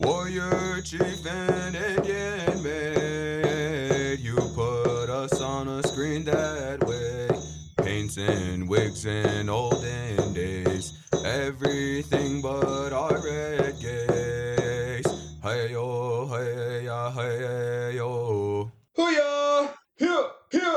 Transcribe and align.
Warrior 0.00 0.80
chief 0.82 1.24
and 1.24 1.76
Indian 1.76 2.62
maid, 2.64 4.18
you 4.18 4.34
put 4.34 5.08
us 5.08 5.40
on 5.40 5.68
a 5.68 5.86
screen 5.86 6.24
that 6.24 6.84
way. 6.84 7.28
Paints 7.76 8.18
and 8.18 8.68
wigs 8.68 9.06
in 9.06 9.48
olden 9.48 10.32
days, 10.32 10.98
everything 11.24 12.42
but 12.42 12.92
our 12.92 13.22
red 13.24 13.78
gaze. 13.80 15.06
Hey 15.40 15.70
yo, 15.70 16.26
hey 16.26 16.86
ya, 16.86 17.12
hey 17.12 17.92
yo. 17.94 18.72
Hoo-yah! 18.96 19.68
Here, 19.96 20.26
here! 20.50 20.76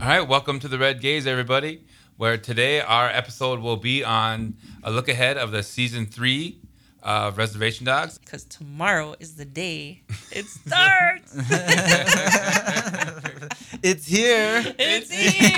All 0.00 0.08
right, 0.08 0.26
welcome 0.26 0.58
to 0.58 0.66
the 0.66 0.80
Red 0.80 1.00
Gaze, 1.00 1.28
everybody. 1.28 1.86
Where 2.16 2.36
today 2.36 2.80
our 2.80 3.08
episode 3.08 3.60
will 3.60 3.76
be 3.76 4.02
on 4.02 4.56
a 4.82 4.90
look 4.90 5.08
ahead 5.08 5.36
of 5.36 5.52
the 5.52 5.62
season 5.62 6.06
three 6.06 6.63
of 7.04 7.38
Reservation 7.38 7.86
Dogs. 7.86 8.18
because 8.18 8.44
tomorrow 8.44 9.14
is 9.20 9.36
the 9.36 9.44
day 9.44 10.02
it 10.32 10.46
starts. 10.46 11.36
It's 13.82 14.06
here. 14.06 14.62
it's 14.78 15.10
here. 15.40 15.50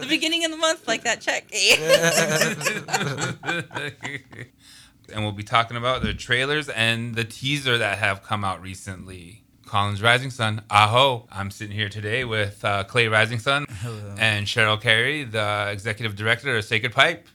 the 0.00 0.06
beginning 0.08 0.44
of 0.44 0.52
the 0.52 0.56
month, 0.56 0.86
like 0.86 1.02
that 1.02 1.20
check. 1.20 1.46
and 5.12 5.24
we'll 5.24 5.32
be 5.32 5.42
talking 5.42 5.76
about 5.76 6.02
the 6.02 6.14
trailers 6.14 6.68
and 6.68 7.16
the 7.16 7.24
teaser 7.24 7.76
that 7.78 7.98
have 7.98 8.22
come 8.22 8.44
out 8.44 8.62
recently. 8.62 9.42
Collins 9.66 10.00
Rising 10.00 10.30
Sun, 10.30 10.62
aho! 10.70 11.26
I'm 11.30 11.50
sitting 11.50 11.74
here 11.74 11.88
today 11.88 12.24
with 12.24 12.64
uh, 12.64 12.84
Clay 12.84 13.08
Rising 13.08 13.40
Sun 13.40 13.66
Hello. 13.82 14.14
and 14.16 14.46
Cheryl 14.46 14.80
Carey, 14.80 15.24
the 15.24 15.68
executive 15.70 16.14
director 16.16 16.56
of 16.56 16.64
Sacred 16.64 16.92
Pipe. 16.92 17.26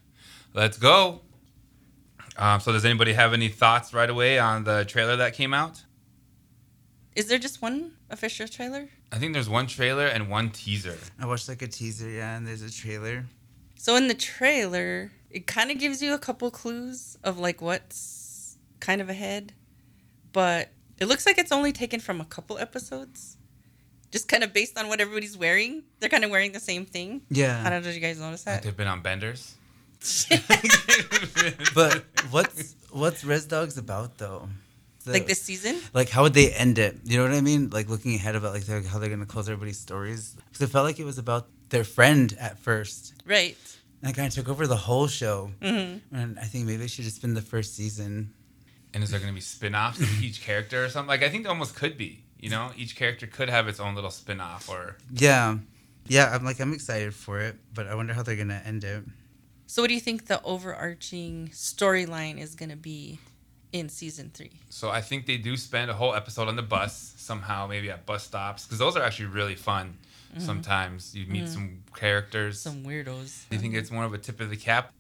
Let's 0.54 0.78
go. 0.78 1.22
Um, 2.38 2.60
so, 2.60 2.72
does 2.72 2.84
anybody 2.86 3.14
have 3.14 3.34
any 3.34 3.48
thoughts 3.50 3.94
right 3.94 4.10
away 4.10 4.40
on 4.40 4.64
the 4.64 4.86
trailer 4.86 5.16
that 5.18 5.34
came 5.34 5.54
out? 5.54 5.84
is 7.16 7.28
there 7.28 7.38
just 7.38 7.62
one 7.62 7.92
official 8.10 8.48
trailer? 8.48 8.90
I 9.12 9.18
think 9.20 9.34
there's 9.34 9.48
one 9.48 9.68
trailer 9.68 10.08
and 10.08 10.30
one 10.32 10.50
teaser. 10.50 10.98
I 11.20 11.28
watched 11.28 11.48
like 11.48 11.62
a 11.62 11.68
teaser, 11.68 12.10
yeah, 12.10 12.36
and 12.36 12.48
there's 12.48 12.64
a 12.64 12.72
trailer. 12.72 13.26
So 13.76 13.96
in 13.96 14.08
the 14.08 14.16
trailer, 14.16 15.12
it 15.30 15.46
kind 15.46 15.70
of 15.70 15.78
gives 15.78 16.02
you 16.02 16.16
a 16.16 16.18
couple 16.18 16.50
clues 16.50 17.16
of 17.24 17.38
like 17.38 17.62
what's 17.62 18.58
kind 18.80 19.00
of 19.00 19.10
ahead, 19.10 19.54
but 20.32 20.70
it 20.98 21.06
looks 21.06 21.28
like 21.28 21.38
it's 21.38 21.52
only 21.52 21.72
taken 21.72 22.00
from 22.00 22.20
a 22.20 22.26
couple 22.26 22.58
episodes. 22.58 23.38
Just 24.10 24.28
kind 24.28 24.44
of 24.44 24.52
based 24.52 24.76
on 24.80 24.88
what 24.88 25.00
everybody's 25.00 25.38
wearing. 25.38 25.84
They're 26.00 26.10
kind 26.10 26.24
of 26.24 26.32
wearing 26.32 26.52
the 26.52 26.60
same 26.60 26.86
thing. 26.88 27.22
Yeah. 27.30 27.62
I 27.64 27.70
don't 27.70 27.84
know 27.84 27.90
if 27.90 27.96
you 27.96 28.02
guys 28.02 28.20
notice 28.20 28.46
Like 28.48 28.56
that. 28.56 28.64
they've 28.64 28.76
been 28.78 28.88
on 28.88 29.02
benders. 29.02 29.54
But 31.74 32.04
what's 32.32 32.76
what's 32.92 33.24
Res 33.24 33.46
Dogs 33.46 33.78
about 33.78 34.18
though? 34.18 34.50
The- 35.06 35.12
like 35.14 35.28
this 35.28 35.42
season? 35.42 35.80
Like 35.94 36.10
how 36.10 36.24
would 36.24 36.34
they 36.34 36.52
end 36.54 36.78
it? 36.80 36.98
You 37.04 37.18
know 37.18 37.24
what 37.24 37.34
I 37.34 37.42
mean? 37.42 37.70
Like 37.70 37.90
looking 37.90 38.16
ahead 38.16 38.36
about 38.36 38.54
like 38.54 38.66
they're- 38.66 38.82
how 38.84 39.00
they're 39.00 39.10
gonna 39.10 39.26
close 39.26 39.50
everybody's 39.50 39.80
stories. 39.80 40.36
Because 40.48 40.62
it 40.62 40.70
felt 40.72 40.86
like 40.86 41.00
it 41.00 41.06
was 41.06 41.18
about 41.18 41.48
their 41.70 41.84
friend 41.84 42.36
at 42.40 42.60
first. 42.60 43.14
Right. 43.26 43.58
And 44.02 44.10
that 44.10 44.16
kind 44.16 44.28
of 44.28 44.34
took 44.34 44.50
over 44.50 44.68
the 44.68 44.78
whole 44.78 45.08
show. 45.08 45.52
hmm 45.62 45.98
And 46.12 46.38
I 46.40 46.44
think 46.46 46.66
maybe 46.66 46.84
it 46.86 46.90
should 46.92 47.06
just 47.06 47.22
been 47.22 47.34
the 47.34 47.42
first 47.42 47.76
season. 47.76 48.34
And 48.94 49.04
is 49.04 49.10
there 49.10 49.20
going 49.20 49.32
to 49.32 49.36
be 49.36 49.42
spin-offs 49.42 50.00
of 50.00 50.22
each 50.24 50.42
character 50.44 50.86
or 50.86 50.90
something? 50.90 51.08
Like 51.08 51.24
I 51.24 51.30
think 51.30 51.44
there 51.44 51.52
almost 51.52 51.76
could 51.76 51.98
be. 51.98 52.24
You 52.40 52.50
know, 52.50 52.72
each 52.78 52.96
character 52.96 53.26
could 53.26 53.50
have 53.50 53.68
its 53.70 53.80
own 53.80 53.96
little 53.96 54.12
spin-off 54.12 54.70
or 54.70 54.98
Yeah. 55.12 55.58
Yeah, 56.08 56.30
I'm 56.34 56.44
like 56.46 56.60
I'm 56.60 56.74
excited 56.74 57.14
for 57.16 57.40
it, 57.40 57.56
but 57.74 57.88
I 57.88 57.96
wonder 57.96 58.14
how 58.14 58.24
they're 58.24 58.36
gonna 58.36 58.62
end 58.66 58.84
it. 58.84 59.04
So 59.74 59.82
what 59.82 59.88
do 59.88 59.96
you 59.96 60.02
think 60.02 60.28
the 60.28 60.40
overarching 60.44 61.50
storyline 61.52 62.40
is 62.40 62.54
going 62.54 62.70
to 62.70 62.76
be 62.76 63.18
in 63.72 63.90
season 63.90 64.30
three? 64.32 64.52
so 64.70 64.92
I 64.92 65.02
think 65.02 65.26
they 65.26 65.38
do 65.38 65.58
spend 65.58 65.90
a 65.90 65.96
whole 65.96 66.14
episode 66.14 66.48
on 66.48 66.56
the 66.56 66.62
bus 66.62 67.16
somehow, 67.18 67.66
maybe 67.66 67.90
at 67.90 68.06
bus 68.06 68.24
stops 68.24 68.66
because 68.66 68.78
those 68.78 68.96
are 68.96 69.02
actually 69.02 69.30
really 69.30 69.56
fun. 69.56 69.98
Sometimes 70.38 71.16
you 71.16 71.26
meet 71.26 71.50
some 71.50 71.80
characters. 71.96 72.62
Some 72.62 72.84
weirdos. 72.84 73.50
Do 73.50 73.56
you 73.56 73.60
think 73.60 73.74
it's 73.74 73.90
more 73.90 74.04
of 74.04 74.14
a 74.14 74.20
tip 74.20 74.42
of 74.42 74.52
the 74.52 74.58
cap 74.58 74.94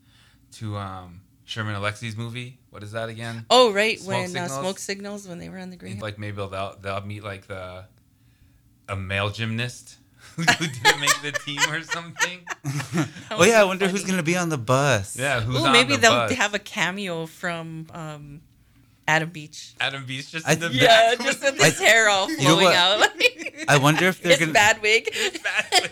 to 0.54 0.76
um, 0.78 1.22
Sherman 1.46 1.76
Alexie's 1.76 2.18
movie? 2.18 2.58
What 2.72 2.82
is 2.82 2.94
that 2.94 3.10
again? 3.10 3.46
Oh, 3.52 3.72
right. 3.72 4.00
Smoke 4.00 4.16
when 4.16 4.28
signals? 4.30 4.52
Uh, 4.52 4.62
smoke 4.62 4.80
signals 4.80 5.28
when 5.28 5.38
they 5.38 5.50
were 5.50 5.60
on 5.60 5.70
the 5.70 5.76
green. 5.76 6.00
Like 6.00 6.18
maybe 6.18 6.38
they'll 6.38 6.76
they'll 6.82 7.02
meet 7.02 7.24
like 7.24 7.46
the 7.46 7.86
a 8.90 8.96
male 8.96 9.30
gymnast 9.30 9.98
who 10.36 10.44
didn't 10.46 11.00
make 11.00 11.22
the 11.22 11.32
team 11.46 11.60
or 11.70 11.82
something. 11.84 12.40
oh 13.32 13.44
yeah, 13.44 13.62
I 13.62 13.64
wonder 13.66 13.88
who's 13.88 14.04
gonna 14.04 14.24
be 14.24 14.36
on 14.38 14.50
the 14.50 14.58
bus. 14.58 15.18
Yeah, 15.18 15.42
who's 15.42 15.62
Oh, 15.62 15.66
on 15.68 15.72
maybe 15.74 15.96
the 15.96 16.02
they'll 16.02 16.12
bus? 16.12 16.32
have 16.34 16.54
a 16.54 16.60
cameo 16.60 17.26
from 17.28 17.88
um, 17.94 18.42
Adam 19.08 19.30
Beach. 19.30 19.74
Adam 19.80 20.06
Beach 20.06 20.32
just 20.32 20.48
I- 20.48 20.54
in 20.54 20.60
the 20.60 20.70
Yeah, 20.72 21.16
back. 21.16 21.26
just 21.26 21.42
with 21.42 21.60
his 21.62 21.78
hair 21.80 22.10
all 22.10 22.30
You 22.32 22.38
know 22.38 22.44
flowing 22.44 22.66
what? 22.66 22.76
out. 22.76 23.10
I 23.68 23.78
wonder 23.78 24.06
if 24.08 24.22
they're 24.22 24.32
His 24.32 24.40
gonna. 24.40 24.54
bad 24.54 24.82
wig. 24.82 25.10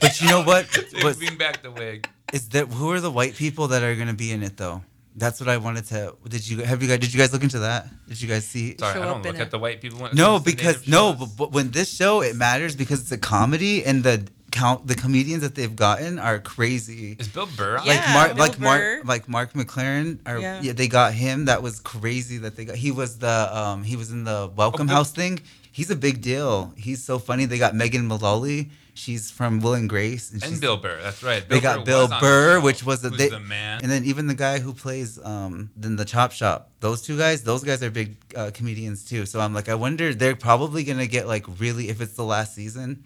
But 0.02 0.19
you 0.22 0.28
know 0.28 0.44
what? 0.44 0.69
Dude, 0.72 1.18
Bring 1.18 1.38
back 1.38 1.62
the 1.62 1.72
wig. 1.72 2.08
Is 2.34 2.50
that 2.50 2.68
who 2.68 2.92
are 2.92 3.00
the 3.00 3.12
white 3.12 3.36
people 3.36 3.68
that 3.69 3.84
are 3.84 3.96
gonna 3.96 4.13
be 4.13 4.31
in 4.31 4.42
it 4.44 4.58
though? 4.58 4.84
That's 5.16 5.39
what 5.41 5.49
I 5.49 5.57
wanted 5.57 5.85
to. 5.88 6.16
Did 6.27 6.47
you 6.47 6.59
have 6.63 6.81
you 6.81 6.88
guys? 6.88 6.99
Did 6.99 7.13
you 7.13 7.19
guys 7.19 7.33
look 7.33 7.44
into 7.44 7.59
that? 7.59 7.88
Did 8.07 8.22
you 8.22 8.27
guys 8.29 8.45
see? 8.45 8.77
Sorry, 8.77 8.94
show 8.94 9.01
I 9.01 9.05
don't 9.05 9.23
look 9.23 9.38
a- 9.38 9.41
at 9.41 9.51
the 9.51 9.59
white 9.59 9.81
people. 9.81 9.99
When 9.99 10.16
No, 10.16 10.39
because 10.39 10.88
no, 10.88 11.13
but, 11.13 11.29
but 11.38 11.51
when 11.51 11.72
this 11.72 11.94
show 11.94 12.22
it 12.22 12.35
matters 12.35 12.75
because 12.75 13.01
it's 13.01 13.11
a 13.11 13.17
comedy 13.17 13.83
and 13.83 14.03
the 14.03 14.25
count 14.51 14.85
the 14.88 14.95
comedians 14.95 15.41
that 15.44 15.55
they've 15.55 15.75
gotten 15.75 16.17
are 16.19 16.39
crazy. 16.39 17.16
is 17.19 17.27
Bill 17.27 17.47
Burr 17.57 17.77
on? 17.77 17.85
Yeah. 17.85 17.94
like 17.95 18.13
Mark, 18.13 18.27
Bill 18.35 18.38
like 18.45 18.57
Burr. 18.57 18.63
Mark, 18.63 19.05
like 19.05 19.27
Mark 19.29 19.53
McLaren. 19.53 20.19
Or, 20.25 20.39
Yeah. 20.39 20.61
yeah. 20.61 20.71
they 20.73 20.88
got 20.88 21.13
him. 21.13 21.45
That 21.45 21.61
was 21.61 21.79
crazy. 21.81 22.38
That 22.38 22.55
they 22.55 22.66
got. 22.66 22.75
He 22.77 22.91
was 22.91 23.17
the 23.19 23.50
um. 23.57 23.83
He 23.83 23.95
was 23.97 24.11
in 24.11 24.23
the 24.23 24.50
Welcome 24.55 24.89
Oh, 24.89 24.94
House 24.94 25.11
thing. 25.11 25.39
He's 25.73 25.89
a 25.89 25.95
big 25.95 26.21
deal. 26.21 26.73
He's 26.77 27.03
so 27.03 27.17
funny. 27.19 27.45
They 27.45 27.57
got 27.57 27.75
Megan 27.75 28.05
Mullally. 28.05 28.69
She's 28.94 29.31
from 29.31 29.62
Will 29.62 29.74
and 29.74 29.88
Grace. 29.90 30.31
And 30.31 30.44
she's- 30.44 30.59
Bill 30.59 30.75
Burr. 30.78 31.02
That's 31.02 31.24
right. 31.24 31.47
They 31.47 31.59
got 31.62 31.79
Burr 31.79 31.85
Bill 31.85 32.07
Burr, 32.19 32.53
the 32.56 32.59
show, 32.59 32.66
which 32.66 32.84
was 32.84 33.02
the- 33.02 33.09
they- 33.09 33.29
the 33.29 33.40
man. 33.40 33.79
And 33.81 33.91
then 33.91 34.03
even 34.03 34.28
the 34.28 34.35
guy 34.35 34.59
who 34.59 34.74
plays 34.74 35.18
um 35.24 35.69
in 35.81 35.96
the 35.96 36.06
Chop 36.06 36.31
Shop, 36.34 36.72
those 36.81 37.01
two 37.01 37.18
guys, 37.18 37.44
those 37.44 37.63
guys 37.63 37.81
are 37.84 37.90
big 37.90 38.18
uh, 38.35 38.51
comedians 38.53 39.06
too. 39.06 39.25
So 39.25 39.40
I'm 39.40 39.53
like, 39.53 39.69
I 39.69 39.75
wonder 39.75 40.13
they're 40.13 40.35
probably 40.35 40.84
gonna 40.84 41.07
get 41.07 41.25
like 41.28 41.46
really 41.59 41.90
if 41.90 42.01
it's 42.01 42.13
the 42.16 42.25
last 42.25 42.53
season, 42.53 43.06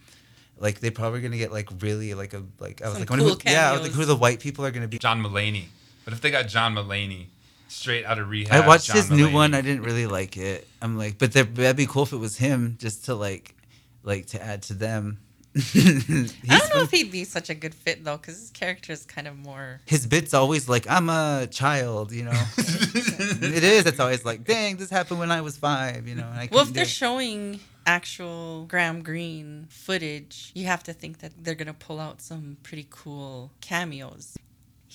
like 0.58 0.80
they're 0.80 0.92
probably 0.92 1.22
gonna 1.22 1.38
get 1.38 1.52
like 1.52 1.70
really 1.82 2.14
like 2.14 2.34
a 2.34 2.44
like 2.60 2.82
I 2.82 2.86
was 2.86 2.94
Some 2.94 3.02
like, 3.02 3.10
cool 3.10 3.18
who, 3.36 3.38
yeah, 3.46 3.70
I 3.70 3.74
was 3.74 3.82
like, 3.82 3.92
who 3.92 4.06
the 4.06 4.16
white 4.16 4.40
people 4.40 4.66
are 4.66 4.72
gonna 4.72 4.88
be. 4.88 4.98
John 4.98 5.22
Mulaney. 5.22 5.66
But 6.04 6.14
if 6.14 6.22
they 6.22 6.32
got 6.32 6.48
John 6.48 6.74
Mulaney 6.76 7.28
straight 7.68 8.06
out 8.06 8.20
of 8.20 8.30
rehab, 8.30 8.64
I 8.64 8.68
watched 8.68 8.88
John 8.88 8.98
his 8.98 9.12
new 9.12 9.30
one. 9.32 9.54
I 9.54 9.62
didn't 9.62 9.84
really 9.84 10.08
like 10.08 10.38
it. 10.38 10.68
I'm 10.82 10.98
like, 10.98 11.18
but 11.18 11.32
that'd 11.34 11.76
be 11.76 11.86
cool 11.88 12.04
if 12.04 12.14
it 12.14 12.18
was 12.18 12.38
him, 12.38 12.78
just 12.80 13.06
to 13.06 13.16
like, 13.16 13.56
like 14.04 14.28
to 14.28 14.42
add 14.42 14.64
to 14.64 14.74
them. 14.74 15.20
I 15.74 16.60
don't 16.60 16.76
know 16.76 16.82
if 16.82 16.92
he'd 16.92 17.12
be 17.12 17.24
such 17.24 17.50
a 17.50 17.56
good 17.56 17.74
fit 17.74 18.04
though, 18.04 18.18
because 18.18 18.38
his 18.38 18.50
character 18.50 18.92
is 18.92 19.06
kind 19.06 19.28
of 19.28 19.38
more. 19.38 19.80
his 19.86 20.06
bit's 20.06 20.34
always 20.34 20.68
like, 20.68 20.86
I'm 20.90 21.10
a 21.10 21.48
child, 21.50 22.12
you 22.12 22.26
know. 22.26 22.32
it 22.58 23.64
is. 23.64 23.86
It's 23.86 24.00
always 24.00 24.26
like, 24.26 24.44
dang, 24.44 24.76
this 24.76 24.90
happened 24.90 25.20
when 25.20 25.32
I 25.32 25.40
was 25.42 25.56
five, 25.56 26.08
you 26.08 26.16
know. 26.16 26.30
Well, 26.52 26.64
if 26.64 26.74
they're 26.74 26.84
it. 26.84 26.90
showing 26.90 27.62
actual 27.86 28.66
Graham 28.66 29.02
Greene 29.02 29.68
footage, 29.70 30.52
you 30.56 30.66
have 30.66 30.84
to 30.84 30.94
think 30.94 31.20
that 31.20 31.32
they're 31.42 31.56
gonna 31.56 31.74
pull 31.74 32.02
out 32.02 32.22
some 32.22 32.58
pretty 32.64 32.88
cool 32.90 33.52
cameos. 33.62 34.38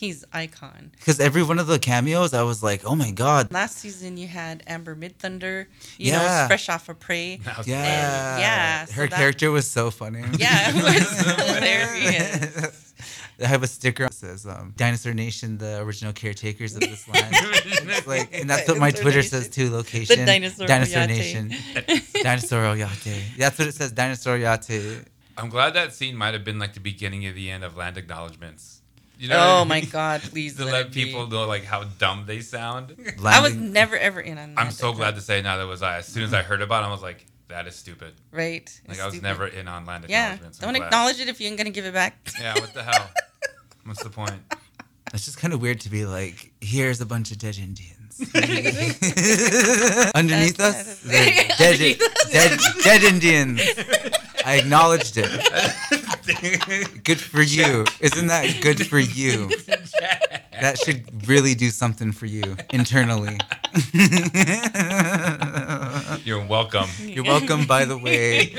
He's 0.00 0.24
icon. 0.32 0.92
Because 0.96 1.20
every 1.20 1.42
one 1.42 1.58
of 1.58 1.66
the 1.66 1.78
cameos, 1.78 2.32
I 2.32 2.42
was 2.42 2.62
like, 2.62 2.86
oh 2.86 2.94
my 2.94 3.10
god, 3.10 3.52
Last 3.52 3.76
season 3.76 4.16
you 4.16 4.28
had 4.28 4.62
Amber 4.66 4.96
Midthunder, 4.96 5.66
you 5.98 6.12
Yeah. 6.12 6.18
know, 6.42 6.46
fresh 6.48 6.70
off 6.70 6.88
of 6.88 6.98
Prey. 6.98 7.36
That 7.44 7.58
was 7.58 7.68
yeah, 7.68 8.38
yeah, 8.38 8.84
so 8.86 8.92
her 8.94 9.06
that- 9.08 9.16
character 9.18 9.50
was 9.50 9.70
so 9.70 9.90
funny. 9.90 10.24
Yeah, 10.38 10.70
it 10.70 10.74
was 10.82 11.20
hilarious. 12.00 12.94
I 13.42 13.46
have 13.46 13.62
a 13.62 13.66
sticker 13.66 14.04
that 14.04 14.14
says 14.14 14.46
um, 14.46 14.72
"Dinosaur 14.78 15.12
Nation, 15.12 15.58
the 15.58 15.80
original 15.82 16.14
caretakers 16.14 16.74
of 16.76 16.80
this 16.80 17.06
land." 17.06 17.36
Like, 18.06 18.30
and 18.34 18.48
that's 18.48 18.66
what 18.68 18.78
my 18.78 18.90
Twitter 18.92 19.22
says 19.22 19.48
too. 19.50 19.68
Location: 19.70 20.18
The 20.20 20.24
Dinosaur 20.24 20.66
Dinosaur 20.66 21.06
Nation, 21.06 21.52
Dinosaur 22.22 22.62
Oyate. 22.74 23.36
That's 23.36 23.58
what 23.58 23.68
it 23.68 23.74
says. 23.74 23.92
Dinosaur 23.92 24.38
Yate. 24.38 25.04
I'm 25.36 25.50
glad 25.50 25.74
that 25.74 25.92
scene 25.92 26.16
might 26.16 26.32
have 26.34 26.44
been 26.44 26.58
like 26.58 26.72
the 26.72 26.80
beginning 26.80 27.26
of 27.26 27.34
the 27.34 27.50
end 27.50 27.64
of 27.64 27.76
Land 27.76 27.98
Acknowledgements. 27.98 28.79
You 29.20 29.28
know 29.28 29.36
what 29.38 29.46
I 29.46 29.50
Oh 29.56 29.58
mean? 29.60 29.68
my 29.68 29.80
god, 29.92 30.22
please 30.22 30.56
to 30.56 30.64
let, 30.64 30.72
let 30.72 30.86
it 30.86 30.92
be. 30.92 31.04
people 31.04 31.26
know 31.26 31.44
like 31.46 31.64
how 31.64 31.84
dumb 31.84 32.24
they 32.26 32.40
sound. 32.40 32.96
I 33.24 33.40
was 33.42 33.54
never 33.54 33.96
ever 33.98 34.18
in 34.20 34.38
on. 34.38 34.54
I'm 34.56 34.66
that, 34.68 34.72
so 34.72 34.92
glad 34.94 35.14
to 35.16 35.20
say 35.20 35.42
now 35.42 35.58
that 35.58 35.66
was 35.66 35.82
I. 35.82 35.98
As 35.98 36.06
soon 36.06 36.22
as 36.24 36.32
I 36.32 36.40
heard 36.42 36.62
about 36.62 36.84
it, 36.84 36.86
I 36.86 36.90
was 36.90 37.02
like, 37.02 37.26
that 37.48 37.66
is 37.66 37.76
stupid. 37.76 38.14
Right. 38.32 38.64
Like 38.88 38.92
It's 38.96 39.00
I 39.00 39.04
was 39.04 39.14
stupid. 39.14 39.22
never 39.28 39.46
in 39.46 39.68
on 39.68 39.84
Land 39.84 40.06
Yeah. 40.08 40.24
Acknowledgements. 40.34 40.58
I'm 40.62 40.66
Don't 40.68 40.74
glad. 40.76 40.86
acknowledge 40.86 41.20
it 41.20 41.28
if 41.28 41.38
you 41.40 41.48
ain't 41.48 41.58
gonna 41.58 41.68
give 41.70 41.84
it 41.84 41.92
back. 41.92 42.16
Yeah, 42.40 42.54
what 42.54 42.72
the 42.72 42.82
hell? 42.82 43.10
What's 43.84 44.02
the 44.02 44.08
point? 44.10 44.40
It's 45.12 45.24
just 45.26 45.36
kind 45.38 45.52
of 45.52 45.60
weird 45.60 45.80
to 45.80 45.90
be 45.90 46.06
like, 46.06 46.52
here's 46.62 47.00
a 47.02 47.06
bunch 47.06 47.30
of 47.30 47.38
dead 47.38 47.58
Indians. 47.58 47.96
Underneath 50.14 50.60
us, 50.60 51.00
that's- 51.02 51.58
they're 51.58 51.76
dead, 51.76 51.98
dead, 52.30 52.58
dead 52.84 53.02
Indians. 53.04 53.60
I 54.50 54.56
acknowledged 54.56 55.16
it. 55.16 55.30
Good 57.04 57.20
for 57.20 57.40
you. 57.40 57.84
Isn't 58.00 58.26
that 58.26 58.60
good 58.60 58.84
for 58.86 58.98
you? 58.98 59.48
That 60.60 60.76
should 60.76 61.26
really 61.26 61.54
do 61.54 61.70
something 61.70 62.12
for 62.12 62.26
you 62.26 62.54
internally. 62.70 63.38
You're 66.24 66.44
welcome. 66.46 66.90
You're 67.00 67.24
welcome, 67.24 67.64
by 67.64 67.86
the 67.86 67.96
way, 67.96 68.52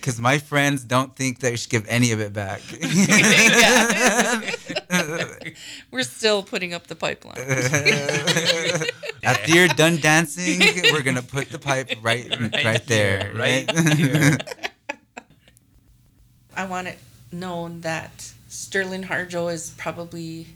because 0.00 0.18
my 0.18 0.38
friends 0.38 0.82
don't 0.82 1.14
think 1.14 1.40
they 1.40 1.56
should 1.56 1.68
give 1.68 1.86
any 1.88 2.12
of 2.12 2.20
it 2.20 2.32
back. 2.32 2.62
We're 5.90 6.04
still 6.04 6.42
putting 6.42 6.72
up 6.72 6.86
the 6.86 6.96
pipeline. 6.96 7.36
After 9.22 9.52
you're 9.52 9.68
done 9.68 9.98
dancing, 9.98 10.60
we're 10.90 11.02
gonna 11.02 11.20
put 11.20 11.50
the 11.50 11.58
pipe 11.58 11.90
right, 12.00 12.30
right, 12.40 12.64
Right 12.64 12.86
there. 12.86 13.24
here, 13.24 13.34
right 13.38 13.70
here. 13.98 14.38
I 16.56 16.66
want 16.66 16.88
it 16.88 16.98
known 17.32 17.80
that 17.82 18.32
Sterling 18.48 19.04
Harjo 19.04 19.52
is 19.52 19.70
probably 19.70 20.48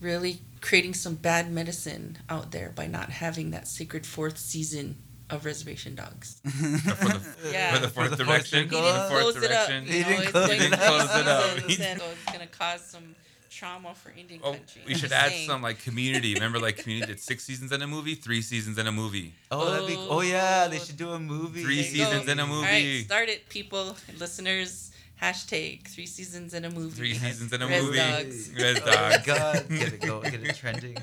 really 0.00 0.38
creating 0.60 0.94
some 0.94 1.14
bad 1.14 1.50
medicine 1.50 2.18
out 2.28 2.50
there 2.52 2.70
by 2.74 2.86
not 2.86 3.10
having 3.10 3.50
that 3.50 3.66
sacred 3.68 4.06
fourth 4.06 4.38
season 4.38 4.96
of 5.30 5.44
Reservation 5.44 5.94
Dogs. 5.94 6.40
for 6.44 6.50
the, 6.50 7.20
Yeah. 7.52 7.74
for 7.74 7.80
the 7.80 7.88
fourth 7.88 8.10
For 8.10 8.16
the 8.16 8.24
direction. 8.24 8.68
He 8.68 8.76
He 8.76 8.82
For 8.82 8.88
the 8.90 8.96
didn't 8.96 9.10
close 9.10 9.40
it 9.44 9.50
up. 9.52 9.86
He 9.88 10.56
didn't 10.56 10.78
close 10.78 11.16
it 11.16 11.26
up. 11.28 11.42
Close 11.58 11.78
it 11.80 12.00
up. 12.02 12.12
It's 12.12 12.24
going 12.36 12.40
to 12.40 12.46
cause 12.58 12.80
some 12.82 13.14
trauma 13.50 13.94
for 13.94 14.10
Indian 14.10 14.40
Oh, 14.42 14.52
country. 14.52 14.82
we 14.86 14.94
I'm 14.94 14.98
should 14.98 15.12
add 15.12 15.30
saying. 15.30 15.48
some 15.48 15.62
like 15.62 15.78
community. 15.82 16.34
Remember, 16.34 16.58
like 16.58 16.76
community 16.78 17.12
did 17.12 17.20
six 17.20 17.44
seasons 17.44 17.72
in 17.72 17.82
a 17.82 17.86
movie, 17.86 18.14
three 18.14 18.42
seasons 18.42 18.78
in 18.78 18.86
a 18.86 18.92
movie. 18.92 19.32
Oh, 19.50 19.70
that'd 19.70 19.86
be. 19.86 19.96
Oh 19.96 20.20
yeah, 20.22 20.66
they 20.68 20.78
should 20.78 20.96
do 20.96 21.10
a 21.10 21.18
movie. 21.20 21.62
Three 21.62 21.82
There 21.82 21.90
you 21.92 21.98
go. 21.98 22.10
seasons 22.10 22.28
in 22.28 22.38
a 22.40 22.46
movie. 22.46 22.66
right, 22.66 23.04
start 23.04 23.28
it, 23.28 23.48
people, 23.48 23.96
listeners. 24.18 24.90
Hashtag 25.22 25.86
three 25.86 26.06
seasons 26.06 26.54
in 26.54 26.64
a 26.64 26.70
movie. 26.70 26.94
Three 26.96 27.14
seasons 27.14 27.52
in 27.52 27.62
a 27.62 27.66
Res 27.66 27.82
movie. 27.84 27.98
Dogs. 27.98 28.50
Res 28.54 28.80
Oh 28.82 28.86
my 28.86 28.92
dogs. 28.92 29.26
god, 29.26 29.68
get 29.68 29.92
it 29.92 30.00
go, 30.00 30.20
get 30.22 30.34
it 30.42 30.56
trending. 30.56 30.96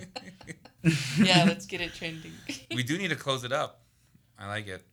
yeah, 1.17 1.45
let's 1.47 1.65
get 1.65 1.81
it 1.81 1.93
trending. 1.93 2.33
We 2.75 2.83
do 2.83 2.97
need 2.97 3.09
to 3.09 3.15
close 3.15 3.43
it 3.43 3.51
up. 3.51 3.81
I 4.37 4.47
like 4.47 4.67
it. 4.67 4.83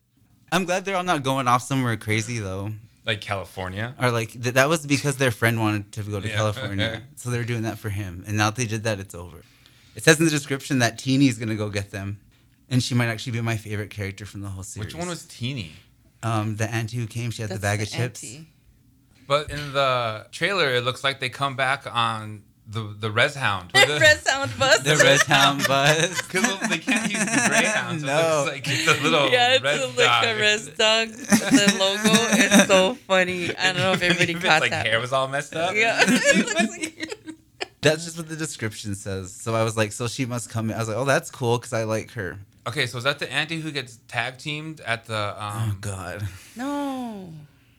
I'm 0.52 0.64
glad 0.64 0.84
they're 0.84 0.96
all 0.96 1.04
not 1.04 1.22
going 1.22 1.46
off 1.48 1.62
somewhere 1.62 1.96
crazy 1.96 2.38
though. 2.38 2.72
Like 3.04 3.20
California. 3.20 3.94
Or 4.00 4.10
like 4.10 4.32
th- 4.32 4.54
that 4.54 4.68
was 4.68 4.86
because 4.86 5.16
their 5.16 5.30
friend 5.30 5.60
wanted 5.60 5.92
to 5.92 6.02
go 6.02 6.20
to 6.20 6.28
Yeah. 6.28 6.36
California, 6.36 7.02
so 7.16 7.30
they 7.30 7.38
were 7.38 7.44
doing 7.44 7.62
that 7.62 7.78
for 7.78 7.88
him. 7.90 8.24
And 8.26 8.36
now 8.36 8.50
that 8.50 8.56
they 8.56 8.66
did 8.66 8.84
that, 8.84 8.98
it's 9.00 9.14
over. 9.14 9.42
It 9.96 10.04
says 10.04 10.18
in 10.18 10.24
the 10.26 10.30
description 10.30 10.78
that 10.80 10.98
Teeny's 10.98 11.38
gonna 11.38 11.56
go 11.56 11.70
get 11.70 11.90
them, 11.90 12.20
and 12.70 12.82
she 12.82 12.94
might 12.94 13.06
actually 13.08 13.32
be 13.32 13.40
my 13.40 13.56
favorite 13.56 13.90
character 13.90 14.24
from 14.26 14.42
the 14.42 14.48
whole 14.48 14.62
series. 14.62 14.86
Which 14.86 14.94
one 14.94 15.08
was 15.08 15.24
Teeny? 15.24 15.72
um 16.22 16.56
the 16.56 16.68
auntie 16.70 16.96
who 16.98 17.06
came? 17.06 17.30
She 17.30 17.42
had 17.42 17.50
the 17.50 17.58
bag 17.58 17.80
of 17.82 17.88
chips. 17.88 18.22
auntie. 18.24 18.48
But 19.28 19.50
in 19.50 19.72
the 19.72 20.26
trailer, 20.32 20.74
it 20.74 20.82
looks 20.84 21.04
like 21.04 21.20
they 21.20 21.28
come 21.28 21.54
back 21.54 21.84
on 21.86 22.42
the 22.66 22.94
the 22.98 23.10
Res 23.10 23.34
Hound. 23.36 23.70
The- 23.74 23.98
Red 24.00 24.18
Sound 24.20 24.50
Bus. 24.58 24.80
The 24.80 24.96
Red 24.96 25.20
Town 25.20 25.58
Bus. 25.58 26.20
Because 26.28 26.68
they 26.68 26.78
can't 26.78 27.10
use 27.12 27.24
the 27.24 27.44
Greyhound, 27.48 28.00
so 28.00 28.06
No. 28.06 28.18
it 28.18 28.44
looks 28.44 28.52
like 28.52 28.62
it's 28.66 28.88
a 28.88 29.02
little 29.02 29.30
yeah, 29.30 29.54
it's 29.54 29.62
res 29.62 29.82
a, 29.82 29.86
like 29.86 29.96
dog. 29.96 30.24
a 30.24 30.34
res 30.40 30.66
dog. 30.68 31.08
The 31.08 31.76
logo 31.78 32.12
is 32.36 32.66
so 32.66 32.94
funny. 33.06 33.54
I 33.56 33.72
don't 33.72 33.76
know 33.82 33.92
if 33.92 34.02
everybody 34.08 34.32
Its, 34.34 34.44
caught 34.44 34.60
like 34.62 34.70
that. 34.72 34.86
hair 34.86 34.98
was 35.00 35.12
all 35.12 35.28
messed 35.28 35.54
up. 35.54 35.74
Yeah, 35.74 36.00
it 36.06 36.54
like 36.54 37.38
That's 37.80 38.04
just 38.04 38.16
what 38.18 38.28
the 38.28 38.36
description 38.36 38.94
says. 38.94 39.32
So 39.32 39.54
I 39.54 39.62
was 39.62 39.76
like, 39.76 39.92
so 39.92 40.08
she 40.08 40.24
must 40.26 40.50
come. 40.50 40.70
in. 40.70 40.76
I 40.76 40.78
was 40.80 40.88
like, 40.88 40.96
oh, 40.96 41.04
that's 41.04 41.30
cool 41.30 41.58
because 41.58 41.72
I 41.72 41.84
like 41.84 42.10
her. 42.12 42.38
Okay, 42.66 42.86
so 42.86 42.98
is 42.98 43.04
that 43.04 43.18
the 43.18 43.30
auntie 43.32 43.60
who 43.60 43.70
gets 43.72 43.98
tag 44.08 44.36
teamed 44.38 44.80
at 44.80 45.04
the? 45.06 45.34
Oh 45.38 45.42
um 45.42 45.78
God. 45.80 46.26
no. 46.56 47.32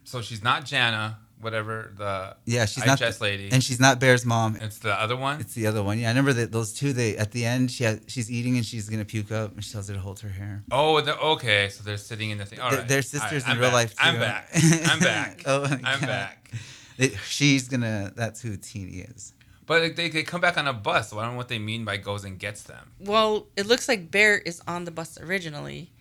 So 0.03 0.21
she's 0.23 0.41
not 0.43 0.65
Jana, 0.65 1.19
whatever 1.39 1.93
the 1.97 2.35
Yeah, 2.45 2.65
she's 2.65 2.83
IHS 2.83 2.87
not. 2.87 2.99
the- 2.99 3.17
lady. 3.23 3.49
And 3.51 3.63
she's 3.63 3.79
not 3.79 3.99
Bear's 3.99 4.25
mom. 4.25 4.57
it's 4.61 4.79
the 4.79 4.93
other 4.93 5.15
one. 5.15 5.39
It's 5.39 5.53
the 5.53 5.67
other 5.67 5.81
one. 5.83 5.99
Yeah, 5.99 6.07
I 6.07 6.11
remember 6.11 6.33
that 6.33 6.51
those 6.51 6.73
two. 6.73 6.93
They 6.93 7.17
at 7.17 7.31
the 7.31 7.45
end, 7.45 7.71
she 7.71 7.83
had, 7.83 8.09
she's 8.09 8.29
eating 8.31 8.57
and 8.57 8.65
she's 8.65 8.89
gonna 8.89 9.05
puke 9.05 9.31
up, 9.31 9.53
and 9.53 9.63
she 9.63 9.71
tells 9.71 9.87
her 9.87 9.93
to 9.93 9.99
hold 9.99 10.19
her 10.21 10.29
hair. 10.29 10.63
Oh, 10.71 10.99
the, 11.01 11.17
okay. 11.19 11.69
So 11.69 11.83
they're 11.83 11.97
sitting 11.97 12.29
in 12.31 12.37
the 12.37 12.45
thing. 12.45 12.59
All 12.59 12.69
They're- 12.69 12.79
right. 12.79 12.87
They're 12.87 12.97
All 12.97 13.03
sisters 13.03 13.43
right, 13.43 13.51
in 13.51 13.57
I'm 13.57 13.59
real 13.59 13.67
back. 13.69 13.73
life 13.73 13.91
too. 13.91 13.97
I'm 14.01 14.19
back. 14.19 14.49
I'm 14.91 14.99
back. 14.99 15.43
oh, 15.47 15.63
I'm 15.65 15.81
God. 15.81 16.01
back. 16.01 16.51
It- 16.97 17.15
she's 17.27 17.67
gonna. 17.67 18.11
That's 18.15 18.41
who 18.41 18.57
Teeny 18.57 18.99
is. 18.99 19.33
But 19.65 19.95
they, 19.95 20.09
they 20.09 20.23
come 20.23 20.41
back 20.41 20.57
on 20.57 20.67
a 20.67 20.73
bus. 20.73 21.11
So 21.11 21.19
I 21.19 21.23
don't 21.23 21.33
know 21.33 21.37
what 21.37 21.47
they 21.47 21.59
mean 21.59 21.85
by 21.85 21.97
goes 21.97 22.23
and 22.25 22.39
gets 22.39 22.63
them. 22.63 22.91
Well, 22.99 23.47
it 23.55 23.67
looks 23.67 23.87
like 23.87 24.09
Bear 24.09 24.37
is 24.39 24.61
on 24.67 24.85
the 24.85 24.91
bus 24.91 25.19
originally, 25.21 25.93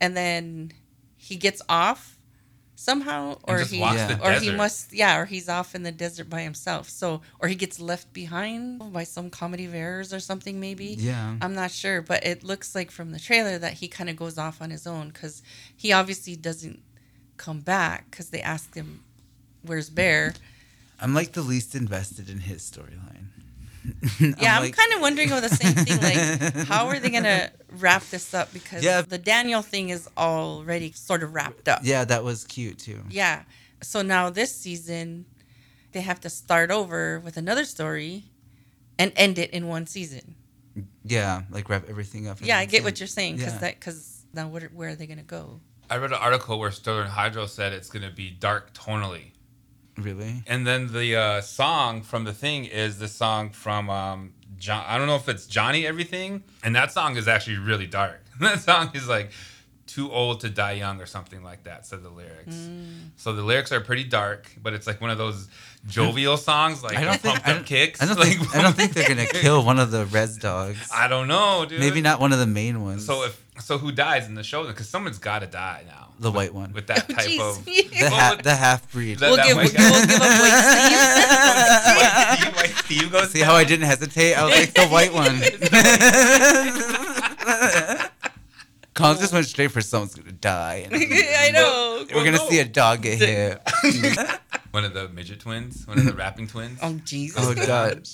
and 0.00 0.16
then 0.16 0.72
he 1.16 1.36
gets 1.36 1.60
off 1.68 2.16
somehow, 2.82 3.38
or 3.44 3.60
he 3.60 3.78
the 3.78 4.18
or 4.22 4.32
he 4.32 4.50
must 4.50 4.92
yeah, 4.92 5.18
or 5.18 5.24
he's 5.24 5.48
off 5.48 5.74
in 5.74 5.82
the 5.82 5.92
desert 5.92 6.28
by 6.28 6.42
himself. 6.42 6.88
So 6.88 7.22
or 7.38 7.48
he 7.48 7.54
gets 7.54 7.78
left 7.78 8.12
behind 8.12 8.92
by 8.92 9.04
some 9.04 9.30
comedy 9.30 9.64
of 9.64 9.74
errors 9.74 10.12
or 10.12 10.20
something 10.20 10.58
maybe. 10.58 10.96
Yeah. 10.98 11.36
I'm 11.40 11.54
not 11.54 11.70
sure, 11.70 12.02
but 12.02 12.24
it 12.26 12.42
looks 12.42 12.74
like 12.74 12.90
from 12.90 13.12
the 13.12 13.20
trailer 13.20 13.58
that 13.58 13.74
he 13.74 13.88
kind 13.88 14.10
of 14.10 14.16
goes 14.16 14.36
off 14.36 14.60
on 14.60 14.70
his 14.70 14.86
own 14.86 15.08
because 15.08 15.42
he 15.76 15.92
obviously 15.92 16.36
doesn't 16.36 16.82
come 17.36 17.60
back 17.60 18.10
because 18.10 18.30
they 18.30 18.40
asked 18.40 18.74
him, 18.74 19.04
"Where's 19.62 19.90
Bear?" 19.90 20.34
I'm 21.00 21.14
like 21.14 21.32
the 21.32 21.42
least 21.42 21.74
invested 21.74 22.28
in 22.28 22.40
his 22.40 22.62
storyline. 22.62 23.31
Yeah, 24.20 24.56
I'm, 24.56 24.62
like- 24.62 24.76
kind 24.76 24.92
of 24.92 25.00
wondering 25.00 25.28
about 25.28 25.42
the 25.42 25.48
same 25.48 25.74
thing. 25.74 26.00
Like, 26.00 26.66
how 26.68 26.86
are 26.86 26.98
they 26.98 27.10
gonna 27.10 27.50
wrap 27.78 28.02
this 28.10 28.32
up? 28.34 28.52
Because 28.52 28.82
Yeah. 28.84 29.02
the 29.02 29.18
Daniel 29.18 29.62
thing 29.62 29.88
is 29.90 30.08
already 30.16 30.92
sort 30.92 31.22
of 31.22 31.34
wrapped 31.34 31.68
up. 31.68 31.80
Yeah, 31.82 32.04
that 32.04 32.22
was 32.24 32.44
cute 32.44 32.78
too. 32.78 33.02
Yeah. 33.10 33.42
So 33.82 34.02
now 34.02 34.30
this 34.30 34.54
season, 34.54 35.26
they 35.92 36.00
have 36.02 36.20
to 36.20 36.30
start 36.30 36.70
over 36.70 37.18
with 37.20 37.36
another 37.36 37.64
story, 37.64 38.24
and 38.98 39.12
end 39.16 39.38
it 39.38 39.50
in 39.50 39.66
one 39.68 39.86
season. 39.86 40.36
Yeah, 41.04 41.42
like 41.50 41.68
wrap 41.68 41.88
everything 41.88 42.28
up. 42.28 42.38
Yeah, 42.40 42.58
I 42.58 42.64
get 42.64 42.78
scene. 42.78 42.84
what 42.84 43.00
you're 43.00 43.06
saying 43.08 43.36
because 43.36 43.54
Yeah. 43.54 43.58
that 43.60 43.80
because 43.80 44.24
now 44.32 44.48
where, 44.48 44.70
where 44.72 44.90
are 44.90 44.94
they 44.94 45.06
gonna 45.06 45.22
go? 45.22 45.60
I 45.90 45.96
read 45.96 46.12
an 46.12 46.18
article 46.20 46.58
where 46.58 46.70
Sterling 46.70 47.10
Harjo 47.10 47.46
said 47.48 47.72
it's 47.74 47.90
going 47.90 48.08
to 48.08 48.14
be 48.14 48.30
dark 48.30 48.72
tonally. 48.72 49.32
Really? 49.96 50.42
And 50.46 50.66
then 50.66 50.92
the 50.92 51.16
uh, 51.16 51.40
song 51.40 52.02
from 52.02 52.24
the 52.24 52.32
thing 52.32 52.64
is 52.64 52.98
the 52.98 53.08
song 53.08 53.50
from 53.50 53.90
um, 53.90 54.32
John. 54.58 54.84
I 54.86 54.96
don't 54.98 55.06
know 55.06 55.16
if 55.16 55.28
it's 55.28 55.46
Johnny 55.46 55.86
Everything, 55.86 56.42
and 56.62 56.74
that 56.74 56.92
song 56.92 57.16
is 57.16 57.28
actually 57.28 57.58
really 57.58 57.86
dark. 57.86 58.22
that 58.40 58.60
song 58.60 58.90
is 58.94 59.08
like 59.08 59.30
"Too 59.94 60.10
Old 60.10 60.40
to 60.40 60.48
Die 60.50 60.72
Young" 60.72 61.00
or 61.00 61.06
something 61.06 61.42
like 61.42 61.64
that. 61.64 61.86
Said 61.86 62.02
the 62.02 62.08
lyrics. 62.08 62.54
Mm. 62.54 63.10
So 63.16 63.32
the 63.34 63.42
lyrics 63.42 63.72
are 63.72 63.80
pretty 63.80 64.04
dark, 64.04 64.50
but 64.62 64.72
it's 64.72 64.86
like 64.86 65.00
one 65.00 65.10
of 65.10 65.18
those 65.18 65.48
jovial 65.86 66.36
songs, 66.36 66.82
like 66.82 66.96
I 66.96 67.04
don't 67.04 67.20
think 67.20 67.34
pumped 67.34 67.48
I 67.48 67.52
don't, 67.52 67.66
kicks. 67.66 68.00
I 68.02 68.06
don't 68.06 68.18
like, 68.18 68.38
think 68.38 68.56
I 68.56 68.62
don't 68.62 68.74
think 68.74 68.92
they're 68.94 69.08
gonna 69.08 69.26
kill 69.26 69.64
one 69.64 69.78
of 69.78 69.90
the 69.90 70.06
res 70.06 70.36
dogs. 70.38 70.88
I 70.94 71.08
don't 71.08 71.28
know, 71.28 71.66
dude. 71.68 71.80
Maybe 71.80 72.00
not 72.00 72.20
one 72.20 72.32
of 72.32 72.38
the 72.38 72.46
main 72.46 72.82
ones. 72.82 73.04
So 73.04 73.24
if 73.24 73.38
so, 73.60 73.76
who 73.78 73.92
dies 73.92 74.26
in 74.26 74.34
the 74.34 74.42
show? 74.42 74.66
Because 74.66 74.88
someone's 74.88 75.18
got 75.18 75.40
to 75.40 75.46
die 75.46 75.84
now. 75.86 76.08
the 76.18 76.30
white 76.32 76.54
one, 76.54 76.72
with 76.72 76.86
that 76.86 77.04
Oh, 77.10 77.12
type 77.14 77.26
jeez. 77.26 77.38
of. 77.58 77.64
the 77.66 78.08
ha- 78.10 78.36
the 78.42 78.54
half 78.56 78.90
breed. 78.92 79.20
We'll, 79.20 79.36
that 79.36 79.46
give, 79.46 79.56
white 79.56 79.72
we'll, 79.76 80.06
give 80.06 80.20
up 80.22 80.40
White 80.40 80.56
Steve. 80.72 81.94
White 81.98 82.38
Steve, 82.38 82.56
White 82.56 82.74
Steve 82.84 83.12
goes 83.12 83.30
See 83.30 83.40
how 83.40 83.54
I 83.54 83.64
didn't 83.64 83.84
hesitate? 83.86 84.34
I 84.34 84.44
was 84.46 84.54
like 84.56 84.72
the 84.72 84.86
white 84.88 85.12
one. 85.12 85.38
Collins 88.94 89.20
just 89.20 89.32
went 89.32 89.46
straight 89.46 89.70
for 89.70 89.80
someone's 89.80 90.14
gonna 90.14 90.32
die. 90.32 90.86
and 90.90 90.94
I 91.38 91.50
know. 91.52 92.04
We're 92.14 92.24
gonna 92.24 92.38
see 92.38 92.58
a 92.60 92.64
dog 92.64 93.02
get 93.02 93.18
hit. 93.18 93.60
One 94.72 94.84
of 94.84 94.94
the 94.94 95.08
midget 95.10 95.40
twins, 95.40 95.86
one 95.86 95.98
of 95.98 96.04
the 96.06 96.14
rapping 96.14 96.46
twins. 96.46 96.78
Oh 96.82 96.94
Jesus. 97.04 97.36
Oh 97.38 97.54
god. 97.54 98.08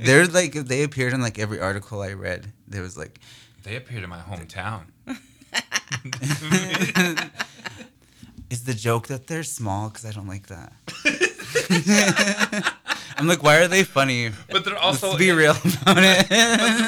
They're 0.00 0.26
like 0.26 0.52
they 0.52 0.82
appeared 0.82 1.14
in 1.14 1.22
like 1.22 1.38
every 1.38 1.60
article 1.60 2.02
I 2.02 2.12
read. 2.12 2.52
There 2.66 2.82
was 2.82 2.98
like 2.98 3.18
They 3.62 3.76
appeared 3.76 4.04
in 4.04 4.10
my 4.10 4.18
hometown. 4.20 4.82
is 8.50 8.64
the 8.64 8.74
joke 8.74 9.06
that 9.08 9.26
they're 9.28 9.42
small 9.42 9.88
because 9.88 10.04
I 10.04 10.12
don't 10.12 10.28
like 10.28 10.48
that. 10.48 10.72
I'm 13.18 13.26
like, 13.26 13.42
why 13.42 13.58
are 13.58 13.68
they 13.68 13.82
funny? 13.84 14.30
But 14.50 14.64
they're 14.64 14.74
Let's 14.74 15.02
also 15.02 15.18
be 15.18 15.28
in, 15.30 15.36
real 15.36 15.50
about 15.82 15.84
But 15.84 15.94
they're 15.96 16.26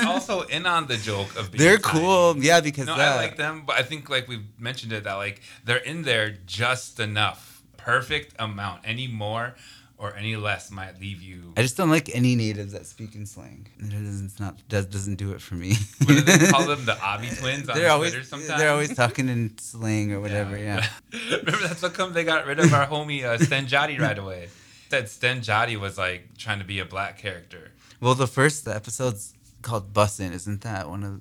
it. 0.03 0.07
also 0.07 0.43
in 0.43 0.65
on 0.67 0.87
the 0.87 0.97
joke 0.97 1.35
of 1.37 1.51
being 1.51 1.63
They're 1.63 1.79
tiny. 1.79 1.99
cool, 2.01 2.37
yeah, 2.39 2.61
because 2.61 2.87
No, 2.87 2.97
that. 2.97 3.13
I 3.13 3.17
like 3.17 3.37
them, 3.37 3.65
but 3.67 3.77
I 3.77 3.83
think 3.83 4.09
like 4.09 4.29
we've 4.29 4.45
mentioned 4.59 4.93
it 4.93 5.05
that 5.05 5.15
like 5.15 5.41
they're 5.65 5.77
in 5.79 6.03
there 6.03 6.37
just 6.47 7.01
enough, 7.01 7.63
perfect 7.77 8.35
amount. 8.39 8.83
Any 8.85 9.09
more 9.09 9.55
or 9.99 10.17
any 10.17 10.35
less 10.37 10.71
might 10.71 10.99
leave 10.99 11.21
you. 11.21 11.53
I 11.59 11.63
just 11.63 11.77
don't 11.77 11.91
like 11.91 12.15
any 12.15 12.35
natives 12.35 12.73
that 12.73 12.87
speak 12.87 13.15
in 13.15 13.27
slang. 13.27 13.67
It 13.79 13.91
doesn't 13.91 14.25
it's 14.27 14.41
not 14.41 14.57
does 14.69 14.87
doesn't 14.87 15.17
do 15.17 15.33
it 15.33 15.41
for 15.43 15.57
me. 15.57 15.75
What 15.99 16.09
do 16.09 16.21
they 16.23 16.47
call 16.47 16.65
them? 16.67 16.85
The 16.87 16.97
Abi 17.05 17.29
twins 17.29 17.69
on 17.69 17.77
they're 17.77 17.91
always 17.91 18.13
Twitter 18.13 18.25
sometimes. 18.27 18.59
they're 18.61 18.71
always 18.71 18.95
talking 18.95 19.29
in 19.29 19.59
slang 19.59 20.13
or 20.13 20.21
whatever. 20.21 20.57
Yeah. 20.57 20.87
Remember 21.13 21.67
that's 21.67 21.83
what 21.83 21.93
come 21.93 22.13
they 22.15 22.25
got 22.25 22.47
rid 22.47 22.59
of 22.61 22.73
our 22.73 22.87
homie 22.87 23.25
uh, 23.25 23.37
Jotty 23.37 23.99
right 23.99 24.17
away. 24.17 24.49
Said 24.91 25.09
Sten 25.09 25.41
Jotty 25.41 25.77
was 25.77 25.97
like 25.97 26.37
trying 26.37 26.59
to 26.59 26.65
be 26.65 26.81
a 26.81 26.85
black 26.85 27.17
character. 27.17 27.71
Well, 28.01 28.15
the 28.15 28.27
first 28.27 28.65
the 28.65 28.75
episode's 28.75 29.35
called 29.63 29.93
"Bussin'," 29.93 30.33
isn't 30.33 30.63
that 30.63 30.89
one 30.89 31.05
of? 31.05 31.21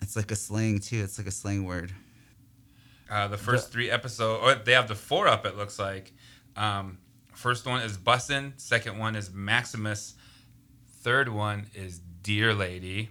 It's 0.00 0.16
like 0.16 0.30
a 0.30 0.36
slang 0.36 0.78
too. 0.78 1.02
It's 1.02 1.18
like 1.18 1.26
a 1.26 1.32
slang 1.32 1.64
word. 1.64 1.92
Uh, 3.10 3.28
the 3.28 3.36
first 3.36 3.70
three 3.70 3.90
episodes, 3.90 4.42
or 4.42 4.54
they 4.54 4.72
have 4.72 4.88
the 4.88 4.94
four 4.94 5.28
up. 5.28 5.44
It 5.44 5.56
looks 5.58 5.78
like. 5.78 6.12
Um, 6.56 6.98
first 7.34 7.66
one 7.66 7.82
is 7.82 7.98
Bussin. 7.98 8.52
Second 8.56 8.98
one 8.98 9.14
is 9.14 9.30
Maximus. 9.30 10.14
Third 11.02 11.28
one 11.28 11.66
is 11.74 12.00
Deer 12.22 12.54
Lady, 12.54 13.10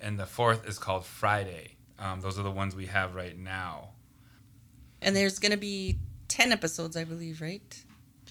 and 0.00 0.18
the 0.18 0.26
fourth 0.26 0.66
is 0.66 0.78
called 0.78 1.04
Friday. 1.04 1.76
Um, 2.00 2.20
those 2.20 2.38
are 2.38 2.42
the 2.42 2.50
ones 2.50 2.74
we 2.74 2.86
have 2.86 3.14
right 3.14 3.38
now. 3.38 3.90
And 5.00 5.14
there's 5.14 5.38
gonna 5.38 5.56
be 5.56 6.00
ten 6.26 6.50
episodes, 6.50 6.96
I 6.96 7.04
believe, 7.04 7.40
right? 7.40 7.84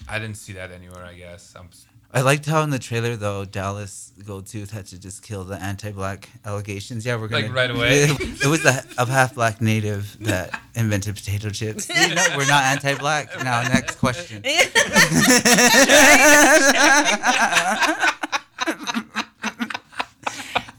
I 0.08 0.18
didn't 0.18 0.36
see 0.36 0.52
that 0.54 0.70
anywhere. 0.72 1.04
I 1.04 1.14
guess 1.14 1.54
I'm 1.56 1.68
I 2.12 2.22
liked 2.22 2.44
how 2.46 2.62
in 2.62 2.70
the 2.70 2.78
trailer 2.80 3.14
though 3.14 3.44
Dallas 3.44 4.12
Goldtooth 4.20 4.70
had 4.70 4.86
to 4.86 4.98
just 4.98 5.22
kill 5.22 5.44
the 5.44 5.54
anti-black 5.54 6.28
allegations. 6.44 7.06
Yeah, 7.06 7.14
we're 7.16 7.28
gonna 7.28 7.46
Like, 7.46 7.54
right 7.54 7.70
away? 7.70 8.02
it 8.08 8.46
was 8.46 8.64
a, 8.64 8.82
a 8.98 9.06
half-black 9.06 9.60
native 9.60 10.16
that 10.24 10.60
invented 10.74 11.14
potato 11.14 11.50
chips. 11.50 11.88
You 11.88 12.14
know, 12.16 12.26
we're 12.36 12.48
not 12.48 12.64
anti-black. 12.64 13.28
Now, 13.44 13.62
next 13.62 13.96
question. 13.96 14.42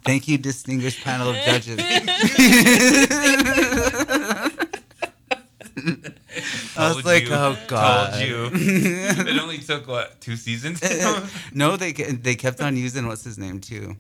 Thank 0.04 0.28
you, 0.28 0.38
distinguished 0.38 1.04
panel 1.04 1.30
of 1.30 1.36
judges. 1.38 1.78
I 6.82 6.96
was 6.96 7.06
like, 7.06 7.24
you. 7.24 7.34
oh 7.34 7.58
god. 7.68 8.14
Told 8.14 8.28
you. 8.28 8.50
it 8.54 9.42
only 9.42 9.58
took 9.60 9.88
what 9.88 10.20
two 10.22 10.36
seasons? 10.36 10.82
no, 11.54 11.78
they 11.78 11.92
they 11.94 12.36
kept 12.36 12.62
on 12.62 12.76
using 12.78 13.08
what's 13.08 13.24
his 13.24 13.38
name 13.38 13.60
too. 13.60 13.96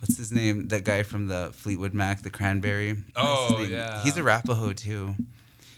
What's 0.00 0.16
his 0.16 0.32
name? 0.32 0.68
That 0.68 0.84
guy 0.84 1.02
from 1.02 1.26
the 1.26 1.50
Fleetwood 1.52 1.94
Mac, 1.94 2.22
the 2.22 2.30
Cranberry. 2.30 2.96
Oh, 3.14 3.66
yeah. 3.68 4.02
He's 4.02 4.16
a 4.16 4.22
Rapaho 4.22 4.74
too. 4.74 5.14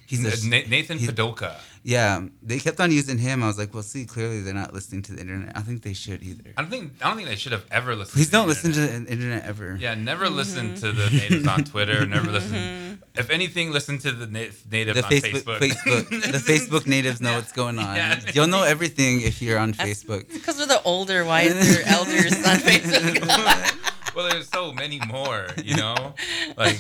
He's 0.09 0.25
a, 0.25 0.49
Nathan 0.49 0.97
he's- 0.97 1.11
Apodaca. 1.11 1.61
yeah. 1.83 2.23
They 2.43 2.59
kept 2.59 2.81
on 2.81 2.91
using 2.91 3.19
him. 3.19 3.43
I 3.43 3.47
was 3.47 3.59
like, 3.59 3.75
well, 3.75 3.83
see, 3.83 4.07
clearly 4.07 4.41
they're 4.41 4.55
not 4.55 4.73
listening 4.73 5.03
to 5.03 5.13
the 5.13 5.21
internet. 5.21 5.55
I 5.55 5.61
think 5.61 5.83
they 5.83 5.93
should 5.93 6.23
either. 6.23 6.55
I 6.57 6.63
don't 6.63 6.71
think 6.71 6.93
I 7.03 7.09
don't 7.09 7.17
think 7.19 7.29
they 7.29 7.37
should 7.37 7.53
have 7.53 7.67
ever 7.71 7.95
listened. 7.95 8.15
Please 8.15 8.27
to 8.27 8.31
the 8.31 8.37
don't 8.39 8.49
listen 8.49 8.73
to 8.73 8.81
internet. 8.81 9.07
the 9.07 9.13
internet 9.13 9.45
ever. 9.45 9.77
Yeah, 9.79 9.95
never 9.95 10.25
mm-hmm. 10.25 10.37
listen 10.37 10.75
to 10.77 10.93
the 10.93 11.11
natives 11.11 11.47
on 11.47 11.65
Twitter. 11.65 12.07
Never 12.07 12.31
listen. 12.31 12.57
Mm-hmm. 12.57 12.95
If 13.19 13.29
anything, 13.29 13.71
listen 13.71 13.99
to 13.99 14.13
the 14.13 14.27
na- 14.27 14.55
natives 14.71 14.99
The 14.99 15.05
on 15.05 15.11
Facebook, 15.13 15.59
Facebook. 15.59 15.59
Facebook, 15.59 16.09
the 16.33 16.39
Facebook 16.39 16.87
natives 16.87 17.21
know 17.21 17.35
what's 17.37 17.53
going 17.53 17.79
on. 17.79 17.97
Yeah. 17.97 18.19
You'll 18.33 18.47
know 18.47 18.63
everything 18.63 19.21
if 19.21 19.43
you're 19.43 19.59
on 19.59 19.75
Facebook. 19.75 20.33
Because 20.33 20.57
we're 20.59 20.67
the 20.67 20.83
older, 20.85 21.25
wiser 21.27 21.83
elders 21.87 22.33
on 22.33 22.57
Facebook. 22.65 24.15
well, 24.17 24.29
there's 24.31 24.49
so 24.49 24.73
many 24.73 25.01
more. 25.07 25.49
You 25.63 25.77
know, 25.77 26.15
like 26.57 26.79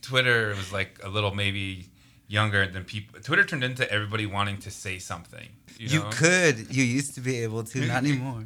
Twitter 0.00 0.48
was 0.56 0.72
like 0.72 0.98
a 1.04 1.08
little 1.08 1.34
maybe 1.34 1.88
younger 2.28 2.66
than 2.66 2.84
people. 2.84 3.20
Twitter 3.20 3.44
turned 3.44 3.64
into 3.64 3.90
everybody 3.90 4.26
wanting 4.26 4.58
to 4.58 4.70
say 4.70 4.98
something. 4.98 5.48
You, 5.78 5.88
You 5.88 6.04
could. 6.10 6.74
You 6.74 6.84
used 6.84 7.14
to 7.14 7.20
be 7.20 7.42
able 7.42 7.64
to. 7.64 7.80
Not 7.86 7.96
anymore. 8.04 8.44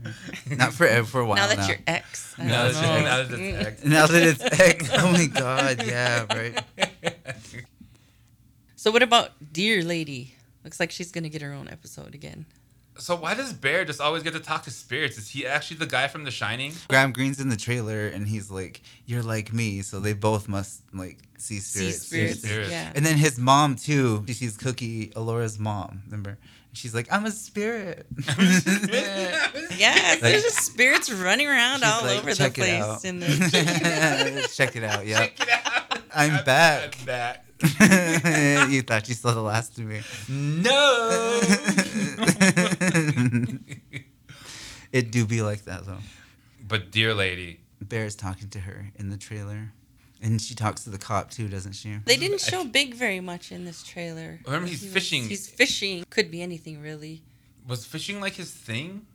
Not 0.51 0.73
for 0.73 0.87
eh, 0.87 1.03
for 1.03 1.21
a 1.21 1.27
while 1.27 1.37
now 1.37 1.47
that 1.49 1.59
now. 1.59 1.67
you're 1.69 1.79
ex. 1.87 2.35
Now 2.39 2.65
don't 2.65 2.75
that, 2.75 2.91
know. 2.91 3.01
now 3.05 3.27
that 3.27 3.41
it's 3.41 3.67
X. 3.67 3.85
Now 3.85 4.07
that 4.07 4.23
it's 4.23 4.61
X, 4.61 4.91
oh 4.95 5.13
my 5.13 5.27
god, 5.27 5.87
yeah, 5.87 6.25
right. 6.31 6.63
So 8.77 8.91
what 8.91 9.03
about 9.03 9.33
Deer 9.53 9.83
Lady? 9.83 10.35
Looks 10.65 10.81
like 10.81 10.91
she's 10.91 11.13
gonna 11.13 11.29
get 11.29 11.43
her 11.43 11.53
own 11.53 11.69
episode 11.69 12.15
again. 12.15 12.47
So 12.99 13.15
why 13.17 13.35
does 13.35 13.53
Bear 13.53 13.85
just 13.85 14.01
always 14.01 14.23
get 14.23 14.33
to 14.33 14.41
talk 14.41 14.65
to 14.65 14.71
spirits? 14.71 15.19
Is 15.19 15.29
he 15.29 15.47
actually 15.47 15.79
the 15.79 15.87
guy 15.87 16.09
from 16.09 16.25
The 16.25 16.31
Shining? 16.31 16.73
Graham 16.89 17.13
Greene's 17.13 17.41
in 17.41 17.49
the 17.49 17.57
trailer, 17.57 18.07
and 18.09 18.27
he's 18.27 18.51
like, 18.51 18.81
"You're 19.05 19.23
like 19.23 19.53
me," 19.53 19.83
so 19.83 20.01
they 20.01 20.13
both 20.13 20.49
must 20.49 20.83
like 20.95 21.19
see 21.37 21.59
See 21.59 21.91
spirits. 21.91 22.03
spirits. 22.07 22.41
spirits. 22.43 22.71
Yeah. 22.71 22.93
And 22.95 23.05
then 23.05 23.17
his 23.17 23.39
mom 23.39 23.77
too. 23.77 24.25
She 24.27 24.33
sees 24.35 24.57
Cookie, 24.57 25.13
Elora's 25.15 25.59
mom. 25.59 26.03
Remember? 26.07 26.39
She's 26.73 26.95
like, 26.95 27.09
"I'm 27.13 27.25
a 27.27 27.31
spirit." 27.31 28.07
Yes, 29.79 30.21
there's 30.21 30.43
just 30.43 30.61
spirits 30.63 31.13
running 31.13 31.47
around 31.47 31.85
all 31.85 32.03
like, 32.03 32.19
over 32.19 32.35
the 32.35 32.51
place. 32.51 33.05
In 33.05 33.21
the 33.21 34.49
Check 34.55 34.75
it 34.75 34.85
out. 34.85 35.07
Yeah. 35.07 35.19
Check 35.27 35.41
it 35.41 35.49
out. 35.51 35.99
I'm 36.15 36.45
back. 36.45 36.97
I'm 37.01 37.05
back. 37.05 37.45
you 38.71 38.83
thought 38.83 39.09
you 39.09 39.15
saw 39.15 39.33
the 39.33 39.43
last 39.43 39.79
of 39.79 39.85
me. 39.85 40.01
No. 40.29 41.41
it 44.93 45.11
do 45.11 45.27
be 45.27 45.43
like 45.43 45.65
that 45.65 45.85
though. 45.87 45.99
but 46.67 46.91
deer 46.91 47.15
lady, 47.15 47.61
Bear's 47.87 48.15
talking 48.15 48.49
to 48.51 48.61
her 48.61 48.91
in 48.97 49.11
the 49.11 49.17
trailer, 49.17 49.73
and 50.23 50.41
she 50.41 50.55
talks 50.55 50.85
to 50.85 50.91
the 50.91 50.99
cop 50.99 51.31
too, 51.31 51.49
doesn't 51.49 51.73
she? 51.73 51.97
they 52.05 52.17
didn't 52.17 52.41
show 52.41 52.65
Big 52.65 52.95
very 52.95 53.21
much 53.21 53.53
in 53.53 53.65
this 53.65 53.83
trailer. 53.83 54.39
Remember, 54.47 54.67
he's 54.69 54.81
He 54.81 54.87
was- 54.87 54.95
fishing. 54.95 55.29
He's 55.29 55.49
fishing. 55.49 56.05
Could 56.11 56.31
be 56.31 56.43
anything 56.43 56.81
really. 56.81 57.23
was 57.67 57.85
fishing 57.85 58.21
like 58.21 58.35
his 58.35 58.51
thing? 58.51 59.07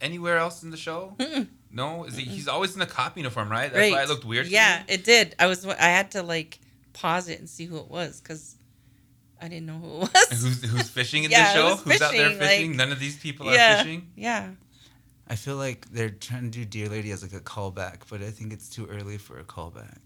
Anywhere 0.00 0.38
else 0.38 0.62
in 0.62 0.70
the 0.70 0.78
show? 0.78 1.14
Mm-mm. 1.18 1.46
No, 1.70 2.04
is 2.04 2.16
he? 2.16 2.24
He's 2.24 2.48
always 2.48 2.72
in 2.72 2.78
the 2.80 2.86
cop 2.86 3.18
uniform, 3.18 3.50
right? 3.50 3.70
That's 3.70 3.78
right. 3.78 3.92
why 3.92 4.02
it 4.02 4.08
looked 4.08 4.24
weird. 4.24 4.46
to 4.46 4.50
Yeah, 4.52 4.78
me? 4.88 4.94
it 4.94 5.04
did. 5.04 5.34
I 5.38 5.46
was. 5.46 5.66
I 5.66 5.74
had 5.88 6.10
to 6.12 6.22
like 6.22 6.58
pause 6.94 7.28
it 7.28 7.38
and 7.38 7.46
see 7.48 7.66
who 7.66 7.76
it 7.76 7.88
was 7.88 8.18
because 8.20 8.56
I 9.40 9.48
didn't 9.48 9.66
know 9.66 9.78
who 9.78 10.02
it 10.02 10.12
was. 10.12 10.42
Who's 10.42 10.62
who's 10.70 10.88
fishing 10.90 11.24
in 11.24 11.30
Yeah, 11.30 11.52
the 11.52 11.58
show? 11.60 11.76
who's 11.76 11.92
Who's 11.92 12.02
out 12.02 12.12
there 12.12 12.26
fishing, 12.30 12.38
fishing? 12.40 12.68
like- 12.70 12.76
None 12.76 12.92
of 12.92 13.00
these 13.00 13.16
people 13.18 13.46
yeah, 13.52 13.74
are 13.80 13.84
fishing. 13.84 14.08
yeah. 14.16 14.50
I 15.28 15.36
feel 15.36 15.56
like 15.56 15.86
they're 15.92 16.10
trying 16.10 16.50
to 16.50 16.58
do 16.58 16.64
Deer 16.64 16.88
Lady 16.88 17.10
as 17.12 17.22
like 17.22 17.32
a 17.32 17.40
callback, 17.40 17.98
but 18.10 18.20
I 18.20 18.30
think 18.30 18.52
it's 18.52 18.68
too 18.68 18.86
early 18.86 19.16
for 19.16 19.38
a 19.38 19.44
callback. 19.44 19.98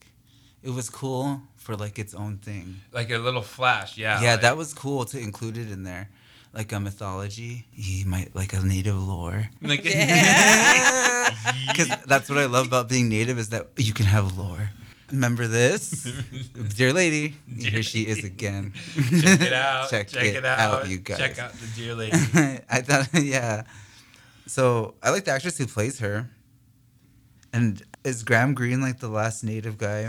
It 0.62 0.70
was 0.70 0.88
cool 0.90 1.40
for 1.56 1.76
like 1.76 1.98
its 1.98 2.14
own 2.14 2.38
thing. 2.38 2.80
Like 2.92 3.10
a 3.10 3.18
little 3.18 3.42
flash. 3.42 3.96
Yeah. 3.98 4.20
Yeah, 4.22 4.32
like- 4.32 4.42
that 4.42 4.56
was 4.56 4.72
cool 4.74 5.04
to 5.06 5.18
include 5.18 5.56
it 5.58 5.70
in 5.70 5.82
there. 5.84 6.10
Like 6.52 6.70
a 6.72 6.78
mythology, 6.78 7.66
he 7.72 8.04
might 8.04 8.36
like 8.36 8.52
a 8.52 8.60
native 8.60 8.96
lore. 9.02 9.48
Like, 9.60 9.82
Because 11.68 11.88
that's 12.06 12.28
what 12.28 12.38
I 12.38 12.46
love 12.46 12.66
about 12.68 12.88
being 12.88 13.08
native 13.08 13.38
is 13.38 13.48
that 13.48 13.68
you 13.76 13.92
can 13.92 14.06
have 14.06 14.38
lore. 14.38 14.70
Remember 15.10 15.46
this, 15.46 16.10
deer 16.76 16.92
lady? 16.92 17.34
Deer 17.58 17.70
Here 17.70 17.82
she 17.82 18.02
is 18.02 18.24
again. 18.24 18.72
check 18.74 19.40
it 19.40 19.52
out. 19.52 19.90
Check, 19.90 20.08
Check, 20.08 20.24
it, 20.24 20.36
it, 20.36 20.44
out. 20.44 20.58
out, 20.82 20.88
you 20.88 20.98
guys. 20.98 21.18
Check 21.18 21.38
out 21.38 21.52
the 21.52 21.66
deer 21.76 21.94
lady. 22.02 22.16
I 22.70 22.80
thought, 22.80 23.08
yeah. 23.22 23.64
So 24.46 24.94
I 25.02 25.10
like 25.10 25.24
the 25.24 25.32
actress 25.32 25.58
who 25.58 25.66
plays 25.66 25.98
her. 26.00 26.28
And 27.52 27.82
is 28.02 28.22
Graham 28.24 28.54
Greene 28.54 28.80
like 28.80 28.98
the 28.98 29.08
last 29.08 29.44
native 29.44 29.78
guy? 29.78 30.00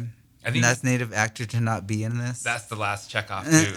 I 0.44 0.46
think 0.52 0.56
And 0.56 0.64
that's 0.64 0.84
native 0.84 1.14
actor 1.14 1.46
to 1.46 1.60
not 1.60 1.86
be 1.88 2.04
in 2.04 2.18
this. 2.18 2.42
that's 2.42 2.66
the 2.66 2.76
last 2.76 3.10
check 3.10 3.30
off 3.32 3.46
too. 3.46 3.74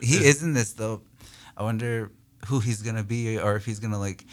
he 0.06 0.16
is 0.16 0.42
in 0.42 0.52
this 0.52 0.72
though. 0.72 1.02
I 1.56 1.62
wonder 1.62 2.10
who 2.48 2.60
he's 2.60 2.82
gonna 2.82 3.04
be, 3.04 3.38
or 3.38 3.56
if 3.56 3.64
he's 3.64 3.78
gonna 3.80 3.98
like. 3.98 4.24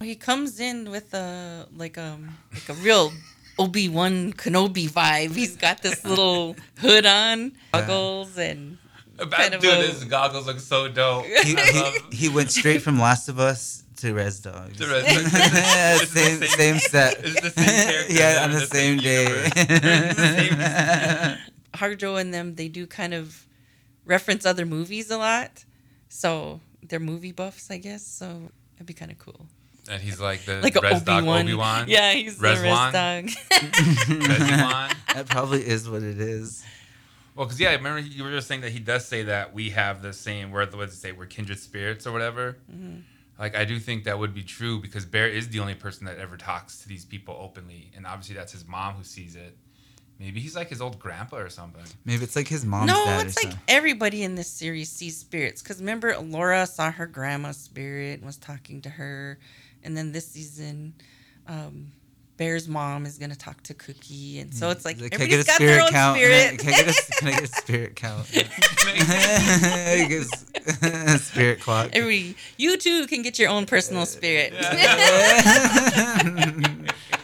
He 0.00 0.14
comes 0.14 0.60
in 0.60 0.90
with 0.90 1.12
a 1.14 1.66
like 1.76 1.98
um 1.98 2.36
like 2.52 2.68
a 2.68 2.74
real 2.74 3.12
Obi 3.58 3.88
Wan 3.88 4.32
Kenobi 4.32 4.88
vibe. 4.88 5.34
He's 5.34 5.56
got 5.56 5.82
this 5.82 6.04
little 6.04 6.56
hood 6.78 7.06
on, 7.06 7.52
goggles, 7.72 8.36
and 8.38 8.78
About 9.18 9.38
Kind 9.40 9.54
of 9.54 9.60
dude, 9.60 9.72
a- 9.84 9.86
his 9.88 10.04
goggles 10.04 10.46
look 10.46 10.60
so 10.60 10.88
dope. 10.88 11.26
He, 11.44 11.54
he, 11.56 11.92
he 12.12 12.28
went 12.28 12.50
straight 12.52 12.82
from 12.82 12.98
Last 13.00 13.28
of 13.28 13.38
Us 13.40 13.82
to 13.96 14.14
Res 14.14 14.38
Dogs. 14.40 14.78
To 14.78 14.86
Res 14.86 15.04
Dogs. 15.04 15.32
It's 15.34 16.12
the 16.12 16.20
same, 16.20 16.38
same- 16.40 16.48
same 16.48 16.78
set. 16.78 17.18
it's 17.24 17.40
the 17.40 17.50
same 17.50 17.88
character, 17.90 18.12
yeah, 18.14 18.44
on 18.44 18.52
the, 18.52 18.60
the 18.60 18.66
same, 18.66 18.98
same 19.00 19.04
day. 19.04 19.22
universe. 19.24 19.52
They're 19.54 20.02
in 20.02 20.08
the 20.08 20.14
same- 20.14 21.38
Harjo 21.74 22.20
and 22.20 22.32
them. 22.32 22.54
They 22.54 22.68
do 22.68 22.86
kind 22.86 23.12
of 23.14 23.46
reference 24.04 24.46
other 24.46 24.64
movies 24.66 25.10
a 25.10 25.18
lot, 25.18 25.64
so 26.08 26.60
they're 26.88 26.98
movie 27.00 27.32
buffs, 27.32 27.70
I 27.70 27.78
guess. 27.78 28.06
So 28.06 28.50
it'd 28.76 28.86
be 28.86 28.94
kind 28.94 29.10
of 29.10 29.18
cool. 29.18 29.46
And 29.88 30.02
he's 30.02 30.20
like 30.20 30.44
the 30.44 30.60
Like 30.60 30.76
a 30.76 30.80
Res 30.80 31.02
Dog 31.02 31.24
Wan. 31.24 31.42
Obi 31.42 31.54
Wan. 31.54 31.86
Yeah, 31.88 32.12
he's 32.12 32.38
the 32.38 32.48
res 32.48 32.58
Reswan? 32.58 32.92
dog. 32.92 33.30
That 35.14 35.26
probably 35.28 35.66
is 35.66 35.88
what 35.88 36.02
it 36.02 36.20
is. 36.20 36.64
Well, 37.34 37.46
because 37.46 37.60
yeah, 37.60 37.70
I 37.70 37.74
remember 37.74 38.00
you 38.00 38.24
were 38.24 38.30
just 38.30 38.48
saying 38.48 38.60
that 38.62 38.72
he 38.72 38.78
does 38.78 39.06
say 39.06 39.24
that 39.24 39.54
we 39.54 39.70
have 39.70 40.02
the 40.02 40.12
same. 40.12 40.50
Where 40.50 40.64
what 40.66 40.86
does 40.86 40.94
it 40.94 40.96
say? 40.98 41.12
We're 41.12 41.26
kindred 41.26 41.58
spirits 41.58 42.06
or 42.06 42.12
whatever. 42.12 42.58
Mm-hmm. 42.70 43.00
Like 43.38 43.56
I 43.56 43.64
do 43.64 43.78
think 43.78 44.04
that 44.04 44.18
would 44.18 44.34
be 44.34 44.42
true 44.42 44.80
because 44.80 45.04
Bear 45.04 45.28
is 45.28 45.48
the 45.48 45.60
only 45.60 45.74
person 45.74 46.06
that 46.06 46.18
ever 46.18 46.36
talks 46.36 46.80
to 46.82 46.88
these 46.88 47.04
people 47.04 47.36
openly, 47.40 47.90
and 47.96 48.06
obviously 48.06 48.34
that's 48.34 48.52
his 48.52 48.66
mom 48.66 48.94
who 48.94 49.04
sees 49.04 49.36
it. 49.36 49.56
Maybe 50.18 50.40
he's 50.40 50.56
like 50.56 50.68
his 50.68 50.80
old 50.80 50.98
grandpa 50.98 51.36
or 51.36 51.48
something. 51.48 51.84
Maybe 52.04 52.24
it's 52.24 52.34
like 52.34 52.48
his 52.48 52.64
mom's 52.64 52.88
no, 52.88 53.04
dad 53.04 53.26
it's 53.26 53.36
or 53.36 53.40
like 53.46 53.52
something. 53.52 53.60
everybody 53.68 54.24
in 54.24 54.34
this 54.34 54.48
series 54.50 54.90
sees 54.90 55.16
spirits. 55.16 55.62
Because 55.62 55.78
remember, 55.78 56.18
Laura 56.18 56.66
saw 56.66 56.90
her 56.90 57.06
grandma's 57.06 57.56
spirit 57.56 58.14
and 58.18 58.26
was 58.26 58.36
talking 58.36 58.80
to 58.82 58.88
her. 58.90 59.38
And 59.84 59.96
then 59.96 60.12
this 60.12 60.28
season, 60.28 60.94
um, 61.46 61.92
Bear's 62.36 62.68
mom 62.68 63.04
is 63.06 63.18
going 63.18 63.30
to 63.30 63.36
talk 63.38 63.62
to 63.64 63.74
Cookie. 63.74 64.38
And 64.38 64.54
so 64.54 64.70
it's 64.70 64.84
like 64.84 64.96
Can 64.98 65.04
I 65.04 65.08
everybody's 65.14 65.44
get 65.44 65.44
a 65.44 65.46
got 65.46 65.58
their 65.58 65.68
spirit 65.80 65.82
own 65.86 65.90
count? 65.90 66.16
spirit. 66.18 66.58
Can 66.58 66.68
I 66.68 66.76
get 66.76 66.88
a, 66.88 67.12
can 67.18 67.28
I 67.28 67.30
get 67.32 67.42
a 67.42 67.46
spirit 67.48 67.96
count? 67.96 68.30
I 71.10 71.16
spirit 71.20 71.60
clock. 71.60 71.90
Every 71.94 72.36
you 72.56 72.76
too 72.76 73.06
can 73.06 73.22
get 73.22 73.38
your 73.38 73.48
own 73.50 73.66
personal 73.66 74.06
spirit. 74.06 74.52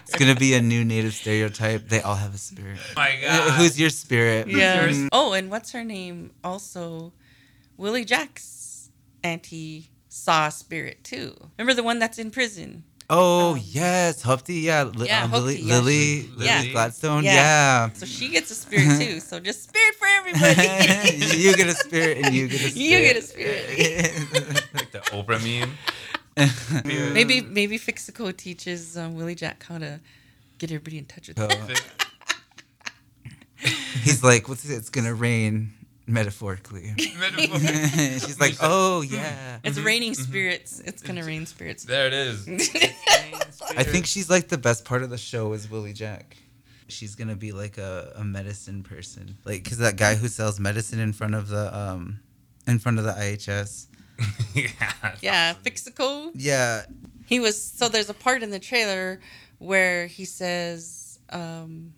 it's 0.02 0.16
gonna 0.18 0.34
be 0.34 0.54
a 0.54 0.62
new 0.62 0.84
native 0.84 1.14
stereotype. 1.14 1.88
They 1.88 2.00
all 2.00 2.14
have 2.16 2.34
a 2.34 2.38
spirit. 2.38 2.78
my 2.96 3.10
Uh, 3.26 3.48
God. 3.48 3.52
Who's 3.60 3.78
your 3.78 3.90
spirit? 3.90 4.48
yeah. 4.48 4.88
Mm, 4.88 5.08
Oh, 5.12 5.32
and 5.32 5.50
what's 5.50 5.72
her 5.72 5.84
name? 5.84 6.32
Also, 6.42 7.12
Willie 7.76 8.04
Jack's 8.04 8.90
auntie 9.22 9.90
saw 10.14 10.48
spirit 10.48 11.02
too. 11.02 11.34
Remember 11.58 11.74
the 11.74 11.82
one 11.82 11.98
that's 11.98 12.18
in 12.18 12.30
prison? 12.30 12.84
Oh 13.10 13.54
Um, 13.54 13.60
yes, 13.62 14.22
Humpty. 14.22 14.54
Yeah, 14.60 14.84
Li- 14.84 15.08
yeah, 15.08 15.24
um, 15.24 15.32
Lily, 15.32 15.56
yeah, 15.60 15.74
Lily, 15.74 16.22
she- 16.22 16.28
Lily 16.36 16.46
Yeah. 16.46 16.66
Gladstone. 16.72 17.24
Yeah. 17.24 17.32
Yeah. 17.34 17.90
So 17.94 18.06
she 18.06 18.28
gets 18.28 18.50
a 18.50 18.54
spirit 18.54 18.98
too. 19.00 19.20
So 19.28 19.40
just 19.40 19.64
spirit 19.64 19.94
for 19.96 20.06
everybody. 20.06 21.36
you 21.36 21.54
get 21.56 21.66
a 21.66 21.74
spirit, 21.74 22.18
and 22.24 22.34
you 22.34 22.48
get 22.48 22.60
a 22.62 22.68
spirit. 22.70 22.76
You 22.80 23.00
get 23.00 23.16
a 23.16 23.22
spirit. 23.22 24.72
Like 24.72 24.90
the 24.92 25.00
Oprah 25.12 25.42
meme. 25.42 25.72
maybe 27.12 27.40
maybe 27.42 27.78
Fixico 27.78 28.34
teaches 28.36 28.96
um, 28.96 29.14
Willie 29.16 29.34
Jack 29.34 29.64
how 29.68 29.78
to 29.78 30.00
get 30.58 30.70
everybody 30.70 30.98
in 30.98 31.04
touch 31.06 31.28
with 31.28 31.38
Oh. 31.40 31.48
him. 31.48 31.76
He's 34.02 34.22
like, 34.22 34.48
"What's 34.48 34.64
it? 34.68 34.74
It's 34.74 34.90
gonna 34.90 35.14
rain." 35.14 35.72
Metaphorically, 36.06 36.92
Metaphor. 37.18 37.58
she's 37.58 38.38
like, 38.38 38.56
"Oh 38.60 39.00
yeah." 39.02 39.58
It's 39.64 39.78
raining 39.78 40.12
spirits. 40.14 40.80
It's 40.80 41.02
gonna 41.02 41.24
rain 41.24 41.46
spirits. 41.46 41.84
there 41.84 42.06
it 42.06 42.12
is. 42.12 42.46
I 43.76 43.82
think 43.84 44.04
she's 44.06 44.28
like 44.28 44.48
the 44.48 44.58
best 44.58 44.84
part 44.84 45.02
of 45.02 45.08
the 45.10 45.16
show 45.18 45.52
is 45.54 45.70
Willie 45.70 45.94
Jack. 45.94 46.36
She's 46.88 47.14
gonna 47.14 47.36
be 47.36 47.52
like 47.52 47.78
a, 47.78 48.12
a 48.16 48.24
medicine 48.24 48.82
person, 48.82 49.38
like 49.46 49.64
because 49.64 49.78
that 49.78 49.96
guy 49.96 50.14
who 50.14 50.28
sells 50.28 50.60
medicine 50.60 51.00
in 51.00 51.14
front 51.14 51.34
of 51.34 51.48
the 51.48 51.74
um, 51.76 52.20
in 52.66 52.78
front 52.78 52.98
of 52.98 53.04
the 53.06 53.12
IHS. 53.12 53.86
yeah. 54.54 55.14
yeah, 55.22 55.54
Fixico. 55.64 56.30
Yeah, 56.34 56.82
He 57.26 57.40
was 57.40 57.60
so 57.60 57.88
there's 57.88 58.10
a 58.10 58.14
part 58.14 58.42
in 58.42 58.50
the 58.50 58.60
trailer 58.60 59.20
where 59.58 60.06
he 60.06 60.24
says, 60.26 61.18
um, 61.30 61.94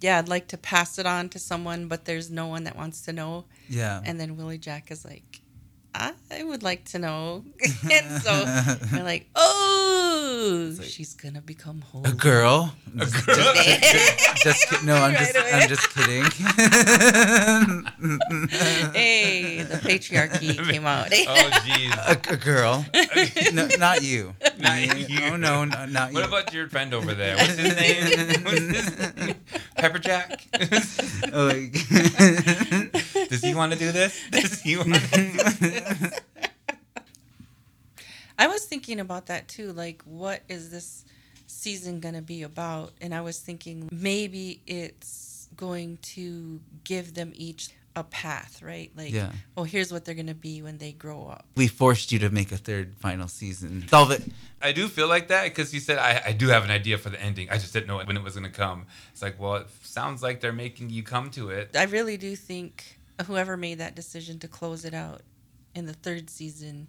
"Yeah, 0.00 0.18
I'd 0.18 0.28
like 0.28 0.48
to 0.48 0.58
pass 0.58 0.98
it 0.98 1.06
on 1.06 1.28
to 1.30 1.38
someone, 1.38 1.88
but 1.88 2.04
there's 2.04 2.30
no 2.30 2.46
one 2.46 2.64
that 2.64 2.76
wants 2.76 3.02
to 3.02 3.12
know." 3.12 3.44
yeah. 3.68 4.00
And 4.04 4.20
then 4.20 4.36
Willie 4.36 4.58
Jack 4.58 4.90
is 4.90 5.04
like, 5.04 5.39
"I 5.94 6.42
would 6.42 6.62
like 6.62 6.84
to 6.92 6.98
know." 6.98 7.44
and 7.90 8.22
so 8.22 8.44
they're 8.92 9.04
like, 9.04 9.28
"Oh, 9.36 10.74
like- 10.78 10.86
she's 10.88 11.14
gonna 11.14 11.40
become 11.40 11.80
whole." 11.82 12.06
a 12.06 12.12
girl. 12.12 12.74
A 12.98 13.06
Just, 13.06 13.26
girl. 13.26 13.54
just, 13.54 14.42
just 14.42 14.68
kid- 14.68 14.82
no, 14.84 14.96
I'm 14.96 15.14
Right 15.14 15.18
just 15.18 15.36
away. 15.36 15.52
I'm 15.52 15.68
just 15.68 15.88
kidding. 15.94 16.24
hey, 18.92 19.62
the 19.62 19.76
patriarchy 19.76 20.56
came 20.70 20.86
out. 20.86 21.08
Oh 21.12 21.50
jeez. 21.64 22.30
a, 22.30 22.32
a 22.32 22.36
girl. 22.36 22.84
No, 23.52 23.68
not 23.78 24.02
you. 24.02 24.34
Not 24.58 24.80
you. 25.08 25.20
Oh 25.24 25.36
no, 25.36 25.64
no 25.64 25.86
not 25.86 26.12
What 26.12 26.12
you. 26.12 26.14
What 26.14 26.24
about 26.28 26.52
your 26.54 26.68
friend 26.68 26.94
over 26.94 27.14
there? 27.14 27.36
What's 27.36 27.56
his 27.56 27.76
name? 27.76 28.44
What's 28.44 28.58
his 28.58 29.16
name? 29.16 29.34
Pepper 29.76 29.98
Jack. 29.98 30.46
Oh, 31.32 31.46
like- 31.46 32.89
Does 33.30 33.42
he 33.42 33.54
want 33.54 33.72
to 33.72 33.78
do 33.78 33.92
this? 33.92 34.20
Does 34.30 34.60
he 34.60 34.76
want 34.76 34.94
to 34.94 35.00
do 35.00 35.32
this? 35.32 36.20
I 38.38 38.46
was 38.48 38.64
thinking 38.64 39.00
about 39.00 39.26
that 39.26 39.48
too. 39.48 39.72
Like, 39.72 40.02
what 40.04 40.42
is 40.48 40.70
this 40.70 41.04
season 41.46 42.00
going 42.00 42.14
to 42.14 42.22
be 42.22 42.42
about? 42.42 42.92
And 43.00 43.14
I 43.14 43.20
was 43.20 43.38
thinking 43.38 43.88
maybe 43.92 44.60
it's 44.66 45.48
going 45.56 45.98
to 46.02 46.60
give 46.84 47.14
them 47.14 47.32
each 47.34 47.70
a 47.96 48.04
path, 48.04 48.62
right? 48.62 48.90
Like, 48.96 49.12
Yeah. 49.12 49.32
oh, 49.56 49.64
here's 49.64 49.92
what 49.92 50.04
they're 50.04 50.14
going 50.14 50.28
to 50.28 50.34
be 50.34 50.62
when 50.62 50.78
they 50.78 50.92
grow 50.92 51.26
up. 51.26 51.44
we 51.56 51.66
forced 51.66 52.12
you 52.12 52.20
to 52.20 52.30
make 52.30 52.52
a 52.52 52.56
third 52.56 52.94
final 53.00 53.26
season. 53.28 53.86
Solve 53.88 54.12
it. 54.12 54.22
I 54.62 54.70
do 54.72 54.86
feel 54.88 55.08
like 55.08 55.28
that 55.28 55.44
because 55.44 55.74
you 55.74 55.80
said 55.80 55.98
I, 55.98 56.22
I 56.26 56.32
do 56.32 56.48
have 56.48 56.64
an 56.64 56.70
idea 56.70 56.98
for 56.98 57.10
the 57.10 57.20
ending. 57.20 57.50
I 57.50 57.54
just 57.58 57.72
didn't 57.72 57.88
know 57.88 57.96
when 57.98 58.16
it 58.16 58.22
was 58.22 58.34
going 58.36 58.50
to 58.50 58.56
come. 58.56 58.86
It's 59.12 59.20
like, 59.22 59.40
well, 59.40 59.56
it 59.56 59.66
sounds 59.82 60.22
like 60.22 60.40
they're 60.40 60.52
making 60.52 60.90
you 60.90 61.02
come 61.02 61.30
to 61.32 61.50
it. 61.50 61.74
I 61.76 61.84
really 61.84 62.16
do 62.16 62.36
think 62.36 62.99
whoever 63.26 63.56
made 63.56 63.78
that 63.78 63.94
decision 63.94 64.38
to 64.40 64.48
close 64.48 64.84
it 64.84 64.94
out 64.94 65.22
in 65.74 65.86
the 65.86 65.92
third 65.92 66.30
season 66.30 66.88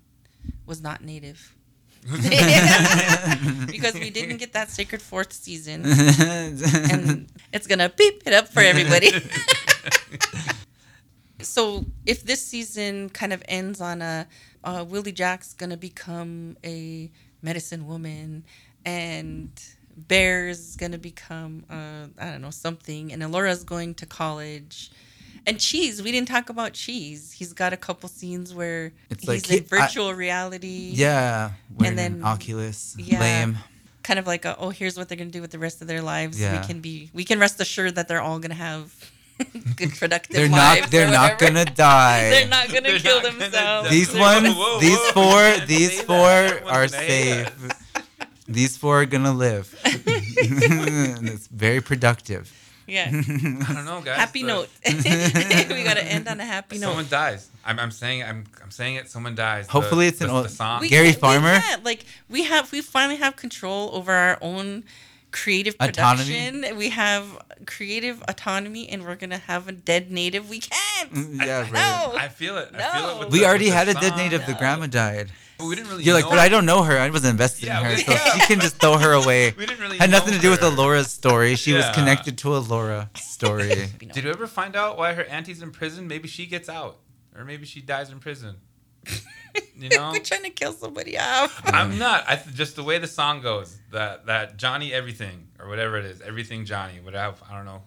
was 0.66 0.82
not 0.82 1.04
native. 1.04 1.56
because 2.02 3.94
we 3.94 4.10
didn't 4.10 4.38
get 4.38 4.54
that 4.54 4.70
sacred 4.70 5.02
fourth 5.02 5.32
season. 5.34 5.84
and 5.86 7.28
it's 7.54 7.68
gonna 7.68 7.90
beep 7.90 8.24
it 8.26 8.34
up 8.34 8.48
for 8.48 8.62
everybody. 8.62 9.12
so 11.40 11.86
if 12.06 12.24
this 12.24 12.44
season 12.44 13.10
kind 13.10 13.34
of 13.34 13.44
ends 13.48 13.82
on 13.82 14.02
a 14.02 14.28
uh, 14.64 14.84
Willie 14.88 15.12
Jack's 15.12 15.54
gonna 15.54 15.78
become 15.78 16.58
a 16.64 17.12
medicine 17.44 17.88
woman, 17.88 18.46
and 18.84 19.52
Bear's 20.08 20.76
gonna 20.78 20.98
become 20.98 21.66
uh, 21.70 22.08
I 22.20 22.32
don't 22.32 22.42
know 22.42 22.52
something, 22.52 23.14
and 23.14 23.22
Elora's 23.22 23.64
going 23.64 23.94
to 23.96 24.08
college. 24.08 24.92
And 25.48 25.60
Cheese, 25.60 26.04
we 26.04 26.12
didn't 26.12 26.28
talk 26.28 26.50
about 26.50 26.74
Cheese. 26.74 27.32
He's 27.32 27.52
got 27.54 27.74
a 27.74 27.78
couple 27.78 28.08
scenes 28.10 28.54
where 28.54 28.92
It's 29.10 29.22
he's 29.22 29.28
like 29.28 29.50
in 29.50 29.58
he- 29.58 29.76
I- 29.76 29.80
virtual 29.88 30.14
reality 30.14 30.92
yeah, 30.94 31.52
and 31.84 31.98
then- 31.98 32.22
Oculus, 32.24 32.96
Yeah. 32.98 33.20
lame. 33.20 33.58
kind 34.04 34.18
of 34.20 34.26
like 34.28 34.46
a, 34.46 34.58
oh 34.58 34.70
here's 34.70 34.98
what 34.98 35.08
they're 35.10 35.18
gonna 35.18 35.30
do 35.30 35.42
with 35.42 35.52
the 35.52 35.60
rest 35.60 35.82
of 35.82 35.88
their 35.88 36.02
lives 36.02 36.40
Yeah. 36.40 36.60
we 36.60 36.66
can 36.68 36.80
be 36.82 37.10
we 37.14 37.24
can 37.24 37.38
rest 37.40 37.60
assured 37.62 37.96
that 37.96 38.08
they're 38.08 38.22
all 38.22 38.40
gonna 38.40 38.56
have 38.56 38.92
good 39.76 39.92
productive 39.98 40.36
They're 40.36 40.50
not. 40.50 40.80
or 40.82 40.88
They're 40.88 41.10
not 41.12 41.38
gonna 41.40 41.66
die. 41.66 42.30
they're 42.34 42.48
not 42.48 42.68
gonna 42.68 42.82
They're 42.82 43.00
kill 43.00 43.22
not 43.22 43.24
gonna 43.32 43.40
themselves. 43.40 43.90
These 43.90 44.12
They're 44.14 44.22
ones, 44.22 44.42
gonna- 44.48 44.56
whoa, 44.56 44.80
these 44.80 45.00
four, 45.12 45.66
these 45.66 46.02
four 46.02 46.70
are 46.70 46.88
safe. 46.88 47.48
These 48.48 48.78
four 48.78 49.02
are 49.02 49.06
gonna 49.06 49.34
live. 49.34 49.74
it's 49.86 51.48
very 51.48 51.82
productive. 51.82 52.52
Yeah 52.88 53.10
I 53.14 53.74
don't 53.74 53.86
know, 53.86 54.02
guys. 54.04 54.18
happy 54.18 54.42
The- 54.42 54.48
note 54.48 54.70
we 54.86 55.84
gotta 55.84 56.04
end 56.04 56.28
on 56.28 56.40
a 56.40 56.46
happy 56.46 56.78
Someone 56.78 57.04
note 57.04 57.10
Someone 57.10 57.32
dies. 57.34 57.50
I'm, 57.66 57.80
I'm 57.80 57.92
saying 57.92 58.24
I'm 58.24 58.46
I'm 58.64 58.72
saying 58.72 58.96
it. 58.96 59.10
Someone 59.10 59.36
dies. 59.36 59.68
The- 59.68 59.72
Hopefully 59.74 60.08
it's 60.08 60.20
the, 60.20 60.26
an 60.26 60.32
the 60.32 60.38
old- 60.38 60.50
song. 60.50 60.82
we 60.82 60.90
Gary 60.90 61.08
can't- 61.14 61.18
we 61.18 61.22
Farmer? 61.22 61.60
can't. 61.60 61.84
like 61.84 62.06
we 62.30 62.44
have 62.44 62.72
we 62.72 62.82
finally 62.82 63.18
have 63.18 63.36
control 63.36 63.90
over 63.94 64.12
our 64.12 64.38
own 64.42 64.84
creative 65.32 65.76
Autonomy? 65.80 66.26
production 66.26 66.78
we 66.78 66.90
have 66.90 67.26
creative 67.66 68.22
autonomy 68.28 68.90
and 68.90 69.06
we're 69.06 69.16
gonna 69.16 69.38
have 69.38 69.68
a 69.70 69.72
dead 69.72 70.12
native 70.12 70.50
we 70.50 70.60
can't 70.60 71.14
mm, 71.14 71.46
Yeah, 71.46 71.62
right. 71.62 71.72
no 71.72 72.14
I 72.18 72.28
feel 72.28 72.58
it. 72.58 72.70
I 72.74 72.78
feel 72.98 73.10
it. 73.10 73.14
No. 73.14 73.20
with 73.20 73.32
We 73.32 73.40
the- 73.40 73.46
already 73.46 73.66
with 73.66 73.74
the 73.74 73.78
had 73.78 73.88
a 73.90 73.94
dead 73.94 74.10
song. 74.10 74.18
native. 74.18 74.46
The 74.46 74.54
grandma 74.56 74.88
died. 74.88 75.32
But 75.62 75.68
we 75.68 75.76
didn't 75.76 75.90
really. 75.92 76.04
You're 76.04 76.14
like, 76.16 76.26
know 76.26 76.32
but 76.32 76.40
I 76.40 76.50
don't 76.50 76.66
know 76.66 76.84
her. 76.84 76.98
I 76.98 77.10
wasn't 77.10 77.32
invested 77.32 77.68
Yeah, 77.68 77.80
in 77.80 77.86
her, 77.86 77.92
we- 77.96 78.02
so 78.04 78.12
yeah. 78.12 78.34
she 78.34 78.40
can 78.48 78.60
just 78.60 78.76
throw 78.78 78.98
her 78.98 79.14
away. 79.14 79.52
We 79.58 79.66
didn't 79.66 79.80
really. 79.82 79.98
Had 79.98 80.10
nothing 80.12 80.32
know 80.34 80.38
to 80.38 80.42
do 80.42 80.50
with 80.52 80.60
her. 80.62 80.68
Elora's 80.68 81.12
story. 81.12 81.56
She 81.64 81.74
was 81.74 81.86
connected 81.94 82.38
to 82.40 82.56
a 82.58 82.60
Laura 82.60 83.10
story. 83.16 83.88
Did 84.00 84.24
you 84.24 84.30
ever 84.32 84.48
find 84.48 84.76
out 84.76 84.98
why 84.98 85.14
her 85.14 85.24
auntie's 85.26 85.62
in 85.62 85.72
prison? 85.72 86.08
Maybe 86.08 86.28
she 86.28 86.46
gets 86.48 86.68
out, 86.70 86.98
or 87.38 87.46
maybe 87.46 87.66
she 87.66 87.80
dies 87.82 88.10
in 88.12 88.20
prison. 88.20 88.56
You 89.76 89.90
know, 89.90 90.12
we're 90.14 90.20
trying 90.20 90.44
to 90.44 90.50
kill 90.52 90.74
somebody 90.74 91.18
off 91.18 91.60
I'm 91.66 91.98
not. 91.98 92.24
I 92.28 92.36
th- 92.36 92.56
just 92.56 92.76
the 92.76 92.84
way 92.84 93.00
the 93.00 93.08
song 93.08 93.42
goes. 93.42 93.78
That 93.92 94.28
that 94.28 94.58
Johnny 94.58 94.94
everything 94.94 95.48
or 95.60 95.68
whatever 95.68 95.98
it 95.98 96.06
is, 96.06 96.22
everything 96.22 96.66
Johnny. 96.66 97.00
Whatever. 97.02 97.36
I 97.50 97.56
don't 97.56 97.66
know 97.66 97.82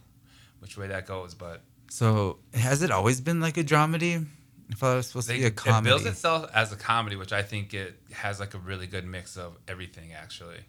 which 0.58 0.76
way 0.76 0.88
that 0.88 1.06
goes, 1.06 1.34
but 1.34 1.62
so 1.88 2.38
has 2.52 2.82
it 2.82 2.90
always 2.90 3.20
been 3.20 3.40
like 3.40 3.56
a 3.56 3.64
dramedy? 3.64 4.26
I 4.70 4.74
thought 4.76 4.92
it 4.92 4.96
was 4.96 5.06
supposed 5.08 5.28
they, 5.28 5.34
to 5.34 5.40
be 5.40 5.44
a 5.70 5.76
it 5.78 5.84
builds 5.84 6.06
itself 6.06 6.50
as 6.54 6.72
a 6.72 6.76
comedy, 6.76 7.16
which 7.16 7.32
I 7.32 7.42
think 7.42 7.74
it 7.74 7.98
has 8.12 8.40
like 8.40 8.54
a 8.54 8.58
really 8.58 8.86
good 8.86 9.04
mix 9.06 9.36
of 9.36 9.56
everything. 9.68 10.12
Actually, 10.12 10.60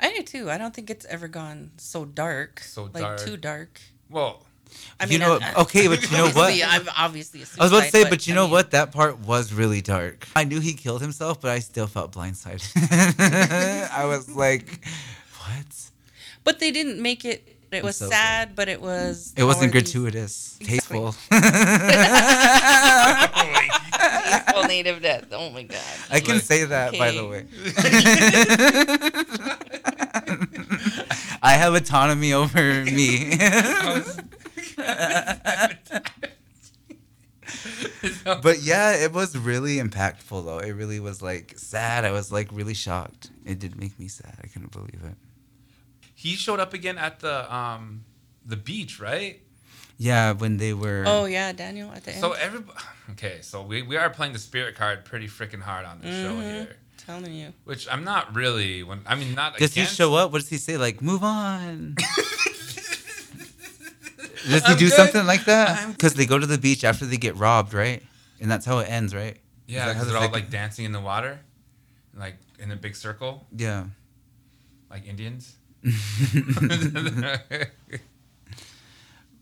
I 0.00 0.12
do 0.14 0.22
too. 0.22 0.50
I 0.50 0.58
don't 0.58 0.74
think 0.74 0.90
it's 0.90 1.04
ever 1.06 1.28
gone 1.28 1.70
so 1.76 2.04
dark. 2.04 2.60
So 2.60 2.84
like 2.84 3.02
dark. 3.02 3.20
too 3.20 3.36
dark. 3.36 3.80
well, 4.08 4.44
I 4.98 5.04
You 5.04 5.10
mean, 5.10 5.20
know 5.20 5.38
I- 5.40 5.52
I- 5.56 5.62
Okay, 5.62 5.88
but 5.88 6.02
you 6.10 6.16
know 6.16 6.28
what? 6.30 6.52
I'm 6.64 6.88
obviously. 6.96 7.40
A 7.40 7.42
I 7.42 7.44
was 7.44 7.56
about 7.56 7.66
to 7.66 7.90
suicide, 7.90 7.90
say, 7.90 8.08
but 8.10 8.26
you 8.26 8.34
I 8.34 8.36
know 8.36 8.44
mean, 8.44 8.52
what? 8.52 8.70
That 8.72 8.92
part 8.92 9.18
was 9.20 9.52
really 9.52 9.80
dark. 9.80 10.26
I 10.36 10.44
knew 10.44 10.60
he 10.60 10.74
killed 10.74 11.00
himself, 11.00 11.40
but 11.40 11.50
I 11.50 11.58
still 11.60 11.86
felt 11.86 12.12
blindsided. 12.12 12.62
I 13.92 14.04
was 14.06 14.28
like, 14.30 14.84
what? 15.38 15.90
But 16.44 16.58
they 16.60 16.70
didn't 16.70 17.00
make 17.00 17.24
it. 17.24 17.56
It 17.72 17.84
was 17.84 17.96
so 17.96 18.06
good. 18.06 18.12
sad, 18.14 18.56
but 18.56 18.68
it 18.68 18.80
was. 18.82 19.32
It 19.36 19.44
wasn't 19.44 19.66
how 19.66 19.80
gratuitous. 19.80 20.58
Exactly. 20.60 20.98
Tasteful. 21.00 21.14
Peaceful 24.30 24.62
native 24.68 25.00
death. 25.02 25.26
Oh 25.32 25.50
my 25.50 25.62
god. 25.62 25.80
I 26.10 26.20
can 26.20 26.34
Like- 26.34 26.44
say 26.44 26.64
that, 26.64 26.98
by 26.98 27.10
the 27.12 27.26
way. 27.26 27.46
I 31.42 31.52
have 31.54 31.74
autonomy 31.74 32.32
over 32.32 32.84
me. 32.84 33.36
but 38.42 38.60
yeah, 38.62 38.92
it 39.04 39.12
was 39.12 39.36
really 39.36 39.76
impactful 39.76 40.44
though. 40.44 40.58
It 40.58 40.72
really 40.72 41.00
was 41.00 41.22
like 41.22 41.54
sad. 41.58 42.04
I 42.04 42.12
was 42.12 42.30
like 42.32 42.48
really 42.52 42.74
shocked. 42.74 43.30
It 43.44 43.58
did 43.58 43.78
make 43.78 43.98
me 43.98 44.08
sad. 44.08 44.34
I 44.42 44.46
couldn't 44.46 44.72
believe 44.72 45.00
it. 45.04 45.14
He 46.20 46.34
showed 46.36 46.60
up 46.60 46.74
again 46.74 46.98
at 46.98 47.20
the 47.20 47.36
um 47.54 48.04
the 48.44 48.56
beach, 48.56 49.00
right? 49.00 49.40
Yeah, 49.96 50.32
when 50.32 50.56
they 50.58 50.72
were 50.74 51.04
Oh 51.06 51.24
yeah, 51.24 51.52
Daniel 51.52 51.90
at 51.92 52.04
the 52.04 52.12
end. 52.12 52.20
So 52.20 52.32
everybody, 52.32 52.78
okay, 53.12 53.38
so 53.40 53.62
we, 53.62 53.82
we 53.82 53.96
are 53.96 54.10
playing 54.10 54.32
the 54.34 54.38
spirit 54.38 54.74
card 54.74 55.04
pretty 55.04 55.28
freaking 55.28 55.62
hard 55.62 55.84
on 55.86 56.00
this 56.02 56.14
show 56.24 56.34
Mhm. 56.34 56.42
here, 56.42 56.76
telling 57.06 57.32
you. 57.34 57.52
which 57.64 57.88
I'm 57.90 58.04
not 58.04 58.34
really. 58.34 58.82
When 58.82 59.00
I 59.06 59.14
mean, 59.14 59.34
not 59.34 59.56
Does 59.56 59.72
he 59.74 59.84
show 59.84 60.14
up? 60.14 60.30
What 60.32 60.40
does 60.42 60.50
he 60.50 60.58
say? 60.58 60.76
Like, 60.76 61.00
move 61.00 61.22
on. 61.24 61.96
Does 64.48 64.62
he 64.64 64.72
I'm 64.72 64.78
do 64.78 64.86
good. 64.88 64.94
something 64.96 65.26
like 65.26 65.44
that? 65.44 65.88
Because 65.92 66.14
they 66.14 66.24
go 66.26 66.38
to 66.38 66.46
the 66.46 66.56
beach 66.58 66.82
after 66.82 67.04
they 67.04 67.18
get 67.18 67.36
robbed, 67.36 67.74
right? 67.74 68.02
And 68.40 68.50
that's 68.50 68.64
how 68.64 68.78
it 68.78 68.88
ends, 68.88 69.14
right? 69.14 69.36
Yeah, 69.66 69.80
Is 69.80 69.80
that 69.80 69.80
how 69.80 69.92
because 69.92 70.06
the 70.06 70.12
they're 70.12 70.16
all 70.16 70.22
second- 70.28 70.42
like 70.42 70.50
dancing 70.50 70.84
in 70.86 70.92
the 70.92 71.00
water, 71.00 71.40
like 72.16 72.36
in 72.58 72.70
a 72.70 72.76
big 72.76 72.96
circle. 72.96 73.46
Yeah. 73.54 73.84
like 74.90 75.06
Indians. 75.06 75.56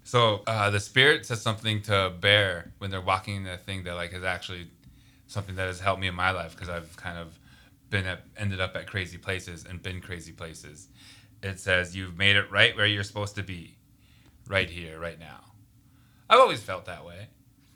so 0.05 0.43
uh, 0.47 0.71
the 0.71 0.79
spirit 0.81 1.27
says 1.27 1.43
something 1.43 1.83
to 1.83 2.13
Bear 2.21 2.73
when 2.79 2.91
they're 2.91 3.01
walking 3.01 3.37
in 3.37 3.45
that 3.45 3.67
thing 3.67 3.85
that 3.85 3.95
like 3.95 4.13
is 4.13 4.23
actually 4.23 4.69
something 5.27 5.57
that 5.57 5.67
has 5.67 5.81
helped 5.81 6.01
me 6.01 6.07
in 6.09 6.15
my 6.15 6.31
life 6.31 6.53
because 6.55 6.69
I've 6.69 6.97
kind 6.97 7.19
of 7.19 7.39
been 7.91 8.07
at, 8.07 8.25
ended 8.37 8.61
up 8.61 8.77
at 8.77 8.87
crazy 8.87 9.19
places 9.19 9.65
and 9.69 9.83
been 9.83 10.01
crazy 10.01 10.33
places. 10.33 10.89
It 11.43 11.61
says 11.61 11.97
you've 11.97 12.17
made 12.17 12.37
it 12.37 12.51
right 12.51 12.77
where 12.77 12.87
you're 12.87 13.05
supposed 13.05 13.37
to 13.37 13.43
be, 13.43 13.77
right 14.49 14.69
here, 14.69 14.99
right 14.99 15.19
now. 15.19 15.41
I've 16.29 16.41
always 16.41 16.61
felt 16.61 16.87
that 16.87 17.05
way. 17.05 17.29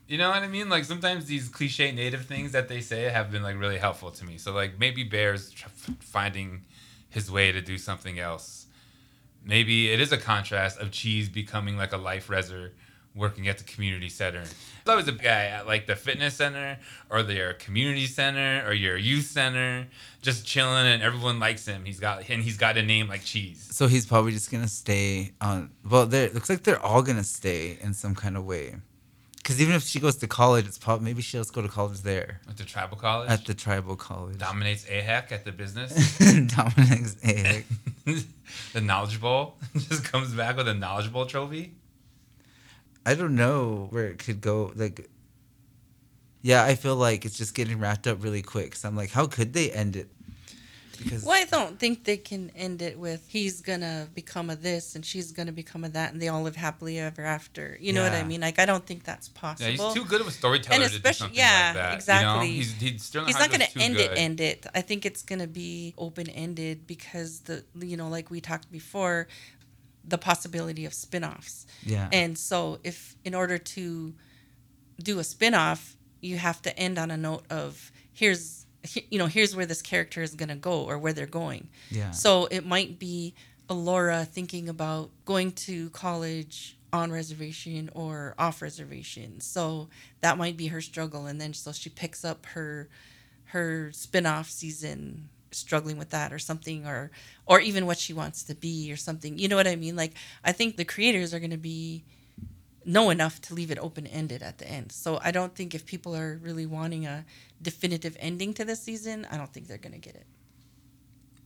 You 0.09 0.19
know 0.19 0.29
what 0.29 0.43
I 0.43 0.49
mean? 0.49 0.69
Like 0.69 0.85
sometimes 0.85 1.27
these 1.27 1.49
cliche 1.49 1.93
native 1.93 2.27
things 2.27 2.53
that 2.53 2.69
they 2.69 2.81
say 2.81 3.05
have 3.05 3.31
been 3.31 3.43
like 3.43 3.59
really 3.59 3.79
helpful 3.79 4.11
to 4.11 4.25
me. 4.25 4.37
So 4.37 4.53
like 4.53 4.79
maybe 4.79 5.05
Bear's 5.05 5.55
finding 6.01 6.65
his 7.13 7.31
way 7.31 7.53
to 7.53 7.61
do 7.61 7.79
something 7.79 8.19
else. 8.19 8.67
Maybe 9.45 9.91
it 9.91 10.01
is 10.01 10.13
a 10.13 10.19
contrast 10.19 10.81
of 10.81 10.91
Cheese 10.91 11.29
becoming 11.29 11.77
like 11.77 11.93
a 11.93 11.97
life 11.97 12.29
reser 12.29 12.71
working 13.15 13.49
at 13.49 13.59
the 13.59 13.65
community 13.65 14.09
center. 14.09 14.41
There's 14.41 14.89
always 14.89 15.09
a 15.09 15.13
guy 15.13 15.47
at 15.47 15.67
like 15.67 15.87
the 15.87 15.95
fitness 15.97 16.35
center 16.35 16.79
or 17.11 17.23
their 17.23 17.53
community 17.55 18.07
center 18.07 18.65
or 18.67 18.73
your 18.73 18.97
youth 18.97 19.27
center 19.27 19.87
just 20.23 20.47
chilling 20.47 20.87
and 20.87 21.03
everyone 21.03 21.39
likes 21.39 21.67
him. 21.67 21.85
He's 21.85 22.01
got 22.01 22.29
and 22.31 22.43
he's 22.43 22.57
got 22.57 22.79
a 22.79 22.83
name 22.83 23.09
like 23.09 23.25
Cheese. 23.25 23.69
So 23.71 23.87
he's 23.87 24.07
probably 24.07 24.33
just 24.33 24.51
gonna 24.51 24.69
stay 24.69 25.33
on. 25.41 25.71
Well, 25.89 26.07
there 26.07 26.31
looks 26.31 26.49
like 26.49 26.63
they're 26.63 26.83
all 26.83 27.03
gonna 27.03 27.25
stay 27.25 27.79
in 27.83 27.93
some 27.93 28.15
kind 28.15 28.37
of 28.37 28.45
way. 28.45 28.77
Because 29.43 29.61
even 29.61 29.75
if 29.75 29.83
she 29.83 29.99
goes 29.99 30.17
to 30.17 30.29
college, 30.29 30.67
it's 30.67 30.79
probably 30.79 31.05
maybe 31.05 31.21
she'll 31.23 31.43
go 31.45 31.63
to 31.63 31.69
college 31.69 32.03
there 32.03 32.41
At 32.49 32.57
the 32.59 32.65
tribal 32.65 32.97
college. 32.97 33.29
at 33.29 33.45
the 33.45 33.55
tribal 33.55 33.97
college. 33.97 34.39
dominates 34.39 34.85
AHEC 34.85 35.33
at 35.33 35.45
the 35.45 35.51
business. 35.51 36.19
Dominates 36.57 37.17
egg. 37.25 37.65
the 38.73 38.81
knowledge 38.81 39.21
bowl 39.21 39.57
just 39.77 40.05
comes 40.05 40.33
back 40.33 40.57
with 40.57 40.69
a 40.69 40.75
knowledge 40.75 41.13
bowl 41.13 41.27
trophy. 41.27 41.75
I 43.05 43.15
don't 43.15 43.35
know 43.35 43.89
where 43.91 44.07
it 44.07 44.19
could 44.21 44.41
go. 44.41 44.71
Like, 44.77 45.09
yeah, 46.41 46.63
I 46.65 46.77
feel 46.77 46.95
like 46.95 47.25
it's 47.25 47.37
just 47.37 47.53
getting 47.55 47.81
wrapped 47.81 48.07
up 48.07 48.23
really 48.23 48.43
quick. 48.43 48.77
So 48.77 48.89
I'm 48.89 48.97
like, 48.97 49.11
how 49.11 49.27
could 49.27 49.53
they 49.55 49.73
end 49.73 49.97
it? 49.97 50.09
Because 50.99 51.25
Well, 51.25 51.35
I 51.41 51.45
don't 51.45 51.79
think 51.79 52.05
they 52.05 52.17
can 52.17 52.51
end 52.57 52.83
it 52.83 52.99
with 52.99 53.25
he's 53.29 53.61
gonna 53.61 54.09
become 54.15 54.51
a 54.51 54.57
this 54.57 54.95
and 54.95 55.05
she's 55.05 55.33
gonna 55.33 55.53
become 55.53 55.85
a 55.85 55.89
that 55.91 56.13
and 56.13 56.21
they 56.23 56.29
all 56.29 56.43
live 56.43 56.57
happily 56.57 56.99
ever 56.99 57.23
after. 57.23 57.77
You 57.81 57.93
know 57.93 58.03
what 58.03 58.13
I 58.13 58.25
mean? 58.25 58.41
Like 58.41 58.59
I 58.59 58.67
don't 58.67 58.85
think 58.87 59.05
that's 59.05 59.29
possible. 59.29 59.71
Yeah, 59.73 59.77
he's 59.87 59.95
too 59.95 60.05
good 60.05 60.21
of 60.21 60.27
a 60.29 60.31
storyteller 60.31 60.75
And 60.77 60.85
to 60.85 60.91
do 60.91 60.97
especially- 60.97 61.19
something 61.19 61.39
yeah, 61.39 61.65
like 61.67 61.75
that. 61.75 61.95
exactly. 61.95 62.49
You 62.49 62.55
know? 62.55 62.57
He's, 62.59 62.73
he's, 62.81 63.03
Sterling 63.03 63.29
He's 63.29 63.39
not 63.39 63.49
going 63.51 63.61
to 63.61 63.79
end 63.79 63.97
good. 63.97 64.11
it, 64.13 64.19
end 64.19 64.41
it. 64.41 64.67
I 64.75 64.81
think 64.81 65.05
it's 65.07 65.23
going 65.23 65.39
to 65.41 65.47
be 65.47 65.95
open 65.99 66.29
ended 66.29 66.87
because 66.87 67.41
the 67.41 67.65
you 67.81 67.97
know, 67.97 68.09
like 68.09 68.31
we 68.31 68.41
talked 68.41 68.71
before, 68.71 69.29
the 70.05 70.19
possibility 70.19 70.85
of 70.85 70.93
spin-offs. 70.93 71.67
yeah, 71.85 72.09
And 72.13 72.37
so 72.37 72.79
if 72.83 73.17
in 73.25 73.35
order 73.35 73.57
to 73.59 74.15
do 75.03 75.19
a 75.19 75.25
spin-off, 75.25 75.97
you 76.21 76.37
have 76.39 76.61
to 76.63 76.77
end 76.79 76.99
on 76.99 77.11
a 77.11 77.17
note 77.17 77.45
of 77.51 77.91
here's 78.13 78.43
he- 78.61 78.62
you 79.11 79.19
know, 79.19 79.27
here's 79.27 79.55
where 79.55 79.67
this 79.67 79.83
character 79.83 80.23
is 80.23 80.35
going 80.35 80.49
to 80.49 80.55
go 80.55 80.83
or 80.85 80.99
where 80.99 81.13
they're 81.13 81.27
going. 81.27 81.69
yeah. 81.91 82.11
So 82.11 82.47
it 82.51 82.67
might 82.67 82.99
be 82.99 83.35
Elora 83.69 84.27
thinking 84.27 84.69
about 84.69 85.11
going 85.25 85.53
to 85.53 85.91
college 85.91 86.77
on 86.93 87.11
reservation 87.11 87.91
or 87.95 88.35
off 88.39 88.61
reservation. 88.61 89.41
So 89.41 89.89
that 90.21 90.37
might 90.37 90.57
be 90.57 90.67
her 90.69 90.81
struggle 90.81 91.27
and 91.27 91.41
then 91.41 91.55
so 91.55 91.73
she 91.73 91.89
picks 91.89 92.25
up 92.25 92.45
her 92.47 92.89
her 93.47 93.91
spin-off 93.93 94.49
season 94.51 95.29
struggling 95.51 95.99
with 95.99 96.11
that 96.11 96.33
or 96.33 96.39
something 96.39 96.87
or 96.87 97.11
or 97.47 97.61
even 97.61 97.87
what 97.87 97.99
she 97.99 98.13
wants 98.13 98.43
to 98.45 98.55
be 98.55 98.93
or 98.93 98.97
something. 98.97 99.39
You 99.39 99.49
know 99.49 99.57
what 99.57 99.67
I 99.67 99.77
mean? 99.77 99.97
Like 99.97 100.13
I 100.45 100.53
think 100.53 100.77
the 100.77 100.85
creators 100.85 101.33
are 101.33 101.39
going 101.39 101.51
to 101.51 101.57
be 101.57 102.05
know 102.85 103.11
enough 103.11 103.41
to 103.43 103.55
leave 103.55 103.71
it 103.71 103.79
open 103.79 104.07
ended 104.07 104.43
at 104.43 104.59
the 104.59 104.69
end. 104.71 104.93
So 104.93 105.19
I 105.23 105.31
don't 105.31 105.55
think 105.55 105.75
if 105.75 105.85
people 105.87 106.15
are 106.17 106.39
really 106.43 106.67
wanting 106.67 107.07
a 107.07 107.25
definitive 107.61 108.17
ending 108.21 108.55
to 108.55 108.65
this 108.65 108.81
season, 108.83 109.27
I 109.31 109.37
don't 109.37 109.53
think 109.53 109.67
they're 109.69 109.79
going 109.79 109.93
to 109.93 109.99
get 109.99 110.15
it. 110.15 110.27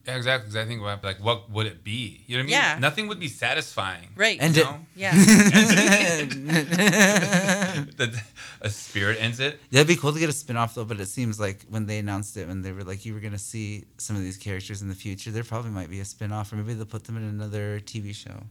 Yeah, 0.07 0.16
exactly. 0.16 0.44
Because 0.46 0.57
I 0.57 0.64
think 0.68 0.83
what- 0.83 1.03
like, 1.03 1.18
what 1.18 1.51
would 1.51 1.66
it 1.66 1.83
be? 1.83 2.22
You 2.29 2.37
know 2.37 2.42
what 2.42 2.44
I 2.44 2.46
mean? 2.46 2.51
Yeah. 2.53 2.79
Nothing 2.79 3.09
would 3.09 3.18
be 3.18 3.27
satisfying. 3.29 4.09
Right. 4.14 4.40
End 4.40 4.57
You 4.57 4.62
it. 4.62 4.68
yeah. 4.94 5.12
That 7.96 8.22
a 8.61 8.70
spirit 8.70 9.18
ends 9.20 9.40
it. 9.40 9.59
That'd 9.70 9.87
be 9.88 9.96
cool 9.96 10.12
to 10.12 10.18
get 10.20 10.29
a 10.29 10.33
spin-off 10.33 10.75
though, 10.75 10.85
but 10.85 11.01
it 11.01 11.07
seems 11.07 11.38
like 11.40 11.64
when 11.68 11.87
they 11.87 11.99
announced 11.99 12.37
it, 12.37 12.46
when 12.49 12.62
they 12.62 12.72
were 12.72 12.85
like, 12.85 13.05
you 13.05 13.14
were 13.14 13.20
gonna 13.20 13.38
see 13.38 13.85
some 13.99 14.16
of 14.16 14.22
these 14.22 14.37
characters 14.37 14.81
in 14.83 14.88
the 14.88 14.94
future, 14.94 15.31
there 15.31 15.44
probably 15.44 15.70
might 15.70 15.90
be 15.90 16.01
a 16.01 16.05
spin-off, 16.05 16.53
or 16.53 16.57
maybe 16.57 16.75
they'll 16.75 16.87
put 16.87 17.05
them 17.05 17.16
in 17.16 17.25
another 17.25 17.81
TV 17.81 18.14
show. 18.14 18.42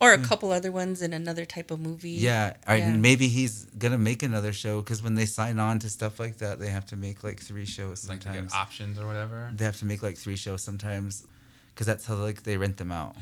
Or 0.00 0.12
a 0.12 0.18
mm. 0.18 0.24
couple 0.24 0.52
other 0.52 0.70
ones 0.70 1.00
in 1.02 1.12
another 1.12 1.44
type 1.44 1.70
of 1.70 1.80
movie. 1.80 2.10
Yeah, 2.10 2.54
or 2.68 2.76
Yeah. 2.76 2.94
maybe 2.96 3.28
he's 3.28 3.64
gonna 3.78 3.98
make 3.98 4.22
another 4.22 4.52
show 4.52 4.80
because 4.82 5.02
when 5.02 5.14
they 5.14 5.26
sign 5.26 5.58
on 5.58 5.78
to 5.80 5.88
stuff 5.90 6.18
like 6.20 6.38
that, 6.38 6.58
they 6.58 6.68
have 6.70 6.86
to 6.86 6.96
make 6.96 7.24
like 7.24 7.40
three 7.40 7.64
shows 7.66 8.08
Like 8.08 8.20
to 8.20 8.26
sometimes. 8.26 8.52
get 8.52 8.58
options 8.58 8.98
or 8.98 9.06
whatever. 9.06 9.50
they 9.54 9.64
have 9.64 9.78
to 9.78 9.84
make 9.86 10.02
like 10.02 10.16
three 10.18 10.36
shows 10.36 10.62
sometimes 10.62 11.26
because 11.74 11.86
that's 11.86 12.04
how 12.06 12.14
like 12.16 12.42
they 12.42 12.56
rent 12.56 12.76
them 12.76 12.92
out. 12.92 13.16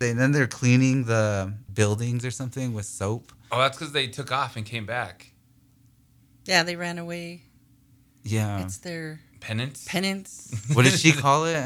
And 0.00 0.18
then 0.18 0.32
they're 0.32 0.46
cleaning 0.46 1.04
the 1.04 1.52
buildings 1.72 2.24
or 2.24 2.30
something 2.30 2.72
with 2.72 2.86
soap. 2.86 3.32
Oh, 3.50 3.58
that's 3.58 3.76
because 3.76 3.92
they 3.92 4.06
took 4.08 4.30
off 4.30 4.56
and 4.56 4.64
came 4.64 4.86
back. 4.86 5.32
Yeah, 6.44 6.62
they 6.62 6.76
ran 6.76 6.98
away. 6.98 7.42
Yeah. 8.22 8.62
It's 8.62 8.78
their 8.78 9.20
Penance. 9.40 9.86
penance. 9.88 10.52
what 10.74 10.84
did 10.84 10.98
she 10.98 11.12
call 11.24 11.46
it? 11.46 11.64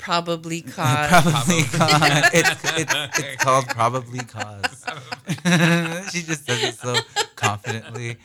Probably 0.02 0.62
cause. 0.62 1.10
probably 1.10 1.62
cause. 1.64 2.30
It's, 2.32 2.50
it's, 2.78 3.18
it's 3.18 3.42
called 3.42 3.66
probably 3.68 4.20
cause. 4.20 4.84
she 6.10 6.22
just 6.22 6.46
says 6.46 6.62
it 6.62 6.74
so 6.76 6.96
confidently. 7.36 8.16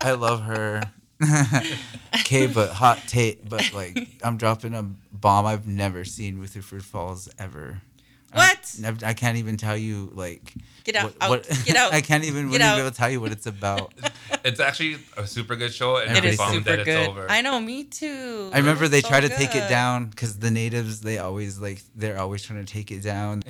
I 0.00 0.12
love 0.12 0.42
her. 0.42 0.82
okay, 2.14 2.46
but 2.46 2.70
hot 2.70 3.00
take. 3.06 3.48
But 3.48 3.72
like, 3.72 4.06
I'm 4.22 4.36
dropping 4.36 4.74
a 4.74 4.82
bomb. 4.82 5.46
I've 5.46 5.66
never 5.66 6.04
seen 6.04 6.38
Rutherford 6.38 6.84
Falls 6.84 7.28
ever. 7.38 7.80
What? 8.34 8.74
Never, 8.80 9.06
I 9.06 9.14
can't 9.14 9.36
even 9.38 9.56
tell 9.56 9.76
you 9.76 10.10
like. 10.14 10.52
Get 10.84 10.96
out, 10.96 11.14
What, 11.18 11.50
out, 11.50 11.64
get 11.64 11.76
out. 11.82 11.94
I 11.94 12.02
can't 12.02 12.24
even 12.24 12.48
really 12.50 12.60
out. 12.62 12.74
be 12.74 12.80
able 12.82 12.90
to 12.90 12.96
tell 12.96 13.08
you 13.10 13.20
what 13.20 13.32
it's 13.32 13.46
about. 13.46 13.92
It's 14.44 14.60
actually 14.60 14.98
a 15.16 15.26
super 15.26 15.56
good 15.56 15.72
show, 15.72 15.96
and 15.96 16.10
It 16.10 16.18
I'm 16.22 16.24
is 16.28 16.36
bummed 16.36 16.54
super 16.56 16.70
that 16.70 16.78
it's 16.80 16.86
good. 16.86 17.08
over. 17.08 17.30
I 17.30 17.40
know, 17.40 17.58
me 17.58 17.84
too. 17.84 18.50
I 18.52 18.58
remember 18.58 18.84
It 18.84 18.88
they 18.90 18.98
was 18.98 19.04
try 19.04 19.22
so 19.22 19.28
to 19.28 19.34
take 19.34 19.54
it 19.54 19.70
down 19.70 20.06
because 20.08 20.38
the 20.38 20.50
natives 20.50 21.00
they 21.00 21.16
always 21.16 21.58
like 21.58 21.80
they're 21.94 22.18
always 22.18 22.42
trying 22.42 22.62
to 22.62 22.70
take 22.70 22.90
it 22.90 23.02
down. 23.02 23.42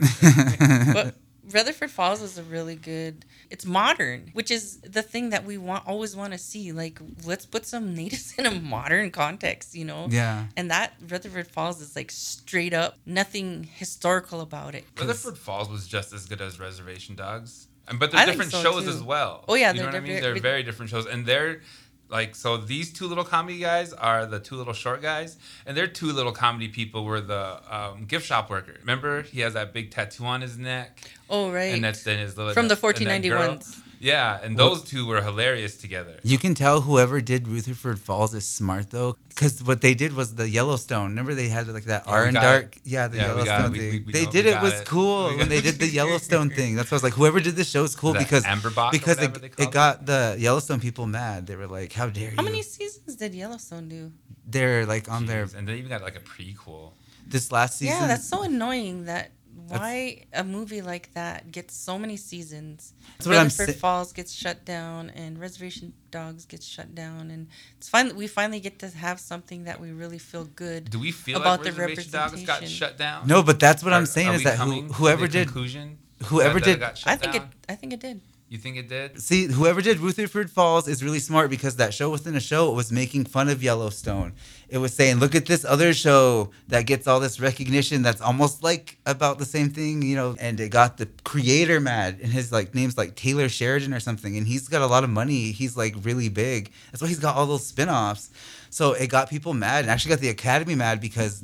But 0.92 1.16
Rutherford 1.50 1.90
Falls 1.90 2.22
is 2.22 2.38
a 2.38 2.42
really 2.42 2.76
good. 2.76 3.24
It's 3.50 3.64
modern, 3.66 4.30
which 4.32 4.50
is 4.50 4.78
the 4.78 5.02
thing 5.02 5.30
that 5.30 5.44
we 5.44 5.58
want 5.58 5.86
always 5.86 6.16
want 6.16 6.32
to 6.32 6.38
see. 6.38 6.72
Like, 6.72 6.98
let's 7.24 7.46
put 7.46 7.66
some 7.66 7.94
natives 7.94 8.34
in 8.38 8.46
a 8.46 8.50
modern 8.50 9.10
context, 9.10 9.74
you 9.74 9.84
know. 9.84 10.06
yeah. 10.10 10.46
And 10.56 10.70
that 10.70 10.94
Rutherford 11.08 11.46
Falls 11.48 11.80
is 11.80 11.94
like 11.96 12.10
straight 12.10 12.72
up 12.72 12.96
nothing 13.06 13.68
historical 13.74 14.40
about 14.40 14.74
it. 14.74 14.84
Rutherford 14.98 15.38
Falls 15.38 15.68
was 15.68 15.86
just 15.86 16.12
as 16.12 16.26
good 16.26 16.40
as 16.40 16.58
Reservation 16.58 17.14
Dogs, 17.14 17.68
And- 17.88 17.98
but 18.00 18.10
they're 18.10 18.20
I 18.20 18.26
different 18.26 18.50
so, 18.50 18.62
shows 18.62 18.84
too. 18.84 18.90
as 18.90 19.02
well. 19.02 19.44
Oh, 19.46 19.54
yeah, 19.54 19.72
you 19.72 19.80
know 19.80 19.82
they're- 19.82 19.86
what 19.86 19.88
I 19.88 19.92
they're 19.92 20.00
mean. 20.02 20.20
very- 20.22 20.32
They're 20.34 20.42
very 20.42 20.62
different 20.62 20.90
shows, 20.90 21.06
and 21.06 21.26
they're 21.26 21.60
like 22.14 22.34
so. 22.34 22.56
These 22.56 22.92
two 22.94 23.06
little 23.06 23.24
comedy 23.24 23.58
guys 23.58 23.92
are 23.92 24.24
the 24.24 24.38
two 24.40 24.54
little 24.56 24.72
short 24.72 25.02
guys, 25.02 25.36
and 25.66 25.76
their 25.76 25.86
two 25.88 26.12
little 26.12 26.32
comedy 26.32 26.68
people 26.68 27.04
were 27.04 27.20
the 27.20 27.60
um, 27.68 28.04
gift 28.06 28.24
shop 28.24 28.48
worker. 28.48 28.76
Remember, 28.80 29.20
he 29.22 29.40
has 29.40 29.52
that 29.54 29.74
big 29.74 29.90
tattoo 29.90 30.24
on 30.24 30.40
his 30.40 30.56
neck, 30.56 30.98
Oh 31.28 31.50
right. 31.50 31.74
and 31.74 31.84
that's 31.84 32.04
then 32.04 32.18
his 32.20 32.36
little 32.38 32.54
From 32.54 32.68
the 32.68 32.78
and 32.86 33.06
that 33.24 33.28
girl. 33.28 33.56
1491s. 33.56 33.80
Yeah, 34.04 34.38
and 34.44 34.50
those 34.64 34.82
two 34.90 35.02
were 35.10 35.22
hilarious 35.22 35.74
together. 35.84 36.14
You 36.22 36.36
can 36.44 36.54
tell 36.54 36.76
whoever 36.88 37.16
did 37.32 37.48
Rutherford 37.48 37.98
Falls 37.98 38.32
is 38.40 38.44
smart 38.58 38.90
though, 38.90 39.16
because 39.30 39.54
what 39.68 39.80
they 39.80 39.94
did 40.02 40.12
was 40.20 40.28
the 40.40 40.46
Yellowstone. 40.58 41.06
Remember 41.14 41.32
they 41.34 41.48
had 41.48 41.64
like 41.78 41.84
that 41.94 42.02
Yeah, 42.06 42.12
we 42.12 42.18
iron 42.18 42.34
got 42.34 42.42
dark, 42.42 42.68
yeah, 42.84 43.08
the 43.08 43.16
Yeah, 43.16 43.26
Yellowstone 43.28 43.64
it. 43.64 43.70
We- 43.72 43.78
thing. 43.78 43.90
we- 43.92 44.04
we 44.08 44.12
they 44.18 44.26
did 44.36 44.44
it 44.52 44.60
was 44.66 44.74
it. 44.80 44.86
cool 44.94 45.20
We 45.30 45.36
when 45.38 45.48
they 45.54 45.62
did 45.68 45.76
the 45.84 45.90
Yellowstone 46.00 46.50
thing. 46.58 46.70
That's 46.76 46.90
why 46.90 46.96
I 46.96 47.00
was 47.00 47.06
like, 47.08 47.14
whoever 47.20 47.40
did 47.40 47.54
this 47.60 47.70
show 47.74 47.84
is 47.88 47.94
cool 48.02 48.12
The 48.12 48.18
because 48.24 48.44
Amber 48.54 48.70
Box 48.70 48.90
because 48.98 49.16
whatever 49.16 49.36
it, 49.36 49.42
they 49.42 49.48
called 49.56 49.68
it 49.68 49.72
got 49.82 49.94
the 50.12 50.20
Yellowstone 50.46 50.80
people 50.86 51.06
mad. 51.06 51.46
They 51.48 51.56
were 51.56 51.66
like, 51.78 51.90
"How 52.00 52.08
dare 52.18 52.30
you?" 52.32 52.36
How 52.36 52.42
many 52.50 52.62
seasons 52.62 53.16
did 53.22 53.32
Yellowstone 53.34 53.88
do? 53.88 54.02
They're 54.54 54.84
like 54.94 55.06
on 55.16 55.24
their 55.30 55.44
and 55.56 55.66
they 55.66 55.76
even 55.80 55.88
got 55.88 56.02
like 56.08 56.16
a 56.22 56.24
prequel. 56.32 56.92
this 57.26 57.50
last 57.50 57.78
season. 57.78 57.94
Yeah, 57.96 58.06
that's 58.12 58.28
so 58.34 58.42
annoying 58.42 58.96
that 59.06 59.30
why 59.68 60.24
a 60.32 60.44
movie 60.44 60.82
like 60.82 61.12
that 61.14 61.50
gets 61.52 61.74
so 61.76 61.98
many 61.98 62.16
seasons. 62.16 62.92
That's 63.18 63.26
what 63.26 63.36
I'm 63.36 63.44
Rutherford 63.46 63.74
sa- 63.74 63.80
Falls 63.80 64.12
gets 64.12 64.32
shut 64.32 64.64
down 64.64 65.10
and 65.10 65.38
Reservation 65.38 65.92
Dogs 66.10 66.44
gets 66.46 66.66
shut 66.66 66.94
down 66.94 67.30
and 67.30 67.48
it's 67.78 67.88
fine 67.88 68.14
we 68.16 68.26
finally 68.26 68.60
get 68.60 68.78
to 68.80 68.88
have 68.88 69.18
something 69.20 69.64
that 69.64 69.80
we 69.80 69.90
really 69.92 70.18
feel 70.18 70.44
good. 70.44 70.90
Do 70.90 70.98
we 70.98 71.10
feel 71.12 71.38
About 71.40 71.60
like 71.64 71.74
the 71.74 71.80
Reservation 71.80 72.12
Dogs 72.12 72.42
got 72.44 72.66
shut 72.68 72.96
down? 72.98 73.26
no, 73.26 73.42
but 73.42 73.58
that's 73.60 73.82
what 73.82 73.92
Or 73.92 73.96
I'm 73.96 74.06
saying 74.06 74.32
is 74.34 74.44
that 74.44 74.58
who, 74.58 74.82
whoever 74.98 75.26
did 75.26 75.46
conclusion 75.48 75.98
whoever 76.26 76.54
that- 76.60 76.64
that 76.66 76.70
did- 76.72 76.80
got 76.80 76.98
shut 76.98 77.12
I 77.12 77.16
think 77.16 77.32
down? 77.34 77.42
it 77.42 77.48
I 77.72 77.74
think 77.74 77.92
it 77.92 78.00
did. 78.00 78.20
You 78.54 78.60
think 78.60 78.76
it 78.76 78.88
did? 78.88 79.20
See, 79.20 79.46
whoever 79.46 79.82
did 79.82 79.98
Rutherford 79.98 80.48
Falls 80.48 80.86
is 80.86 81.02
really 81.02 81.18
smart 81.18 81.50
because 81.50 81.74
that 81.74 81.92
show 81.92 82.08
within 82.08 82.36
a 82.36 82.40
show 82.40 82.70
was 82.70 82.92
making 82.92 83.24
fun 83.24 83.48
of 83.48 83.64
Yellowstone. 83.64 84.32
It 84.68 84.78
was 84.78 84.94
saying, 84.94 85.16
look 85.16 85.34
at 85.34 85.46
this 85.46 85.64
other 85.64 85.92
show 85.92 86.52
that 86.68 86.86
gets 86.86 87.08
all 87.08 87.18
this 87.18 87.40
recognition 87.40 88.02
that's 88.02 88.20
almost 88.20 88.62
like 88.62 88.96
about 89.06 89.40
the 89.40 89.44
same 89.44 89.70
thing, 89.70 90.02
you 90.02 90.14
know, 90.14 90.36
and 90.38 90.60
it 90.60 90.68
got 90.68 90.98
the 90.98 91.06
creator 91.24 91.80
mad 91.80 92.20
and 92.22 92.30
his 92.30 92.52
like 92.52 92.76
name's 92.76 92.96
like 92.96 93.16
Taylor 93.16 93.48
Sheridan 93.48 93.92
or 93.92 93.98
something 93.98 94.36
and 94.36 94.46
he's 94.46 94.68
got 94.68 94.82
a 94.82 94.86
lot 94.86 95.02
of 95.02 95.10
money. 95.10 95.50
He's 95.50 95.76
like 95.76 95.96
really 96.04 96.28
big. 96.28 96.70
That's 96.92 97.02
why 97.02 97.08
he's 97.08 97.18
got 97.18 97.34
all 97.34 97.46
those 97.46 97.66
spin-offs. 97.66 98.30
So 98.70 98.92
it 98.92 99.08
got 99.08 99.28
people 99.28 99.52
mad 99.52 99.82
and 99.82 99.90
actually 99.90 100.10
got 100.10 100.20
the 100.20 100.28
Academy 100.28 100.76
mad 100.76 101.00
because 101.00 101.42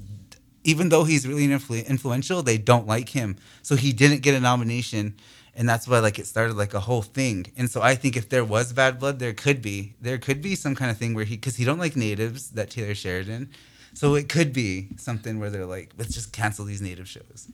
even 0.62 0.90
though 0.90 1.02
he's 1.02 1.26
really 1.26 1.48
influ- 1.48 1.88
influential, 1.88 2.44
they 2.44 2.56
don't 2.56 2.86
like 2.86 3.08
him. 3.08 3.34
So 3.62 3.74
he 3.74 3.92
didn't 3.92 4.22
get 4.22 4.36
a 4.36 4.40
nomination 4.40 5.16
and 5.54 5.68
that's 5.68 5.86
why 5.88 5.98
like 5.98 6.18
it 6.18 6.26
started 6.26 6.54
like 6.56 6.74
a 6.74 6.80
whole 6.80 7.02
thing 7.02 7.46
and 7.56 7.70
so 7.70 7.80
i 7.82 7.94
think 7.94 8.16
if 8.16 8.28
there 8.28 8.44
was 8.44 8.72
bad 8.72 8.98
blood 8.98 9.18
there 9.18 9.32
could 9.32 9.60
be 9.60 9.94
there 10.00 10.18
could 10.18 10.40
be 10.40 10.54
some 10.54 10.74
kind 10.74 10.90
of 10.90 10.96
thing 10.96 11.12
where 11.14 11.24
he 11.24 11.36
because 11.36 11.56
he 11.56 11.64
don't 11.64 11.78
like 11.78 11.96
natives 11.96 12.50
that 12.50 12.70
taylor 12.70 12.94
sheridan 12.94 13.48
so 13.94 14.14
it 14.14 14.28
could 14.28 14.52
be 14.52 14.88
something 14.96 15.40
where 15.40 15.50
they're 15.50 15.66
like 15.66 15.92
let's 15.98 16.14
just 16.14 16.32
cancel 16.32 16.64
these 16.64 16.80
native 16.82 17.08
shows 17.08 17.48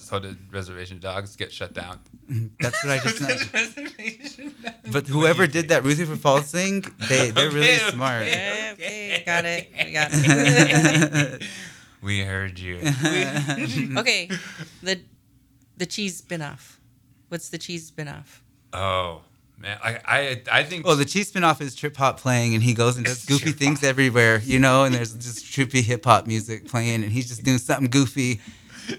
So 0.00 0.18
did 0.20 0.36
Reservation 0.52 1.00
Dogs 1.00 1.34
get 1.36 1.50
shut 1.52 1.72
down? 1.74 1.98
that's 2.60 2.78
what 2.84 2.92
i 2.96 2.98
just 3.02 3.20
know 3.20 3.28
Reservation 3.60 4.54
Dogs. 4.62 4.90
but 4.94 5.06
whoever 5.08 5.46
did 5.46 5.68
that 5.70 5.82
rutherford 5.84 6.20
falls 6.20 6.50
thing 6.50 6.84
they 7.08 7.30
they're 7.30 7.50
really 7.50 7.74
Okay, 7.74 7.82
okay. 7.86 7.90
smart 7.96 8.22
Okay, 8.22 8.72
okay, 8.72 9.22
got 9.26 9.44
it. 9.44 9.62
We 9.84 9.92
got 9.92 10.08
it. 10.14 11.42
We 12.00 12.20
heard 12.22 12.58
you. 12.58 12.78
okay, 13.98 14.30
the 14.82 15.00
the 15.76 15.86
cheese 15.86 16.22
spinoff. 16.22 16.77
What's 17.28 17.48
the 17.48 17.58
cheese 17.58 17.90
spinoff? 17.90 18.40
Oh 18.72 19.22
man, 19.58 19.78
I 19.82 19.98
I 20.06 20.42
I 20.50 20.62
think. 20.64 20.86
Well, 20.86 20.96
the 20.96 21.04
cheese 21.04 21.32
spinoff 21.32 21.60
is 21.60 21.74
trip 21.74 21.96
hop 21.96 22.18
playing, 22.20 22.54
and 22.54 22.62
he 22.62 22.74
goes 22.74 22.96
and 22.96 23.04
does 23.06 23.24
goofy 23.24 23.44
Trip 23.46 23.56
things 23.56 23.82
everywhere, 23.84 24.40
you 24.44 24.58
know. 24.58 24.84
And 24.84 24.94
there's 24.94 25.14
just 25.14 25.44
trippy 25.44 25.82
hip 25.82 26.04
hop 26.04 26.26
music 26.26 26.66
playing, 26.68 27.02
and 27.04 27.12
he's 27.12 27.28
just 27.28 27.42
doing 27.44 27.58
something 27.58 27.88
goofy. 27.90 28.40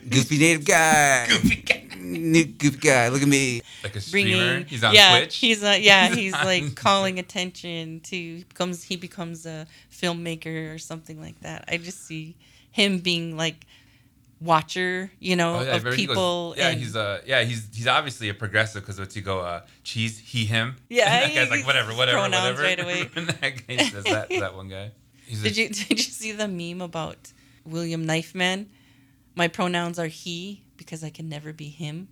Goofy 0.07 0.37
native 0.37 0.65
guy. 0.65 1.25
Goofy 1.29 1.55
guy. 1.63 1.87
New 1.97 2.45
goofy 2.45 2.77
guy. 2.77 3.07
Look 3.09 3.23
at 3.23 3.27
me. 3.27 3.61
like 3.83 3.95
a 3.95 4.01
streamer. 4.01 4.37
Bringing, 4.37 4.65
He's 4.67 4.83
on 4.83 4.93
yeah, 4.93 5.17
Twitch. 5.17 5.35
he's 5.37 5.63
uh, 5.63 5.77
yeah, 5.79 6.13
he's 6.13 6.33
on- 6.35 6.45
like 6.53 6.75
calling 6.75 7.17
attention 7.17 7.99
to 8.01 8.43
becomes 8.45 8.83
he 8.83 8.97
becomes 8.97 9.47
a 9.47 9.65
filmmaker 9.91 10.73
or 10.73 10.77
something 10.77 11.19
like 11.19 11.39
that. 11.41 11.65
I 11.67 11.77
just 11.77 12.05
see 12.05 12.35
him 12.71 12.99
being 12.99 13.35
like 13.35 13.65
watcher, 14.41 15.11
you 15.19 15.35
know, 15.35 15.55
Oh, 15.57 15.61
yeah, 15.63 15.75
of 15.75 15.83
he 15.83 15.89
goes- 15.89 15.95
people. 15.95 16.53
yeah, 16.57 16.71
he's 16.71 16.95
uh, 16.95 17.21
yeah, 17.25 17.43
he's 17.43 17.67
he's 17.75 17.87
obviously 17.87 18.29
a 18.29 18.33
progressive 18.33 18.81
because 18.83 18.99
what's 18.99 19.13
he 19.15 19.21
go 19.21 19.39
uh, 19.41 19.61
cheese, 19.83 20.17
he, 20.19 20.45
him. 20.45 20.75
Yeah, 20.89 21.11
and 21.23 21.31
that 21.35 21.35
guy's 21.35 21.49
like 21.49 21.65
whatever, 21.65 21.93
whatever, 21.93 22.19
whatever. 22.19 22.61
right 22.61 22.79
away. 22.79 23.09
and 23.15 23.27
that 23.41 23.67
guy 23.67 23.77
says 23.77 24.03
that 24.05 24.29
that 24.29 24.55
one 24.55 24.69
guy. 24.69 24.91
He's 25.25 25.43
Did 25.43 25.57
a, 25.57 25.61
you 25.61 25.69
did 25.69 25.89
you 25.91 25.97
see 25.97 26.31
the 26.31 26.47
meme 26.47 26.81
about 26.81 27.33
William 27.65 28.05
Knifeman? 28.05 28.67
My 29.35 29.47
pronouns 29.47 29.99
are 29.99 30.07
he 30.07 30.63
because 30.77 31.03
I 31.03 31.09
can 31.09 31.29
never 31.29 31.53
be 31.53 31.69
him. 31.69 32.07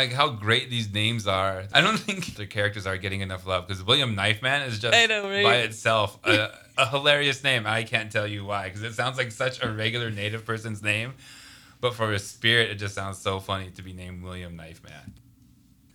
Like 0.00 0.12
how 0.12 0.30
great 0.30 0.70
these 0.70 0.92
names 0.92 1.26
are. 1.26 1.64
I 1.72 1.80
don't 1.80 1.98
think 2.08 2.34
their 2.36 2.46
characters 2.46 2.86
are 2.86 2.96
getting 2.96 3.20
enough 3.20 3.46
love 3.46 3.66
because 3.66 3.82
William 3.82 4.14
Knife 4.14 4.42
Man 4.42 4.62
is 4.62 4.78
just 4.78 5.08
know, 5.08 5.28
right? 5.28 5.44
by 5.44 5.56
itself 5.58 6.18
a, 6.24 6.50
a 6.76 6.88
hilarious 6.88 7.42
name. 7.44 7.66
I 7.66 7.82
can't 7.82 8.10
tell 8.10 8.26
you 8.26 8.44
why 8.44 8.64
because 8.64 8.82
it 8.82 8.94
sounds 8.94 9.18
like 9.18 9.32
such 9.32 9.62
a 9.62 9.70
regular 9.70 10.10
native 10.10 10.44
person's 10.44 10.82
name, 10.82 11.14
but 11.80 11.94
for 11.94 12.12
a 12.12 12.18
spirit, 12.18 12.70
it 12.70 12.76
just 12.76 12.94
sounds 12.94 13.18
so 13.18 13.40
funny 13.40 13.70
to 13.72 13.82
be 13.82 13.92
named 13.92 14.22
William 14.22 14.56
Knifeman. 14.56 15.12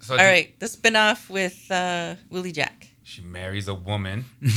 So 0.01 0.13
All 0.13 0.23
right, 0.23 0.57
the 0.59 0.67
spinoff 0.67 1.29
with 1.29 1.69
uh, 1.71 2.15
Willie 2.29 2.51
Jack. 2.51 2.89
She 3.07 3.21
marries 3.21 3.67
a 3.67 3.73
woman. 3.75 4.25
yeah, 4.41 4.49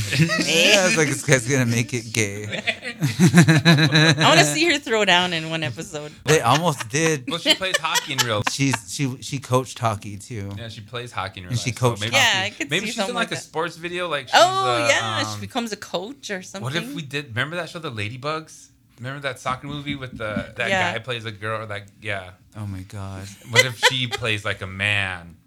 it's 0.87 0.97
like 0.97 1.07
this 1.07 1.23
guy's 1.23 1.47
gonna 1.47 1.67
make 1.67 1.93
it 1.93 2.11
gay. 2.11 2.45
I 2.49 4.15
want 4.27 4.39
to 4.39 4.45
see 4.45 4.65
her 4.71 4.79
throw 4.79 5.05
down 5.05 5.33
in 5.33 5.51
one 5.51 5.61
episode. 5.63 6.11
They 6.25 6.41
almost 6.41 6.89
did. 6.89 7.29
well, 7.29 7.37
she 7.37 7.53
plays 7.53 7.77
hockey 7.77 8.13
in 8.13 8.17
real. 8.25 8.41
She's 8.51 8.91
she 8.91 9.21
she 9.21 9.37
coached 9.39 9.77
hockey 9.77 10.17
too. 10.17 10.51
Yeah, 10.57 10.67
she 10.67 10.81
plays 10.81 11.11
hockey 11.11 11.41
in 11.41 11.45
real. 11.45 11.51
And 11.51 11.59
she 11.59 11.69
life, 11.69 11.79
coached 11.79 12.01
maybe 12.01 12.15
Yeah, 12.15 12.41
I 12.45 12.49
could 12.49 12.69
maybe 12.71 12.87
see 12.87 12.93
she's 12.93 13.07
in 13.09 13.13
like, 13.15 13.29
like 13.29 13.31
a 13.33 13.35
that. 13.35 13.43
sports 13.43 13.77
video. 13.77 14.07
Like 14.07 14.27
she's, 14.29 14.35
Oh 14.35 14.83
uh, 14.83 14.87
yeah, 14.89 15.23
um, 15.27 15.35
she 15.35 15.41
becomes 15.41 15.71
a 15.71 15.77
coach 15.77 16.31
or 16.31 16.41
something. 16.41 16.63
What 16.63 16.75
if 16.75 16.93
we 16.95 17.03
did? 17.03 17.27
Remember 17.29 17.55
that 17.55 17.69
show, 17.69 17.77
The 17.79 17.91
Ladybugs? 17.91 18.69
Remember 18.97 19.21
that 19.21 19.39
soccer 19.39 19.67
movie 19.67 19.95
with 19.95 20.17
the 20.17 20.53
that 20.57 20.69
Yeah. 20.69 20.93
guy 20.93 20.99
plays 20.99 21.23
a 21.25 21.31
girl? 21.31 21.67
That 21.67 21.83
yeah. 22.01 22.31
Oh 22.57 22.65
my 22.65 22.81
god, 22.81 23.27
What 23.51 23.65
if 23.65 23.77
she 23.89 24.07
plays 24.07 24.43
like 24.43 24.61
a 24.61 24.67
man, 24.67 25.37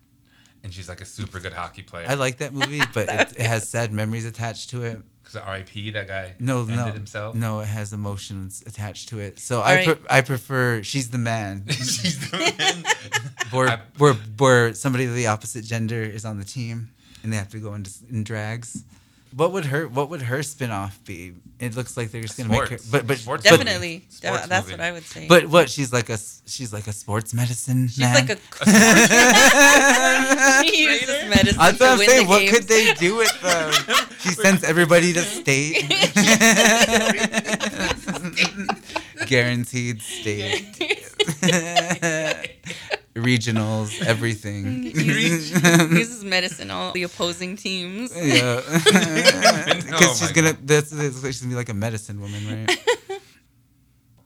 and 0.64 0.72
she's 0.72 0.88
like 0.88 1.00
a 1.00 1.04
super 1.04 1.40
good 1.40 1.52
hockey 1.52 1.82
player? 1.82 2.06
I 2.08 2.14
like 2.14 2.38
that 2.38 2.52
movie, 2.52 2.80
but 2.94 3.08
it, 3.08 3.32
it 3.38 3.46
has 3.46 3.68
sad 3.68 3.92
memories 3.92 4.24
attached 4.24 4.70
to 4.70 4.82
it. 4.82 5.00
Because 5.22 5.36
R.I.P. 5.36 5.90
That 5.92 6.08
guy. 6.08 6.34
No, 6.40 6.60
ended 6.62 6.76
no, 6.76 6.84
himself. 6.92 7.34
no, 7.34 7.60
it 7.60 7.66
has 7.66 7.92
emotions 7.92 8.62
attached 8.66 9.08
to 9.10 9.20
it. 9.20 9.38
So 9.38 9.60
I 9.60 9.74
right. 9.76 9.86
pre- 9.86 10.06
I 10.10 10.20
prefer 10.20 10.82
she's 10.82 11.10
the 11.10 11.18
man. 11.18 11.64
she's 11.68 12.30
the 12.30 12.38
man. 12.38 12.84
where 13.50 13.68
I- 13.68 13.80
where 13.98 14.14
where 14.38 14.74
somebody 14.74 15.04
of 15.04 15.14
the 15.14 15.28
opposite 15.28 15.64
gender 15.64 16.02
is 16.02 16.24
on 16.24 16.38
the 16.38 16.44
team 16.44 16.90
and 17.22 17.32
they 17.32 17.36
have 17.36 17.50
to 17.50 17.58
go 17.58 17.74
in, 17.74 17.86
in 18.10 18.24
drags. 18.24 18.82
What 19.34 19.52
would 19.52 19.64
her 19.66 19.88
What 19.88 20.08
would 20.10 20.22
her 20.22 20.42
spin 20.42 20.70
off 20.70 21.02
be? 21.04 21.32
It 21.58 21.74
looks 21.76 21.96
like 21.96 22.10
they're 22.10 22.22
just 22.22 22.36
gonna 22.36 22.50
make 22.50 22.68
her, 22.68 22.78
but 22.90 23.06
but 23.06 23.18
Sports 23.18 23.44
but, 23.44 23.50
Definitely, 23.56 24.04
Sports 24.08 24.46
that's 24.46 24.66
movie. 24.66 24.76
what 24.78 24.86
I 24.86 24.92
would 24.92 25.04
say. 25.04 25.26
but 25.28 25.46
what 25.46 25.70
she's 25.70 25.92
like 25.92 26.10
a 26.10 26.18
she's 26.46 26.72
like 26.72 26.86
a 26.88 26.92
sports 26.92 27.32
medicine. 27.32 27.88
she's 27.88 27.98
man. 28.00 28.14
like 28.14 28.30
a. 28.30 28.36
she 30.64 30.82
uses 30.84 31.08
medicine 31.30 31.58
That's 31.58 31.78
to 31.78 31.84
what 31.84 31.92
I'm 31.92 31.98
win 31.98 32.08
saying. 32.08 32.26
the 32.26 32.30
What 32.30 32.38
games. 32.40 32.50
could 32.58 32.68
they 32.68 32.92
do 32.94 33.16
with 33.16 33.40
them? 33.42 33.72
She 34.20 34.28
sends 34.30 34.64
everybody 34.64 35.12
to 35.14 35.20
state. 35.20 35.88
Guaranteed 39.26 40.02
state. 40.02 40.76
Regionals, 43.22 44.02
everything. 44.12 44.82
uses 46.02 46.24
medicine 46.24 46.70
all 46.70 46.92
the 46.92 47.02
opposing 47.04 47.56
teams. 47.56 48.12
Yeah. 48.14 48.56
Because 48.56 49.92
Oh 49.92 50.16
she's 50.18 50.32
gonna. 50.32 50.54
That's, 50.62 50.90
that's 50.90 51.20
she's 51.22 51.40
gonna 51.40 51.50
be 51.52 51.56
like 51.56 51.68
a 51.68 51.74
medicine 51.74 52.20
woman, 52.20 52.66
right? 52.66 52.78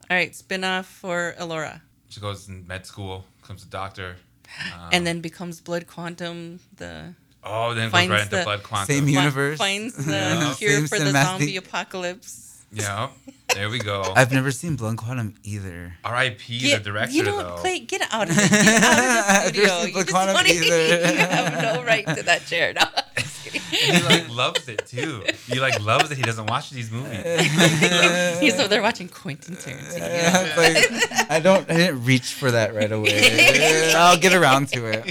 All 0.09 0.15
right, 0.15 0.33
spin-off 0.35 0.85
for 0.85 1.35
Elora. 1.39 1.81
She 2.09 2.21
goes 2.21 2.47
in 2.47 2.65
med 2.67 2.85
school, 2.85 3.25
becomes 3.41 3.63
a 3.63 3.67
doctor. 3.67 4.15
Um, 4.73 4.89
and 4.93 5.05
then 5.05 5.19
becomes 5.19 5.59
Blood 5.59 5.87
Quantum, 5.87 6.61
the 6.77 7.13
oh, 7.43 7.73
then 7.73 7.89
goes 7.91 8.07
right 8.07 8.21
into 8.21 8.35
the- 8.37 8.43
blood 8.45 8.63
quantum. 8.63 8.95
Same 8.95 9.03
fi- 9.05 9.11
universe. 9.11 9.57
finds 9.57 9.93
the 10.05 10.11
Yeah. 10.13 10.53
cure 10.57 10.71
Same 10.71 10.87
for 10.87 10.99
the 10.99 11.11
zombie 11.11 11.57
apocalypse. 11.57 12.63
Yeah, 12.71 13.09
there 13.53 13.69
we 13.69 13.79
go. 13.79 14.13
I've 14.15 14.31
never 14.31 14.51
seen 14.51 14.75
Blood 14.75 14.97
Quantum 14.97 15.33
either. 15.43 15.93
R.I.P. 16.03 16.59
Get- 16.59 16.83
the 16.83 16.91
director 16.91 17.15
you 17.15 17.23
know 17.23 17.37
though. 17.37 17.49
what, 17.53 17.57
Clay? 17.59 17.79
Get 17.79 18.01
out 18.11 18.29
of 18.29 18.35
it. 18.37 18.49
Get 18.51 18.83
out 18.83 18.99
of 18.99 19.05
the 19.05 19.27
I've 19.31 19.55
never 19.55 19.67
studio. 19.67 19.79
seen 19.79 19.87
You 19.87 19.93
just 19.93 20.09
Quantum 20.09 20.33
wanna- 20.35 20.49
either. 20.49 20.65
you 21.13 21.17
have 21.17 21.61
no 21.61 21.83
right 21.83 22.05
to 22.15 22.23
that 22.23 22.45
chair. 22.45 22.73
No, 22.73 22.81
I'm 22.83 23.03
just 23.23 23.43
kidding. 23.45 23.61
he 23.71 24.03
like 24.03 24.29
loves 24.29 24.67
it 24.67 24.85
too. 24.85 25.23
He 25.47 25.59
like 25.59 25.79
loves 25.81 26.09
that 26.09 26.17
he 26.17 26.21
doesn't 26.23 26.45
watch 26.47 26.69
these 26.69 26.91
movies. 26.91 27.23
He's 28.39 28.53
over 28.59 28.67
there 28.67 28.81
watching 28.81 29.07
Quentin 29.09 29.55
Tarantino. 29.55 29.97
It's 29.99 30.57
like, 30.57 31.31
I 31.31 31.39
don't. 31.39 31.69
I 31.69 31.75
didn't 31.77 32.03
reach 32.05 32.33
for 32.33 32.51
that 32.51 32.75
right 32.75 32.91
away. 32.91 33.93
I'll 33.95 34.17
get 34.17 34.33
around 34.33 34.67
to 34.69 34.85
it. 34.91 35.05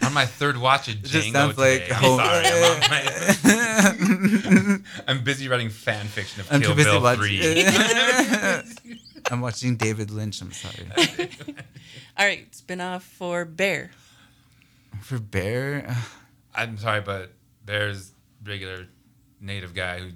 On 0.00 0.12
my 0.14 0.26
third 0.26 0.56
watch 0.56 0.86
of 0.88 1.02
just 1.02 1.28
Django 1.28 1.32
sounds 1.32 1.58
like 1.58 1.82
today. 1.82 1.94
home- 1.94 2.18
Sorry, 2.20 2.46
I'm, 2.46 2.82
on 2.82 4.07
my- 4.07 4.07
I'm 5.08 5.24
busy 5.24 5.48
writing 5.48 5.70
fan 5.70 6.06
fiction 6.06 6.40
of 6.40 6.52
I'm 6.52 6.60
Kill 6.60 6.74
Bill 6.74 7.00
watching. 7.02 7.40
3. 7.40 7.64
I'm 9.30 9.40
watching 9.40 9.76
David 9.76 10.10
Lynch. 10.10 10.40
I'm 10.40 10.52
sorry. 10.52 10.86
All 12.16 12.26
right, 12.26 12.52
spin 12.54 12.80
off 12.80 13.04
for 13.04 13.44
Bear. 13.44 13.90
For 15.02 15.18
Bear, 15.18 15.94
I'm 16.54 16.78
sorry, 16.78 17.00
but 17.00 17.32
there's 17.64 18.12
regular 18.44 18.86
native 19.40 19.74
guy 19.74 20.00
who 20.00 20.10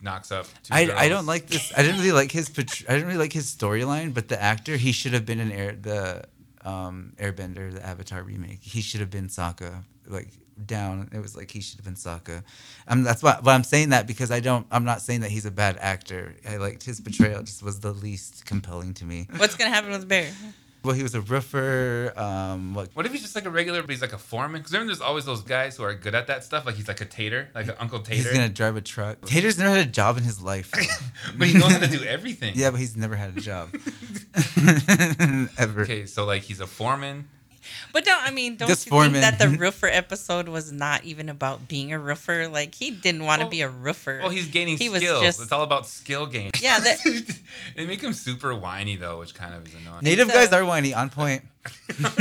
knocks 0.00 0.32
up 0.32 0.46
two 0.64 0.74
I, 0.74 0.90
I 0.94 1.08
don't 1.08 1.26
like 1.26 1.46
this. 1.46 1.72
I 1.76 1.82
didn't 1.82 1.98
really 1.98 2.12
like 2.12 2.32
his. 2.32 2.48
portray- 2.50 2.86
I 2.88 2.92
didn't 2.94 3.06
really 3.06 3.18
like 3.20 3.32
his 3.32 3.46
storyline, 3.54 4.12
but 4.12 4.28
the 4.28 4.40
actor 4.40 4.76
he 4.76 4.92
should 4.92 5.12
have 5.14 5.24
been 5.24 5.40
in 5.40 5.52
Air 5.52 5.76
the 5.80 6.24
um, 6.64 7.12
Airbender, 7.18 7.72
the 7.72 7.84
Avatar 7.86 8.22
remake. 8.22 8.58
He 8.62 8.82
should 8.82 9.00
have 9.00 9.10
been 9.10 9.28
Sokka. 9.28 9.84
Like 10.06 10.28
down, 10.66 11.08
it 11.12 11.20
was 11.20 11.36
like 11.36 11.50
he 11.50 11.60
should 11.60 11.78
have 11.78 11.84
been 11.84 11.94
Sokka. 11.94 12.42
Um, 12.88 13.02
that's 13.02 13.22
why. 13.22 13.38
But 13.42 13.50
I'm 13.50 13.64
saying 13.64 13.90
that 13.90 14.06
because 14.06 14.30
I 14.30 14.40
don't. 14.40 14.66
I'm 14.70 14.84
not 14.84 15.02
saying 15.02 15.20
that 15.20 15.30
he's 15.30 15.46
a 15.46 15.50
bad 15.50 15.76
actor. 15.80 16.34
I 16.48 16.56
liked 16.56 16.82
his 16.84 17.00
portrayal. 17.00 17.42
Just 17.42 17.62
was 17.62 17.80
the 17.80 17.92
least 17.92 18.44
compelling 18.46 18.94
to 18.94 19.04
me. 19.04 19.28
What's 19.36 19.56
gonna 19.56 19.70
happen 19.70 19.90
with 19.90 20.08
Bear? 20.08 20.30
Well, 20.84 20.96
he 20.96 21.04
was 21.04 21.14
a 21.14 21.20
roofer. 21.20 22.12
Um, 22.16 22.74
what? 22.74 22.88
What 22.94 23.06
if 23.06 23.12
he's 23.12 23.22
just 23.22 23.36
like 23.36 23.44
a 23.44 23.50
regular, 23.50 23.82
but 23.82 23.90
he's 23.90 24.00
like 24.00 24.12
a 24.12 24.18
foreman? 24.18 24.60
Because 24.60 24.72
remember, 24.72 24.92
there's 24.92 25.00
always 25.00 25.24
those 25.24 25.42
guys 25.42 25.76
who 25.76 25.84
are 25.84 25.94
good 25.94 26.14
at 26.14 26.26
that 26.26 26.42
stuff. 26.42 26.66
Like 26.66 26.74
he's 26.74 26.88
like 26.88 27.00
a 27.00 27.04
tater, 27.04 27.48
like 27.54 27.68
an 27.68 27.76
Uncle 27.78 28.00
Tater. 28.00 28.22
He's 28.22 28.32
gonna 28.32 28.48
drive 28.48 28.76
a 28.76 28.80
truck. 28.80 29.24
Tater's 29.24 29.58
never 29.58 29.70
had 29.70 29.86
a 29.86 29.90
job 29.90 30.16
in 30.16 30.24
his 30.24 30.42
life. 30.42 30.72
but 31.38 31.46
he 31.46 31.56
knows 31.56 31.70
how 31.70 31.78
to 31.78 31.86
do 31.86 32.02
everything. 32.02 32.54
yeah, 32.56 32.70
but 32.70 32.80
he's 32.80 32.96
never 32.96 33.14
had 33.14 33.36
a 33.36 33.40
job. 33.40 33.68
Ever. 35.58 35.82
Okay, 35.82 36.06
so 36.06 36.24
like 36.24 36.42
he's 36.42 36.60
a 36.60 36.66
foreman. 36.66 37.28
But 37.92 38.04
don't 38.04 38.22
I 38.22 38.30
mean 38.30 38.56
don't 38.56 38.68
Just 38.68 38.86
you 38.86 38.90
foreman. 38.90 39.20
think 39.22 39.38
that 39.38 39.38
the 39.38 39.48
roofer 39.58 39.86
episode 39.86 40.48
was 40.48 40.70
not 40.72 41.04
even 41.04 41.28
about 41.28 41.68
being 41.68 41.92
a 41.92 41.98
roofer? 41.98 42.48
Like 42.48 42.74
he 42.74 42.90
didn't 42.90 43.24
want 43.24 43.40
to 43.40 43.44
Well- 43.46 43.50
be 43.50 43.60
a 43.62 43.68
roofer. 43.68 44.18
Well, 44.22 44.30
he's 44.30 44.48
gaining 44.48 44.78
He 44.78 44.88
was 44.88 45.02
just- 45.02 45.40
It's 45.40 45.52
all 45.52 45.62
about 45.62 45.86
skill 45.86 46.26
gain. 46.26 46.50
Yeah, 46.60 46.78
that- 46.80 46.98
they 47.76 47.86
make 47.86 48.00
him 48.00 48.12
super 48.12 48.54
whiny 48.54 48.96
though, 48.96 49.18
which 49.20 49.34
kind 49.34 49.54
of 49.54 49.66
is 49.66 49.74
annoying. 49.74 50.00
Native 50.02 50.28
So- 50.28 50.34
guys 50.34 50.52
uh, 50.52 50.56
are 50.56 50.64
whiny, 50.64 50.94
on 50.94 51.10
point. 51.10 51.42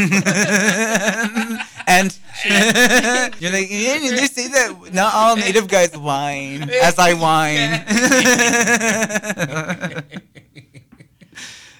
and 1.87 2.15
you're 2.45 3.51
like, 3.51 3.67
yeah, 3.71 3.97
they 3.97 4.27
say 4.27 4.47
that 4.49 4.93
not 4.93 5.13
all 5.15 5.35
native 5.35 5.67
guys 5.67 5.97
whine 5.97 6.69
as 6.69 6.99
I 6.99 7.13
whine. 7.13 7.83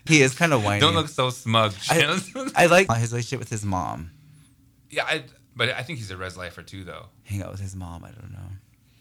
He 0.08 0.22
is 0.22 0.34
kind 0.36 0.54
of 0.54 0.64
whiny. 0.64 0.80
Don't 0.82 0.96
look 0.96 1.08
so 1.10 1.30
smug. 1.30 1.74
I, 1.90 2.20
I 2.56 2.66
like 2.68 2.92
his 2.98 3.12
relationship 3.12 3.40
with 3.40 3.50
his 3.50 3.64
mom. 3.66 4.12
yeah, 4.90 5.04
I, 5.06 5.24
but 5.56 5.70
I 5.70 5.84
think 5.84 6.00
he's 6.00 6.12
a 6.12 6.18
res 6.18 6.38
lifer 6.38 6.62
too, 6.64 6.84
though. 6.84 7.08
Hang 7.26 7.42
out 7.44 7.52
with 7.52 7.60
his 7.62 7.76
mom. 7.76 8.04
I 8.04 8.10
don't 8.12 8.32
know. 8.32 8.38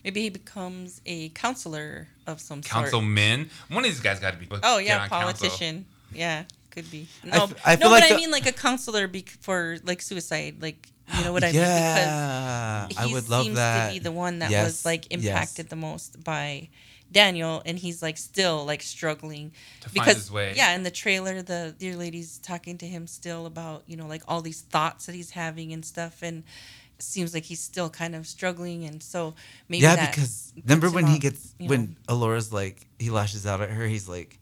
Maybe 0.05 0.23
he 0.23 0.31
becomes 0.31 1.01
a 1.05 1.29
counselor 1.31 2.09
of 2.27 2.41
some 2.41 2.63
sort. 2.63 2.71
Councilman. 2.85 3.51
One 3.69 3.85
of 3.85 3.91
these 3.91 4.01
guys 4.01 4.19
got 4.21 4.33
to 4.33 4.39
be. 4.39 4.49
Oh 4.63 4.79
yeah, 4.79 5.03
on 5.03 5.09
council. 5.09 5.19
politician. 5.49 5.85
Yeah, 6.13 6.45
could 6.71 6.91
be. 6.91 7.07
I 7.25 7.37
No, 7.37 7.45
f- 7.45 7.55
I 7.67 7.75
no, 7.75 7.81
feel 7.81 7.89
but 7.89 8.01
like 8.01 8.05
I 8.05 8.09
the- 8.11 8.17
mean 8.17 8.31
like 8.31 8.47
a 8.47 8.53
counselor 8.53 9.07
be- 9.09 9.27
for 9.41 9.77
like 9.85 10.01
suicide. 10.03 10.57
Like 10.63 10.89
you 11.17 11.25
know 11.25 11.33
what 11.33 11.45
I 11.45 11.49
mean? 11.49 11.57
yeah, 11.61 12.87
Because 12.89 13.11
I 13.11 13.13
would 13.13 13.29
love 13.29 13.45
seems 13.45 13.57
that. 13.57 13.89
to 13.89 13.93
be 13.95 13.99
the 13.99 14.13
one 14.13 14.39
that 14.41 14.51
Yes, 14.51 14.65
was 14.67 14.85
like 14.85 15.07
yes. 15.11 15.25
impacted 15.25 15.69
the 15.69 15.77
most 15.77 16.23
by 16.25 16.69
Daniel, 17.12 17.62
and 17.66 17.79
he's 17.79 18.03
like 18.03 18.16
still 18.16 18.64
like 18.64 18.83
struggling 18.83 19.53
To 19.81 19.88
find 19.88 19.94
because 19.94 20.14
his 20.16 20.33
way. 20.33 20.53
yeah, 20.57 20.75
in 20.75 20.83
the 20.83 20.90
trailer, 20.90 21.42
the 21.42 21.75
deer 21.79 21.96
lady's 21.96 22.38
talking 22.38 22.79
to 22.79 22.87
him 22.87 23.07
still 23.07 23.46
about 23.46 23.83
you 23.87 23.96
know 23.96 24.07
like 24.07 24.23
all 24.29 24.40
these 24.42 24.61
thoughts 24.61 25.07
that 25.07 25.14
he's 25.14 25.31
having 25.31 25.73
and 25.73 25.85
stuff, 25.85 26.23
and 26.23 26.44
it 26.99 27.03
seems 27.03 27.35
like 27.35 27.44
he's 27.44 27.61
still 27.61 27.90
kind 27.90 28.14
of 28.14 28.27
struggling, 28.27 28.85
and 28.85 29.03
so 29.03 29.35
maybe 29.68 29.83
yeah, 29.83 30.07
because 30.11 30.53
remember 30.64 30.90
when 30.90 31.07
he 31.07 31.18
gets 31.18 31.55
you 31.59 31.68
when 31.68 31.96
know. 32.09 32.14
Elora's 32.14 32.53
like 32.53 32.87
he 32.99 33.11
lashes 33.11 33.46
out 33.46 33.61
at 33.61 33.70
her, 33.70 33.87
he's 33.87 34.09
like, 34.09 34.38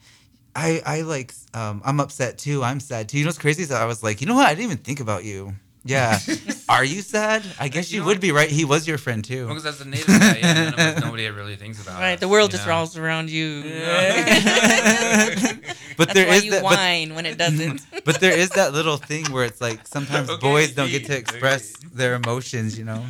I 0.55 0.83
I 0.85 1.01
like 1.03 1.33
um 1.55 1.83
I'm 1.85 2.01
upset 2.01 2.37
too. 2.39 2.63
I'm 2.63 2.81
sad 2.81 3.09
too. 3.09 3.19
You 3.19 3.25
know 3.25 3.29
what's 3.29 3.39
crazy 3.39 3.63
is 3.63 3.69
that 3.71 3.81
I 3.81 3.87
was 3.87 4.03
like, 4.03 4.21
you 4.21 4.27
know 4.27 4.35
what? 4.35 4.47
I 4.47 4.51
didn't 4.55 4.65
even 4.65 4.79
think 4.79 5.01
about 5.01 5.25
you. 5.25 5.55
Yeah, 5.89 6.19
are 6.69 6.85
you 6.85 7.01
sad? 7.01 7.43
I 7.59 7.69
guess 7.69 7.91
You 7.91 7.97
you 7.97 8.01
know 8.03 8.09
would 8.09 8.21
be 8.21 8.31
right. 8.31 8.51
He 8.51 8.67
was 8.67 8.87
your 8.87 8.99
friend 8.99 9.25
too. 9.25 9.47
Because 9.49 9.65
as 9.65 9.81
a 9.81 9.89
native 9.89 10.07
guy, 10.07 10.37
yeah, 10.39 10.53
none 10.53 10.75
of 10.75 10.79
us, 10.79 11.01
nobody 11.03 11.27
really 11.31 11.57
thinks 11.57 11.81
about. 11.83 11.99
Right, 11.99 12.13
us, 12.13 12.21
the 12.21 12.29
world 12.29 12.51
just 12.51 12.67
know? 12.67 12.73
revolves 12.73 12.99
around 12.99 13.31
you. 13.31 13.63
but 13.63 13.73
That's 15.97 16.13
there 16.15 16.27
why 16.29 16.35
is 16.35 16.45
you 16.45 16.51
that. 16.51 16.63
But, 16.63 16.77
whine 16.77 17.15
when 17.15 17.25
it 17.25 17.39
doesn't. 17.39 17.81
but 18.05 18.21
there 18.21 18.37
is 18.37 18.51
that 18.51 18.75
little 18.75 18.99
thing 18.99 19.33
where 19.33 19.47
it's 19.47 19.63
like 19.63 19.87
sometimes 19.87 20.29
Okay, 20.29 20.47
boys 20.47 20.75
don't 20.75 20.91
get 20.91 21.07
to 21.07 21.13
okay. 21.13 21.21
express 21.21 21.73
their 21.93 22.15
emotions. 22.15 22.79
You 22.79 22.85
know. 22.85 23.07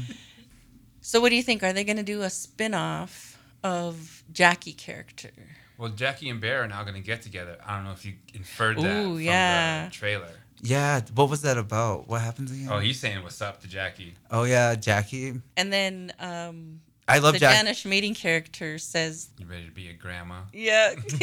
so, 1.01 1.21
what 1.21 1.31
do 1.31 1.37
you 1.37 1.43
think? 1.43 1.65
Are 1.65 1.73
they 1.73 1.83
going 1.83 1.97
to 1.97 2.05
do 2.05 2.23
a 2.23 2.31
spin 2.31 2.75
off 2.75 3.39
of 3.65 4.23
Jackie 4.33 4.73
character? 4.73 5.31
Well, 5.79 5.91
Jackie 5.91 6.31
and 6.31 6.41
Bear 6.41 6.63
are 6.63 6.69
now 6.69 6.83
going 6.83 6.95
to 6.95 7.01
get 7.01 7.23
together. 7.23 7.57
I 7.67 7.75
don't 7.77 7.85
know 7.85 7.93
if 7.93 8.05
you 8.07 8.15
inferred 8.35 8.79
that 8.79 9.05
Ooh, 9.05 9.15
from 9.15 9.21
yeah. 9.21 9.87
the 9.87 9.91
trailer. 9.93 10.31
Yeah. 10.63 11.01
What 11.15 11.31
was 11.31 11.43
that 11.43 11.59
about? 11.59 12.09
What 12.09 12.21
happens 12.21 12.51
again? 12.51 12.69
Oh, 12.71 12.79
he's 12.79 12.99
saying 12.99 13.23
what's 13.23 13.41
up 13.41 13.61
to 13.63 13.69
Jackie. 13.69 14.15
Oh 14.31 14.45
yeah, 14.45 14.75
Jackie. 14.75 15.41
And 15.57 15.73
then 15.73 16.13
um, 16.19 16.81
I 17.07 17.19
love 17.19 17.35
the 17.35 17.41
Jackie. 17.41 17.57
Jana 17.57 17.71
Schmieding 17.75 18.15
character 18.15 18.79
says, 18.79 19.31
You 19.39 19.47
ready 19.47 19.67
to 19.67 19.73
be 19.73 19.89
a 19.89 19.95
grandma? 19.95 20.41
"Yeah." 20.53 20.95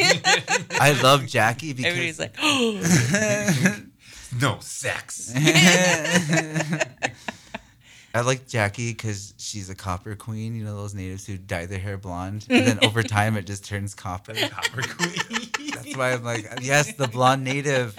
I 0.80 0.98
love 1.02 1.26
Jackie 1.26 1.72
because 1.72 1.92
Everybody's 1.92 2.18
like, 2.18 2.34
"Oh, 2.40 2.80
No 4.40 4.58
sex. 4.60 5.32
I 8.14 8.20
like 8.22 8.46
Jackie 8.48 8.92
because 8.92 9.34
she's 9.36 9.68
a 9.70 9.74
copper 9.74 10.14
queen. 10.16 10.54
You 10.56 10.64
know 10.64 10.76
those 10.76 10.94
natives 10.94 11.26
who 11.26 11.36
dye 11.36 11.66
their 11.66 11.78
hair 11.78 11.96
blonde, 11.98 12.46
and 12.50 12.66
then 12.66 12.78
over 12.82 13.02
time 13.02 13.36
it 13.36 13.46
just 13.46 13.64
turns 13.64 13.94
copper. 13.94 14.34
Copper 14.50 14.82
queen. 14.82 15.70
That's 15.74 15.96
why 15.96 16.12
I'm 16.12 16.24
like, 16.24 16.48
yes, 16.62 16.94
the 16.94 17.08
blonde 17.08 17.44
native. 17.44 17.94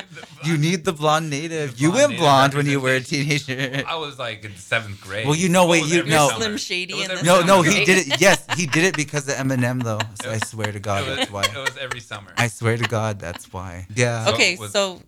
You 0.48 0.58
need 0.68 0.86
the 0.86 0.94
blonde 0.94 1.30
native. 1.30 1.76
The 1.78 1.82
you 1.84 1.92
went 1.92 2.10
native 2.10 2.20
blonde 2.20 2.54
when 2.54 2.66
you 2.66 2.80
were 2.80 2.96
a 2.96 3.00
teenager. 3.12 3.84
I 3.88 3.96
was 3.98 4.18
like 4.20 4.44
in 4.46 4.56
seventh 4.56 5.02
grade. 5.02 5.26
Well, 5.28 5.36
you 5.36 5.50
know, 5.50 5.66
It 5.66 5.70
wait, 5.70 5.86
you- 5.86 6.00
every 6.00 6.12
no. 6.12 6.30
Slim 6.36 6.58
Shady 6.58 6.94
It 6.94 7.06
in 7.06 7.12
every 7.12 7.18
the 7.18 7.24
No, 7.26 7.42
no, 7.42 7.64
summer. 7.64 7.76
he 7.78 7.86
did 7.86 8.08
it. 8.08 8.22
Yes, 8.22 8.46
he 8.56 8.66
did 8.66 8.84
it 8.86 8.96
because 8.96 9.28
of 9.28 9.36
Eminem, 9.36 9.84
though. 9.84 10.00
So 10.22 10.32
I 10.32 10.38
swear 10.40 10.72
to 10.72 10.80
God, 10.80 11.08
was, 11.08 11.18
that's 11.18 11.32
why. 11.32 11.44
it 11.44 11.56
was 11.56 11.78
every 11.78 12.00
summer. 12.00 12.32
I 12.38 12.48
swear 12.48 12.78
to 12.78 12.84
God, 12.88 13.20
that's 13.20 13.52
why. 13.52 13.88
Yeah. 13.96 14.26
So 14.26 14.34
okay." 14.34 14.56
was- 14.58 14.72
So, 14.72 15.02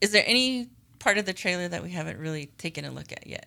is 0.00 0.10
there 0.12 0.24
any 0.26 0.68
part 0.98 1.18
of 1.18 1.26
the 1.26 1.32
trailer 1.32 1.68
that 1.68 1.82
we 1.82 1.90
haven't 1.90 2.18
really 2.18 2.46
taken 2.58 2.84
a 2.84 2.90
look 2.90 3.12
at 3.12 3.26
yet? 3.26 3.46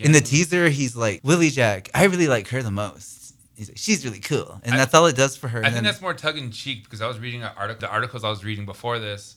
In 0.00 0.12
the 0.12 0.20
teaser, 0.20 0.68
he's 0.68 0.96
like, 0.96 1.20
Willie 1.22 1.50
Jack, 1.50 1.88
I 1.94 2.04
really 2.06 2.26
like 2.26 2.48
her 2.48 2.62
the 2.62 2.70
most. 2.70 3.34
He's 3.56 3.68
like, 3.68 3.78
she's 3.78 4.04
really 4.04 4.18
cool. 4.18 4.60
And 4.64 4.74
I- 4.74 4.78
that's 4.78 4.92
all 4.94 5.06
it 5.06 5.14
does 5.16 5.36
for 5.36 5.46
her. 5.48 5.58
I 5.58 5.62
And 5.62 5.66
think 5.66 5.74
then- 5.76 5.84
that's 5.84 6.00
more 6.02 6.14
tug 6.14 6.36
in 6.36 6.50
cheek 6.50 6.82
because 6.84 7.00
I 7.00 7.06
was 7.06 7.18
reading 7.20 7.42
an 7.44 7.52
article. 7.56 7.82
The 7.82 7.92
articles 7.92 8.24
I 8.24 8.28
was 8.30 8.44
reading 8.44 8.66
before 8.66 8.98
this, 8.98 9.36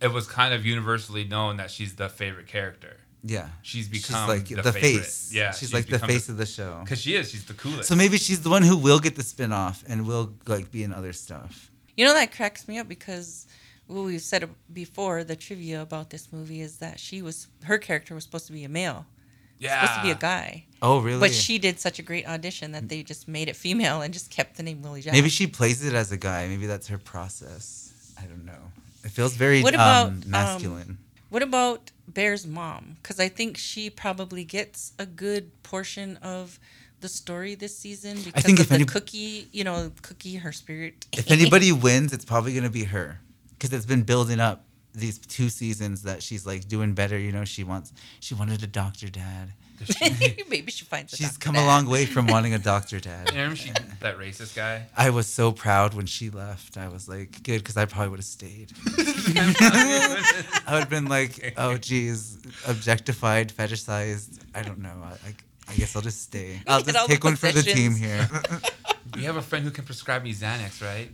it 0.00 0.12
was 0.12 0.26
kind 0.26 0.52
of 0.54 0.64
universally 0.66 1.24
known 1.24 1.56
that 1.56 1.70
she's 1.70 1.94
the 1.96 2.08
favorite 2.08 2.46
character. 2.46 2.96
yeah. 3.24 3.48
She's 3.62 3.88
She's 3.90 4.06
become 4.06 4.28
like 4.28 4.46
the, 4.48 4.62
the, 4.62 4.72
face. 4.72 5.30
Yeah, 5.32 5.52
She's, 5.52 5.72
like 5.74 5.86
the 5.86 5.98
face 5.98 6.28
of 6.28 6.36
the 6.36 6.46
show. 6.46 6.80
because 6.84 7.00
she 7.00 7.14
is. 7.16 7.30
She's 7.30 7.44
the 7.44 7.54
coolest. 7.54 7.88
So 7.88 7.94
maybe 7.96 8.18
she's 8.18 8.40
the 8.42 8.50
one 8.50 8.62
who 8.62 8.76
will 8.76 8.98
get 9.00 9.16
the 9.16 9.22
spin 9.22 9.52
off 9.52 9.82
and 9.88 10.06
will 10.06 10.34
like 10.46 10.70
be 10.70 10.82
in 10.84 10.92
other 10.92 11.12
stuff. 11.12 11.70
You 11.96 12.04
know 12.04 12.12
that 12.14 12.30
cracks 12.36 12.68
me 12.68 12.78
up 12.78 12.88
because 12.88 13.46
what 13.86 14.02
we've 14.04 14.20
said 14.20 14.48
before. 14.72 15.24
The 15.24 15.34
trivia 15.36 15.80
about 15.82 16.10
this 16.10 16.32
movie 16.32 16.60
is 16.60 16.76
that 16.78 17.00
she 17.00 17.22
was 17.22 17.48
her 17.64 17.78
character 17.78 18.14
was 18.14 18.24
supposed 18.24 18.46
to 18.48 18.52
be 18.52 18.64
a 18.64 18.68
male, 18.68 19.06
yeah, 19.58 19.80
supposed 19.80 19.98
to 20.00 20.02
be 20.06 20.10
a 20.10 20.14
guy, 20.16 20.66
Oh, 20.82 21.00
really? 21.00 21.20
but 21.20 21.32
she 21.32 21.58
did 21.58 21.80
such 21.80 21.98
a 21.98 22.02
great 22.02 22.26
audition 22.28 22.72
that 22.72 22.88
they 22.90 23.02
just 23.02 23.26
made 23.28 23.48
it 23.48 23.56
female 23.56 24.02
and 24.02 24.12
just 24.12 24.28
kept 24.30 24.56
the 24.56 24.62
name 24.62 24.82
Willie 24.82 25.00
Jack. 25.02 25.14
maybe 25.14 25.30
she 25.30 25.46
plays 25.46 25.84
it 25.84 25.94
as 25.94 26.12
a 26.12 26.16
guy. 26.18 26.46
Maybe 26.48 26.66
that's 26.66 26.88
her 26.88 26.98
process. 26.98 27.92
I 28.20 28.26
don't 28.26 28.44
know. 28.44 28.72
It 29.06 29.12
feels 29.12 29.34
very 29.34 29.62
What 29.62 29.74
about, 29.74 30.08
um, 30.08 30.22
um, 30.24 30.30
masculine. 30.30 30.98
What 31.30 31.42
about 31.42 31.92
Bear's 32.12 32.46
mom? 32.46 32.96
Because 33.00 33.20
I 33.20 33.28
think 33.28 33.56
she 33.56 33.88
probably 33.88 34.44
gets 34.44 34.92
a 34.98 35.06
good 35.06 35.50
portion 35.62 36.16
of 36.18 36.58
the 37.00 37.08
story 37.08 37.54
this 37.54 37.76
season 37.78 38.20
because 38.22 38.42
think 38.42 38.58
of 38.58 38.64
if 38.64 38.68
the 38.68 38.74
any- 38.76 38.84
cookie, 38.84 39.48
you 39.52 39.62
know, 39.64 39.92
cookie, 40.02 40.36
her 40.36 40.50
spirit. 40.52 41.06
if 41.12 41.30
anybody 41.30 41.70
wins, 41.86 42.12
it's 42.12 42.24
probably 42.24 42.52
gonna 42.54 42.70
be 42.70 42.84
her 42.84 43.20
because 43.50 43.72
it's 43.72 43.86
been 43.86 44.02
building 44.02 44.40
up 44.40 44.64
these 44.92 45.18
two 45.18 45.48
seasons 45.48 46.02
that 46.02 46.22
she's 46.22 46.46
like 46.46 46.66
doing 46.68 46.94
better. 46.94 47.18
You 47.18 47.30
know, 47.32 47.44
she 47.44 47.62
wants 47.64 47.92
she 48.20 48.34
wanted 48.34 48.62
a 48.62 48.66
doctor 48.66 49.08
dad. 49.08 49.52
maybe 50.48 50.70
she 50.70 50.84
finds 50.84 51.12
a 51.12 51.16
She's 51.16 51.26
doctor 51.32 51.44
come 51.44 51.54
dad. 51.54 51.64
a 51.64 51.66
long 51.66 51.86
way 51.88 52.06
from 52.06 52.26
wanting 52.26 52.54
a 52.54 52.58
doctor 52.58 53.00
dad. 53.00 53.30
Remember 53.30 53.56
she, 53.56 53.70
that 54.00 54.18
racist 54.18 54.54
guy? 54.56 54.86
I 54.96 55.10
was 55.10 55.26
so 55.26 55.52
proud 55.52 55.94
when 55.94 56.06
she 56.06 56.30
left. 56.30 56.76
I 56.76 56.88
was 56.88 57.08
like, 57.08 57.42
good, 57.42 57.58
because 57.58 57.76
I 57.76 57.84
probably 57.84 58.08
would 58.10 58.18
have 58.18 58.24
stayed. 58.24 58.72
I 58.98 60.72
would 60.72 60.80
have 60.80 60.90
been 60.90 61.06
like, 61.06 61.54
oh, 61.56 61.76
geez, 61.76 62.38
objectified, 62.66 63.52
fetishized. 63.52 64.40
I 64.54 64.62
don't 64.62 64.78
know. 64.78 64.94
I, 65.02 65.28
I, 65.28 65.34
I 65.68 65.74
guess 65.74 65.96
I'll 65.96 66.02
just 66.02 66.22
stay. 66.22 66.60
I'll 66.66 66.82
just 66.82 67.06
take 67.06 67.24
one 67.24 67.36
for 67.36 67.50
the 67.52 67.62
team 67.62 67.94
here. 67.94 68.28
We 69.14 69.24
have 69.24 69.36
a 69.36 69.42
friend 69.42 69.64
who 69.64 69.70
can 69.70 69.84
prescribe 69.84 70.22
me 70.24 70.32
Xanax, 70.32 70.82
right? 70.82 71.10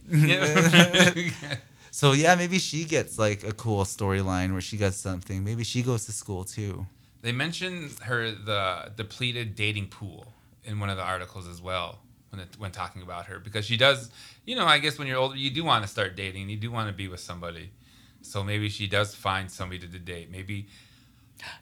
so 1.90 2.12
yeah, 2.12 2.35
maybe 2.35 2.59
she 2.59 2.85
gets 2.85 3.18
like 3.18 3.44
a 3.44 3.53
cool 3.53 3.85
storyline 3.85 4.53
where 4.53 4.61
she 4.61 4.77
does 4.77 4.96
something. 4.96 5.44
Maybe 5.44 5.64
she 5.64 5.83
goes 5.83 6.07
to 6.07 6.12
school 6.12 6.44
too. 6.44 6.87
They 7.22 7.32
mentioned 7.32 7.92
her 8.02 8.30
the 8.30 8.92
depleted 8.96 9.54
dating 9.54 9.88
pool 9.88 10.35
in 10.64 10.78
one 10.78 10.90
of 10.90 10.96
the 10.96 11.02
articles 11.02 11.48
as 11.48 11.62
well 11.62 12.00
when 12.30 12.40
it, 12.40 12.48
when 12.58 12.70
talking 12.70 13.02
about 13.02 13.26
her 13.26 13.38
because 13.38 13.64
she 13.64 13.76
does. 13.76 14.11
You 14.44 14.56
know, 14.56 14.66
I 14.66 14.78
guess 14.78 14.98
when 14.98 15.08
you're 15.08 15.18
older, 15.18 15.37
you 15.37 15.50
do 15.50 15.64
want 15.64 15.85
to 15.85 15.88
start 15.88 16.16
dating. 16.16 16.50
You 16.50 16.56
do 16.56 16.70
want 16.70 16.88
to 16.88 16.94
be 16.94 17.08
with 17.08 17.20
somebody. 17.20 17.70
So 18.22 18.42
maybe 18.42 18.68
she 18.68 18.87
does 18.87 19.14
find 19.14 19.50
somebody 19.50 19.80
to 19.80 19.98
date. 19.98 20.30
Maybe 20.30 20.66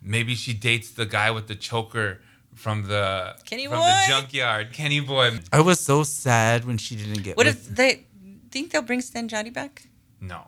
maybe 0.03 0.35
she 0.35 0.53
dates 0.53 0.91
the 0.91 1.07
guy 1.07 1.31
with 1.31 1.47
the 1.47 1.55
choker 1.55 2.21
from 2.55 2.89
the 2.89 3.37
Kenny 3.45 3.67
from 3.67 3.79
Boy? 3.79 3.85
the 3.85 4.05
junkyard. 4.09 4.73
Kenny 4.73 5.01
boy. 5.01 5.39
I 5.53 5.61
was 5.61 5.81
so 5.81 6.03
sad 6.03 6.65
when 6.65 6.79
she 6.79 6.97
didn't 6.97 7.23
get. 7.23 7.37
What 7.37 7.47
with, 7.47 7.71
if 7.71 7.77
they 7.77 8.07
think 8.51 8.73
they'll 8.73 8.83
bring 8.83 9.01
Stan 9.01 9.29
Johnny 9.29 9.51
back? 9.51 9.89
No. 10.21 10.43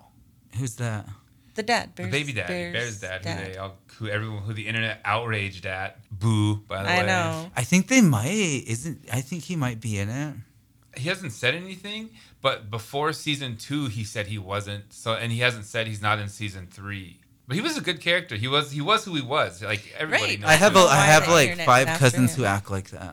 Who's 0.59 0.77
that? 0.77 1.09
The 1.55 1.63
dad, 1.63 1.91
The 1.97 2.07
baby 2.09 2.33
daddy, 2.33 2.53
Bear's, 2.53 2.73
Bear's 2.73 3.01
dad, 3.01 3.25
who 3.27 3.45
they 3.45 3.57
all, 3.59 3.77
who 3.99 4.09
everyone, 4.09 4.43
who 4.43 4.55
the 4.55 4.67
internet 4.67 5.01
outraged 5.05 5.67
at. 5.67 5.99
Boo, 6.11 6.57
by 6.57 6.83
the 6.83 6.89
way. 6.89 7.01
I 7.01 7.07
know. 7.07 7.51
I 7.55 7.63
think 7.63 7.89
they 7.89 8.01
might. 8.01 8.65
Isn't 8.67 9.05
I 9.13 9.21
think 9.21 9.45
he 9.45 9.57
might 9.57 9.81
be 9.81 9.99
in 9.99 10.09
it. 10.09 10.35
He 10.97 11.09
hasn't 11.09 11.33
said 11.33 11.55
anything, 11.55 12.11
but 12.43 12.71
before 12.71 13.13
season 13.13 13.57
two, 13.57 13.87
he 13.87 14.05
said 14.05 14.27
he 14.27 14.39
wasn't. 14.39 14.93
So, 14.93 15.15
and 15.15 15.33
he 15.33 15.41
hasn't 15.41 15.65
said 15.65 15.87
he's 15.87 16.03
not 16.03 16.19
in 16.19 16.29
season 16.29 16.69
three. 16.71 17.21
But 17.53 17.57
he 17.61 17.65
was 17.69 17.77
a 17.77 17.83
good 17.83 18.01
character. 18.01 18.35
He 18.37 18.49
was 18.49 18.71
he 18.73 18.81
was 18.81 19.05
who 19.05 19.15
he 19.15 19.21
was. 19.21 19.61
Like 19.63 19.83
everybody 19.99 20.25
Right. 20.25 20.41
knows. 20.41 20.49
I 20.49 20.55
have 20.55 20.75
a, 20.75 20.79
who 20.81 20.87
I 20.87 20.97
why 20.97 21.05
have 21.15 21.29
like 21.29 21.59
five 21.73 21.87
cousins 21.99 22.31
him. 22.33 22.37
who 22.39 22.45
act 22.57 22.71
like 22.71 22.89
that. 22.97 23.13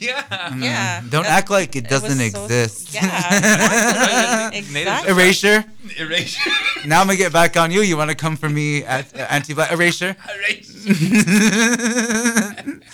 yeah. 0.00 0.54
Yeah. 0.70 1.00
Mm. 1.02 1.10
Don't 1.10 1.24
That- 1.24 1.38
act 1.38 1.50
like 1.50 1.74
it 1.74 1.84
it 1.84 1.90
doesn't 1.90 2.20
so- 2.30 2.44
exist. 2.44 2.94
Yeah, 2.94 3.02
exactly. 4.54 4.80
exactly. 4.82 5.10
Erasure. 5.12 5.64
Erasure. 5.98 6.50
Now 6.86 7.00
I'm 7.00 7.08
gonna 7.08 7.18
get 7.18 7.32
back 7.32 7.56
on 7.56 7.72
you. 7.72 7.80
You 7.82 7.96
want 7.96 8.10
to 8.10 8.16
come 8.16 8.36
for 8.36 8.48
me 8.48 8.84
at 8.84 9.12
uh, 9.18 9.26
anti-black 9.36 9.72
erasure? 9.72 10.14
Erasure. 10.36 10.74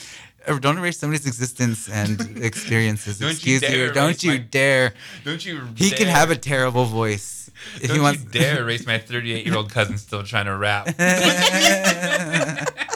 Don't 0.61 0.79
erase 0.79 0.99
somebody's 0.99 1.27
existence 1.27 1.89
and 1.89 2.39
experiences. 2.43 3.19
Don't 3.21 3.29
you 3.29 3.33
Excuse 3.57 3.61
dare 3.61 3.87
you. 3.87 3.93
Don't 3.93 4.23
you 4.23 4.31
my- 4.33 4.39
dare. 4.39 4.95
Don't 5.25 5.45
you? 5.45 5.63
He 5.77 5.91
can 5.91 6.07
have 6.09 6.31
a 6.31 6.37
terrible 6.37 6.85
voice 6.85 7.51
if 7.77 7.89
Don't 7.89 7.97
he 7.97 8.01
wants. 8.03 8.23
you 8.25 8.29
dare 8.31 8.61
erase 8.63 8.87
my 8.87 8.99
38 8.99 9.47
year 9.47 9.57
old 9.57 9.71
cousin 9.71 9.99
still 9.99 10.23
trying 10.23 10.47
to 10.47 10.57
rap. 10.57 10.87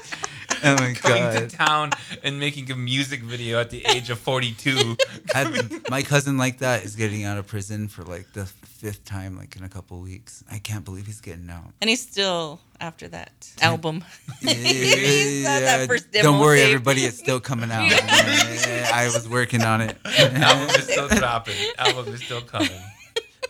oh 0.66 0.74
my 0.80 0.92
Coming 0.94 1.22
god. 1.22 1.50
to 1.50 1.56
town 1.56 1.90
and 2.22 2.38
making 2.40 2.70
a 2.70 2.76
music 2.76 3.22
video 3.22 3.60
at 3.60 3.70
the 3.70 3.84
age 3.86 4.10
of 4.10 4.18
42. 4.18 4.96
I, 5.34 5.62
my 5.90 6.02
cousin 6.02 6.36
like 6.36 6.58
that 6.58 6.84
is 6.84 6.96
getting 6.96 7.24
out 7.24 7.38
of 7.38 7.46
prison 7.46 7.88
for 7.88 8.02
like 8.02 8.32
the 8.32 8.46
fifth 8.46 9.04
time, 9.04 9.36
like 9.36 9.56
in 9.56 9.62
a 9.64 9.68
couple 9.68 10.00
weeks. 10.00 10.44
I 10.50 10.58
can't 10.58 10.84
believe 10.84 11.06
he's 11.06 11.20
getting 11.20 11.48
out. 11.50 11.72
And 11.80 11.88
he's 11.88 12.02
still 12.02 12.60
after 12.80 13.08
that 13.08 13.48
album. 13.62 14.04
He's 14.40 15.44
got 15.44 15.60
that 15.60 15.86
first 15.88 16.12
demo 16.12 16.22
Don't 16.32 16.40
worry, 16.40 16.58
tape. 16.58 16.66
everybody. 16.68 17.02
It's 17.02 17.18
still 17.18 17.40
coming 17.40 17.70
out. 17.70 17.90
Yeah, 17.90 18.90
I 18.92 19.10
was 19.12 19.28
working 19.28 19.62
on 19.62 19.80
it. 19.80 19.96
Album 20.04 20.68
is 20.76 20.84
still 20.88 21.08
dropping. 21.08 21.54
Album 21.78 22.12
is 22.12 22.22
still 22.22 22.42
coming. 22.42 22.68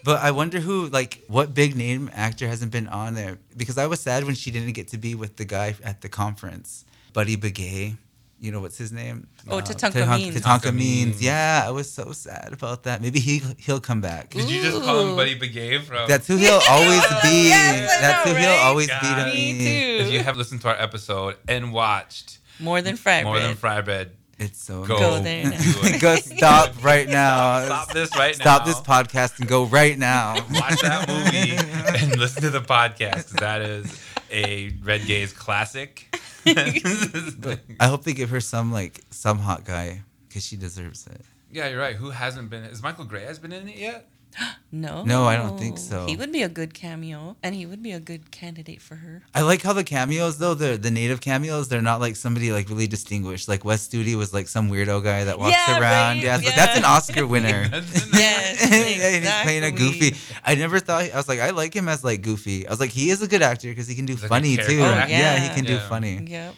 But 0.05 0.23
I 0.23 0.31
wonder 0.31 0.61
who, 0.61 0.87
like, 0.87 1.25
what 1.27 1.53
big 1.53 1.75
name 1.75 2.09
actor 2.15 2.47
hasn't 2.47 2.71
been 2.71 2.87
on 2.87 3.15
there? 3.15 3.39
Because 3.57 3.77
I 3.77 3.89
was 3.89 3.99
sad 3.99 4.23
when 4.23 4.37
she 4.37 4.53
didn't 4.53 4.73
get 4.75 4.87
to 4.89 4.99
be 4.99 5.17
with 5.17 5.35
the 5.37 5.45
guy 5.45 5.75
at 5.83 6.01
the 6.01 6.09
conference, 6.09 6.85
Buddy 7.17 7.37
Begay. 7.39 7.97
You 8.39 8.53
know 8.53 8.61
what's 8.61 8.77
his 8.77 8.93
name? 8.93 9.27
Oh, 9.49 9.57
Uh, 9.59 9.63
Tatanka 9.63 10.05
Tatanka- 10.05 10.19
Means. 10.19 10.37
Tatanka 10.37 10.61
Tatanka 10.61 10.75
Means. 10.75 11.07
Means. 11.15 11.23
Yeah, 11.23 11.65
I 11.67 11.71
was 11.71 11.91
so 11.91 12.13
sad 12.13 12.51
about 12.53 12.83
that. 12.83 13.01
Maybe 13.01 13.19
he 13.21 13.41
he'll 13.57 13.81
come 13.81 14.03
back. 14.03 14.29
Did 14.35 14.51
you 14.51 14.61
just 14.63 14.83
call 14.83 15.01
him 15.09 15.17
Buddy 15.17 15.35
Begay 15.39 15.83
from? 15.83 16.07
That's 16.07 16.27
who 16.27 16.37
he'll 16.37 16.61
always 16.69 17.01
be. 17.23 17.49
Yes, 17.49 18.01
That's 18.03 18.27
know, 18.27 18.35
who 18.35 18.39
he'll 18.39 18.51
always 18.69 18.89
God. 18.89 19.01
be 19.01 19.09
to 19.09 19.25
Me 19.35 19.53
me. 19.55 19.59
too. 19.65 20.05
If 20.05 20.13
you 20.13 20.21
have 20.23 20.37
listened 20.37 20.61
to 20.61 20.69
our 20.69 20.77
episode 20.79 21.37
and 21.49 21.73
watched 21.73 22.39
More 22.61 22.83
than 22.83 22.97
fry 22.97 23.25
More 23.25 23.39
Than 23.39 23.53
bread. 23.53 23.59
Fry 23.59 23.81
Bread, 23.81 24.11
It's 24.39 24.63
so 24.63 24.85
go, 24.85 24.99
Go 24.99 25.19
there 25.21 25.45
now. 25.45 25.99
go 25.99 26.17
stop 26.17 26.85
right 26.85 27.09
now. 27.09 27.65
Stop 27.65 27.93
this 27.95 28.15
right 28.19 28.37
now. 28.37 28.43
Stop 28.45 28.67
this 28.67 28.81
podcast 28.83 29.39
and 29.41 29.49
go 29.49 29.65
right 29.65 29.99
now. 29.99 30.35
Watch 30.53 30.83
that 30.83 31.09
movie 31.09 31.57
and 31.99 32.19
listen 32.19 32.43
to 32.43 32.51
the 32.51 32.61
podcast 32.61 33.13
'cause 33.33 33.41
that 33.41 33.63
is 33.63 33.99
a 34.31 34.75
Red 34.85 35.07
Gaze 35.07 35.33
classic. 35.33 36.15
I 36.47 37.87
hope 37.89 38.05
they 38.05 38.13
give 38.13 38.31
her 38.31 38.41
some 38.41 38.73
like 38.73 39.03
some 39.11 39.39
hot 39.39 39.65
guy 39.65 40.03
because 40.29 40.45
she 40.45 40.57
deserves 40.57 41.07
it. 41.07 41.21
yeah, 41.51 41.69
you're 41.69 41.79
right. 41.81 41.97
Who 41.97 42.11
hasn't 42.11 42.51
been? 42.51 42.65
Is 42.65 42.83
Michael 42.83 43.05
Gray 43.05 43.25
has 43.25 43.39
been 43.39 43.53
in 43.53 43.69
it 43.69 43.77
yet? 43.77 44.09
No. 44.73 45.05
No, 45.05 45.25
I 45.25 45.37
don't 45.37 45.59
think 45.59 45.79
so. 45.79 46.05
He 46.07 46.17
would 46.17 46.31
be 46.33 46.43
a 46.43 46.51
good 46.51 46.75
cameo, 46.75 47.37
and 47.43 47.55
he 47.55 47.65
would 47.65 47.83
be 47.83 47.93
a 47.93 48.01
good 48.01 48.31
candidate 48.31 48.83
for 48.83 48.97
her. 48.97 49.23
I 49.35 49.41
like 49.41 49.63
how 49.63 49.73
the 49.73 49.85
cameos 49.85 50.37
though 50.37 50.53
the 50.53 50.77
the 50.77 50.91
native 50.91 51.23
cameos 51.23 51.69
they're 51.69 51.81
not 51.81 51.99
like 52.01 52.15
somebody 52.17 52.53
like 52.53 52.69
really 52.69 52.87
distinguished. 52.87 53.49
Like 53.49 53.65
Wes 53.65 53.89
Studi 53.89 54.15
was 54.17 54.35
like 54.35 54.49
some 54.49 54.69
weirdo 54.71 55.03
guy 55.03 55.25
that 55.25 55.39
walks 55.39 55.53
Yeah, 55.57 55.81
around. 55.81 56.17
right, 56.17 56.23
Yeah, 56.25 56.37
it's 56.37 56.45
like, 56.45 56.55
that's 56.57 56.77
an 56.77 56.85
Oscar 56.85 57.27
winner. 57.35 57.71
Yes, 57.73 58.13
yeah, 58.13 59.07
and 59.07 59.25
he's 59.25 59.43
playing 59.45 59.65
a 59.65 59.71
goofy. 59.71 60.15
I 60.45 60.55
never 60.57 60.79
thought 60.81 61.11
I 61.11 61.17
was 61.17 61.29
like 61.29 61.41
I 61.41 61.51
like 61.51 61.73
him 61.73 61.89
as 61.89 62.05
like 62.05 62.21
goofy. 62.21 62.67
I 62.67 62.71
was 62.71 62.81
like 62.81 62.91
he 62.91 63.09
is 63.09 63.23
a 63.23 63.29
good 63.29 63.41
actor 63.43 63.69
because 63.69 63.87
he 63.89 63.95
can 63.95 64.05
do 64.05 64.17
like 64.17 64.29
funny 64.29 64.57
too. 64.57 64.83
actor. 64.83 65.11
yeah. 65.11 65.39
he 65.39 65.47
Yeah. 65.47 65.55
can 65.55 65.65
do 65.65 65.79
funny. 65.79 66.23
Yep. 66.29 66.55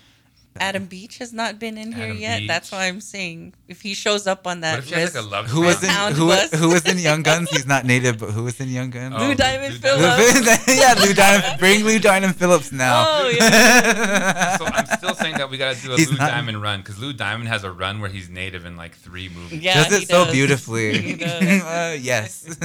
Adam 0.60 0.86
Beach 0.86 1.18
has 1.18 1.32
not 1.32 1.58
been 1.58 1.76
in 1.78 1.92
here 1.92 2.04
Adam 2.06 2.16
yet. 2.18 2.42
That's 2.46 2.70
why 2.72 2.86
I'm 2.86 3.00
saying 3.00 3.54
if 3.68 3.80
he 3.82 3.94
shows 3.94 4.26
up 4.26 4.46
on 4.46 4.58
What 4.58 4.60
that 4.62 4.78
if 4.80 4.90
list, 4.90 5.14
like 5.14 5.24
a 5.24 5.26
love 5.26 5.46
Who 5.46 5.62
was 5.62 5.82
in 5.82 5.90
who, 5.90 6.30
who 6.56 6.68
was 6.70 6.84
in 6.86 6.98
Young 6.98 7.22
Guns? 7.22 7.50
He's 7.52 7.66
not 7.66 7.84
native, 7.84 8.18
but 8.18 8.30
who 8.30 8.44
was 8.44 8.58
in 8.60 8.68
Young 8.68 8.90
Guns? 8.90 9.14
Oh, 9.18 9.26
Lou 9.26 9.34
Diamond 9.34 9.74
Lou 9.74 9.80
Phillips. 9.80 10.68
yeah, 10.78 10.94
Lou 10.98 11.12
Diamond. 11.14 11.58
Bring 11.58 11.84
Lou 11.84 11.98
Diamond 11.98 12.36
Phillips 12.36 12.72
now. 12.72 13.04
Oh, 13.08 13.28
yeah. 13.28 14.56
So 14.58 14.64
I'm 14.64 14.86
still 14.86 15.14
saying 15.14 15.36
that 15.38 15.50
we 15.50 15.56
gotta 15.58 15.80
do 15.80 15.92
a 15.92 15.96
He's 15.96 16.10
Lou 16.10 16.16
not- 16.18 16.30
Diamond 16.30 16.60
run 16.62 16.80
because 16.80 16.98
Lou 16.98 17.12
Diamond 17.12 17.48
has 17.48 17.64
a 17.64 17.70
run 17.70 18.00
where 18.00 18.10
he's 18.10 18.28
native 18.28 18.64
in 18.66 18.76
like 18.76 18.94
three 18.94 19.28
movies. 19.28 19.60
Yeah, 19.60 19.84
does 19.84 19.92
it 19.92 20.00
he 20.00 20.04
so 20.06 20.24
does. 20.24 20.32
beautifully. 20.34 21.18
Uh, 21.68 21.96
yes, 22.00 22.56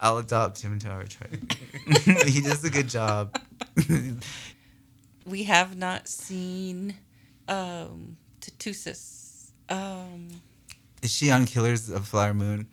I'll 0.00 0.18
adopt 0.18 0.60
him 0.62 0.72
into 0.74 0.88
our 0.88 1.04
tribe. 1.04 1.52
he 2.26 2.40
does 2.40 2.64
a 2.64 2.70
good 2.70 2.88
job. 2.88 3.38
We 5.26 5.44
have 5.44 5.76
not 5.76 6.08
seen 6.08 6.96
um 7.48 8.16
Tatusis. 8.40 9.50
Um 9.68 10.40
Is 11.02 11.12
she 11.12 11.30
on 11.30 11.46
Killers 11.46 11.90
of 11.90 12.06
Flower 12.08 12.34
Moon? 12.34 12.66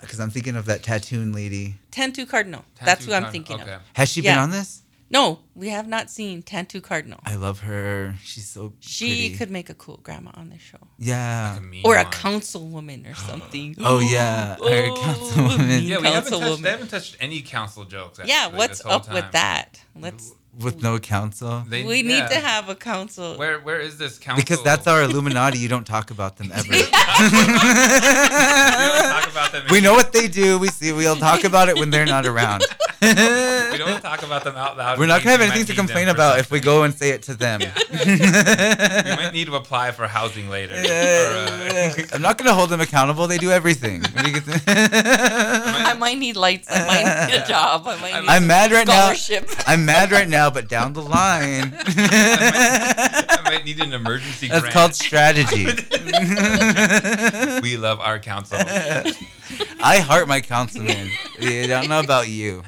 Because 0.00 0.20
I'm 0.20 0.30
thinking 0.30 0.54
of 0.56 0.66
that 0.66 0.82
tattooed 0.82 1.34
lady. 1.34 1.74
Tantoo 1.90 2.28
Cardinal. 2.28 2.64
That's 2.84 3.04
who 3.04 3.12
I'm 3.12 3.32
thinking 3.32 3.58
Con- 3.58 3.68
of. 3.68 3.80
Has 3.94 4.08
she 4.10 4.20
been 4.20 4.38
on 4.38 4.50
this? 4.50 4.82
No, 5.10 5.38
we 5.54 5.70
have 5.70 5.88
not 5.88 6.10
seen 6.10 6.42
Tantoo 6.42 6.82
Cardinal. 6.82 7.18
I 7.24 7.34
love 7.36 7.60
her. 7.60 8.14
She's 8.22 8.46
so 8.46 8.74
She 8.78 9.06
pretty. 9.08 9.36
could 9.38 9.50
make 9.50 9.70
a 9.70 9.74
cool 9.74 9.98
grandma 10.02 10.30
on 10.34 10.50
this 10.50 10.60
show. 10.60 10.76
Yeah. 10.98 11.58
Like 11.60 11.82
a 11.82 11.88
Or 11.88 11.96
a 11.96 12.02
one. 12.04 12.12
councilwoman 12.12 13.10
or 13.10 13.14
something. 13.14 13.74
Oh, 13.80 14.00
yeah, 14.00 14.56
her 14.56 14.58
Oh, 14.60 14.94
councilwoman. 15.02 15.82
Yeah, 15.88 15.98
we 16.00 16.08
haven't 16.08 16.38
touched. 16.38 16.62
They 16.62 16.70
haven't 16.70 16.88
touched 16.90 17.16
any 17.20 17.40
council 17.40 17.84
jokes. 17.86 18.20
Yeah, 18.24 18.48
what's 18.48 18.78
this 18.78 18.80
whole 18.82 18.92
up 18.96 19.10
with 19.12 19.32
that? 19.32 19.80
Let's 19.96 20.32
With 20.60 20.82
no 20.82 20.98
council. 20.98 21.64
They- 21.68 21.84
we 21.84 22.02
need 22.02 22.18
yeah. 22.18 22.28
to 22.28 22.40
have 22.40 22.68
a 22.68 22.74
council. 22.74 23.36
Where 23.36 23.60
where 23.60 23.80
is 23.80 23.96
this 23.96 24.18
council? 24.18 24.42
Because 24.42 24.62
that's 24.64 24.86
our 24.88 25.02
Illuminati. 25.02 25.58
You 25.58 25.68
don't 25.68 25.86
talk 25.86 26.10
about 26.10 26.36
them 26.36 26.50
ever. 26.52 26.66
We 27.18 27.24
don't 27.24 29.10
talk 29.10 29.30
about 29.30 29.52
them. 29.52 29.64
we 29.70 29.80
know 29.80 29.92
what 29.92 30.12
they 30.12 30.28
do. 30.28 30.58
We 30.58 30.68
see. 30.68 30.92
We'll 30.92 31.16
talk 31.16 31.44
about 31.44 31.68
it 31.68 31.76
when 31.76 31.90
they're 31.90 32.06
not 32.06 32.26
around. 32.26 32.64
We 33.00 33.08
don't 33.78 34.00
talk 34.00 34.22
about 34.22 34.44
them 34.44 34.56
out 34.56 34.76
loud. 34.76 34.98
We're 34.98 35.06
not 35.06 35.22
gonna 35.22 35.32
have 35.32 35.40
anything 35.40 35.66
to 35.66 35.74
complain 35.74 36.08
about 36.08 36.38
if 36.40 36.50
we 36.50 36.60
go 36.60 36.82
and 36.82 36.94
say 36.94 37.10
it 37.10 37.22
to 37.22 37.34
them. 37.34 37.60
we 37.90 38.06
might 39.16 39.30
need 39.32 39.46
to 39.46 39.54
apply 39.54 39.92
for 39.92 40.06
housing 40.06 40.48
later. 40.48 40.74
Or, 40.74 40.78
uh, 40.78 41.92
I'm 42.12 42.22
not 42.22 42.38
gonna 42.38 42.54
hold 42.54 42.70
them 42.70 42.80
accountable. 42.80 43.26
They 43.26 43.38
do 43.38 43.50
everything. 43.50 44.02
I 44.66 45.94
might 45.98 46.18
need 46.18 46.36
lights. 46.36 46.68
I 46.70 46.86
might 46.86 47.26
need 47.28 47.42
a 47.42 47.46
job. 47.46 47.86
I 47.86 48.00
might 48.00 48.20
need 48.20 48.28
I'm 48.28 48.46
mad 48.46 48.72
right 48.72 48.86
now. 48.86 49.12
scholarship. 49.12 49.48
I'm 49.66 49.84
mad 49.84 50.10
right 50.10 50.28
now, 50.28 50.47
but 50.50 50.68
down 50.68 50.92
the 50.92 51.02
line, 51.02 51.74
I 51.86 53.40
might 53.44 53.64
need 53.64 53.80
an 53.82 53.92
emergency 53.92 54.48
that's 54.48 54.60
grant. 54.60 54.74
called 54.74 54.94
strategy. 54.94 55.66
we 57.62 57.76
love 57.76 58.00
our 58.00 58.18
council. 58.18 58.58
I 59.80 59.98
heart 59.98 60.28
my 60.28 60.40
councilman. 60.40 61.10
Yeah, 61.38 61.62
I 61.62 61.66
don't 61.66 61.88
know 61.88 62.00
about 62.00 62.28
you. 62.28 62.62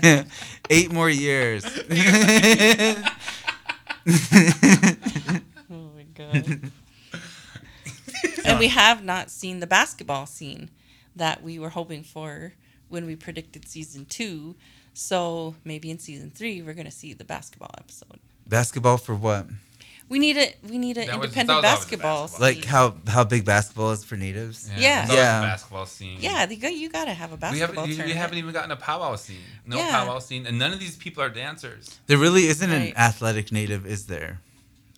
Eight 0.70 0.92
more 0.92 1.10
years. 1.10 1.64
Oh 5.70 5.90
my 5.96 6.02
god. 6.14 6.70
and 8.44 8.58
we 8.58 8.68
have 8.68 9.02
not 9.02 9.30
seen 9.30 9.60
the 9.60 9.66
basketball 9.66 10.26
scene 10.26 10.70
that 11.16 11.42
we 11.42 11.58
were 11.58 11.70
hoping 11.70 12.02
for 12.02 12.52
when 12.88 13.06
we 13.06 13.16
predicted 13.16 13.66
season 13.66 14.04
two. 14.04 14.54
So 14.94 15.54
maybe 15.64 15.90
in 15.90 15.98
season 15.98 16.30
three 16.34 16.62
we're 16.62 16.74
gonna 16.74 16.90
see 16.90 17.12
the 17.14 17.24
basketball 17.24 17.70
episode. 17.78 18.18
Basketball 18.46 18.98
for 18.98 19.14
what? 19.14 19.46
We 20.08 20.18
need 20.18 20.36
a 20.36 20.54
we 20.68 20.76
need 20.76 20.98
an 20.98 21.04
independent 21.08 21.34
was 21.48 21.48
always 21.48 21.62
basketball. 21.62 22.22
basketball. 22.24 22.46
Like 22.48 22.64
how 22.66 22.94
how 23.10 23.24
big 23.24 23.44
basketball 23.46 23.92
is 23.92 24.04
for 24.04 24.16
natives? 24.16 24.70
Yeah. 24.76 25.02
it's 25.02 25.10
always 25.10 25.24
Yeah. 25.24 25.40
basketball 25.40 25.86
scene. 25.86 26.18
yeah, 26.20 26.44
they 26.44 26.56
go, 26.56 26.68
you 26.68 26.90
gotta 26.90 27.14
have 27.14 27.30
a 27.32 27.36
We 27.36 27.40
basketball 27.40 27.86
haven't, 27.86 27.98
you, 27.98 28.04
we 28.04 28.12
haven't 28.12 28.36
even 28.38 28.52
gotten 28.52 28.70
a 28.72 28.76
powwow 28.76 29.16
scene. 29.16 29.38
No 29.66 29.78
Yeah. 29.78 29.90
powwow 29.90 30.18
scene, 30.18 30.46
and 30.46 30.58
none 30.58 30.72
of 30.72 30.80
these 30.80 30.96
people 30.96 31.22
are 31.22 31.30
dancers. 31.30 31.98
There 32.08 32.18
really 32.18 32.46
isn't 32.48 32.70
an 32.70 32.92
athletic 32.96 33.52
native, 33.52 33.86
is 33.86 34.06
there? 34.06 34.40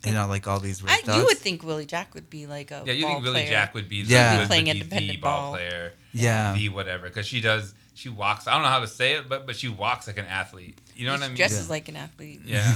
You 0.04 0.12
know, 0.12 0.26
like 0.26 0.46
all 0.48 0.58
these 0.60 0.82
I, 0.86 1.00
you 1.16 1.24
would 1.24 1.38
think 1.38 1.62
Willie 1.62 1.86
Jack 1.86 2.14
would 2.14 2.28
be 2.28 2.46
like 2.46 2.70
a 2.70 2.82
Yeah, 2.84 2.92
you 2.92 3.04
ball 3.04 3.12
think 3.14 3.24
Willie 3.24 3.40
player. 3.42 3.50
Jack 3.50 3.72
would 3.74 3.88
be 3.88 4.02
the, 4.02 4.12
Yeah. 4.12 4.38
would 4.40 4.48
Playing 4.48 4.64
be 4.66 4.72
the 4.72 4.78
independent 4.80 5.20
ball, 5.22 5.40
ball. 5.42 5.52
player, 5.54 5.92
Yeah. 6.12 6.52
the 6.54 6.68
whatever, 6.70 7.06
because 7.08 7.26
she 7.26 7.40
does. 7.40 7.72
She 7.96 8.08
walks. 8.08 8.48
I 8.48 8.54
don't 8.54 8.62
know 8.62 8.68
how 8.68 8.80
to 8.80 8.88
say 8.88 9.12
it, 9.12 9.28
but 9.28 9.46
but 9.46 9.54
she 9.56 9.68
walks 9.68 10.06
like 10.08 10.18
an 10.18 10.26
athlete. 10.26 10.78
You 10.96 11.06
know 11.06 11.12
what 11.12 11.22
I 11.22 11.28
mean? 11.28 11.36
Dresses 11.36 11.66
Yeah. 11.66 11.70
like 11.70 11.88
an 11.88 11.96
athlete. 11.96 12.40
yeah. 12.44 12.74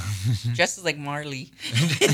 Dresses 0.55 0.85
like 0.85 0.97
Marley. 0.97 1.51
she 1.61 2.07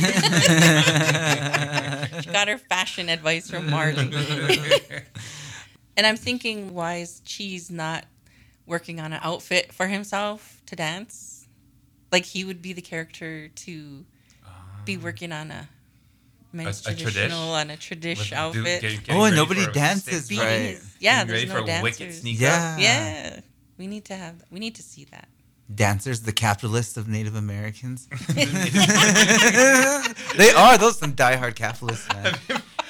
got 2.31 2.49
her 2.49 2.59
fashion 2.59 3.09
advice 3.09 3.51
from 3.51 3.71
Marley. 3.71 4.11
And 5.97 6.07
I'm 6.07 6.17
thinking, 6.17 6.75
why 6.75 6.97
is 6.97 7.21
Cheese 7.21 7.71
not 7.71 8.05
working 8.67 8.99
on 8.99 9.13
an 9.13 9.21
outfit 9.23 9.73
for 9.73 9.87
himself 9.87 10.61
to 10.67 10.75
dance? 10.75 11.47
Like 12.11 12.25
he 12.25 12.45
would 12.45 12.61
be 12.61 12.73
the 12.73 12.83
character 12.83 13.49
to 13.49 14.05
be 14.85 14.97
ah. 14.97 15.01
working 15.03 15.31
on 15.33 15.51
a 15.51 15.69
men's 16.55 16.87
A- 16.87 16.91
a 16.91 16.95
tradish? 16.95 16.99
traditional 17.03 17.53
on 17.53 17.71
a 17.71 17.77
tradish 17.77 18.19
With- 18.19 18.29
do- 18.31 18.35
outfit. 18.37 18.81
getting- 18.81 19.01
getting 19.01 19.17
Oh, 19.21 19.25
and 19.25 19.37
nobody 19.37 19.67
dances, 19.73 20.25
stick- 20.27 20.39
right. 20.39 20.61
his- 20.61 20.85
yeah, 21.01 21.25
getting 21.25 21.29
there's 21.29 21.39
ready 21.41 21.47
no 21.49 21.53
for 21.53 21.59
a 21.79 21.83
wicked 21.83 21.99
dancers. 21.99 22.21
sneak 22.21 22.41
Yeah. 22.41 22.73
up. 22.75 22.81
Yeah, 22.81 23.41
we 23.79 23.87
need 23.87 24.05
to 24.07 24.17
have. 24.17 24.37
We 24.51 24.59
need 24.61 24.75
to 24.77 24.83
see 24.83 25.05
that. 25.11 25.29
dancers, 25.75 26.21
the 26.21 26.33
capitalists 26.33 26.97
of 26.99 27.09
Native 27.09 27.35
Americans. 27.35 28.07
they 30.37 30.51
are 30.57 30.77
those 30.79 30.99
some 30.99 31.15
diehard 31.15 31.55
capitalists, 31.55 32.07
man. 32.13 32.37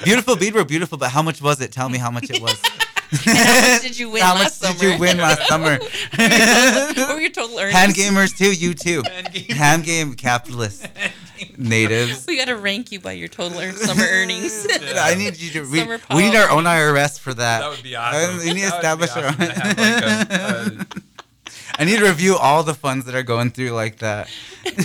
Beautiful 0.02 0.34
bead 0.36 0.52
beadwork, 0.52 0.68
beautiful, 0.68 0.98
but 0.98 1.10
how 1.10 1.22
much 1.22 1.40
was 1.40 1.60
it? 1.60 1.70
Tell 1.72 1.88
me 1.88 1.98
how 1.98 2.10
much 2.10 2.30
it 2.30 2.40
was. 2.42 2.60
how 3.24 3.70
much 3.70 3.82
did 3.82 3.96
you 3.98 4.10
win 4.10 4.22
How 4.22 4.34
last 4.34 4.60
much 4.62 4.78
did 4.78 4.92
you 4.94 4.98
win 4.98 5.18
last 5.18 5.46
summer? 5.48 5.78
what 5.78 7.14
were 7.14 7.20
your 7.20 7.30
total 7.30 7.58
earnings? 7.60 7.76
Hand 7.78 7.94
gamers 7.94 8.36
too, 8.36 8.52
you 8.52 8.74
too. 8.74 9.02
Hand 9.06 9.32
game- 9.32 9.56
Hand 9.56 9.84
game 9.84 10.14
capitalists, 10.14 10.84
natives. 11.58 12.26
We 12.26 12.36
gotta 12.36 12.56
rank 12.56 12.92
you 12.92 13.00
by 13.00 13.12
your 13.12 13.28
total 13.28 13.60
summer 13.72 14.04
earnings. 14.08 14.66
I 14.96 15.14
need 15.14 15.38
you 15.38 15.50
to. 15.52 15.64
We, 15.70 15.82
we 16.16 16.28
need 16.30 16.36
our 16.36 16.50
own 16.50 16.64
IRS 16.64 17.18
for 17.18 17.32
that. 17.34 17.60
That 17.60 17.70
would 17.70 17.82
be 17.82 17.96
awesome. 17.96 18.38
we 18.38 18.52
need 18.52 18.62
to 18.62 18.70
That 18.82 18.98
would 18.98 19.00
be 19.00 19.04
establish 19.04 19.10
our 19.16 19.24
awesome 19.26 19.38
to 19.38 19.52
have, 19.52 19.78
like, 19.78 20.30
a- 20.30 20.86
a- 20.98 21.00
I 21.76 21.84
need 21.84 21.98
to 21.98 22.04
review 22.06 22.36
all 22.36 22.62
the 22.62 22.74
funds 22.74 23.04
that 23.06 23.14
are 23.14 23.22
going 23.22 23.50
through 23.50 23.70
like 23.70 23.98
that. 23.98 24.28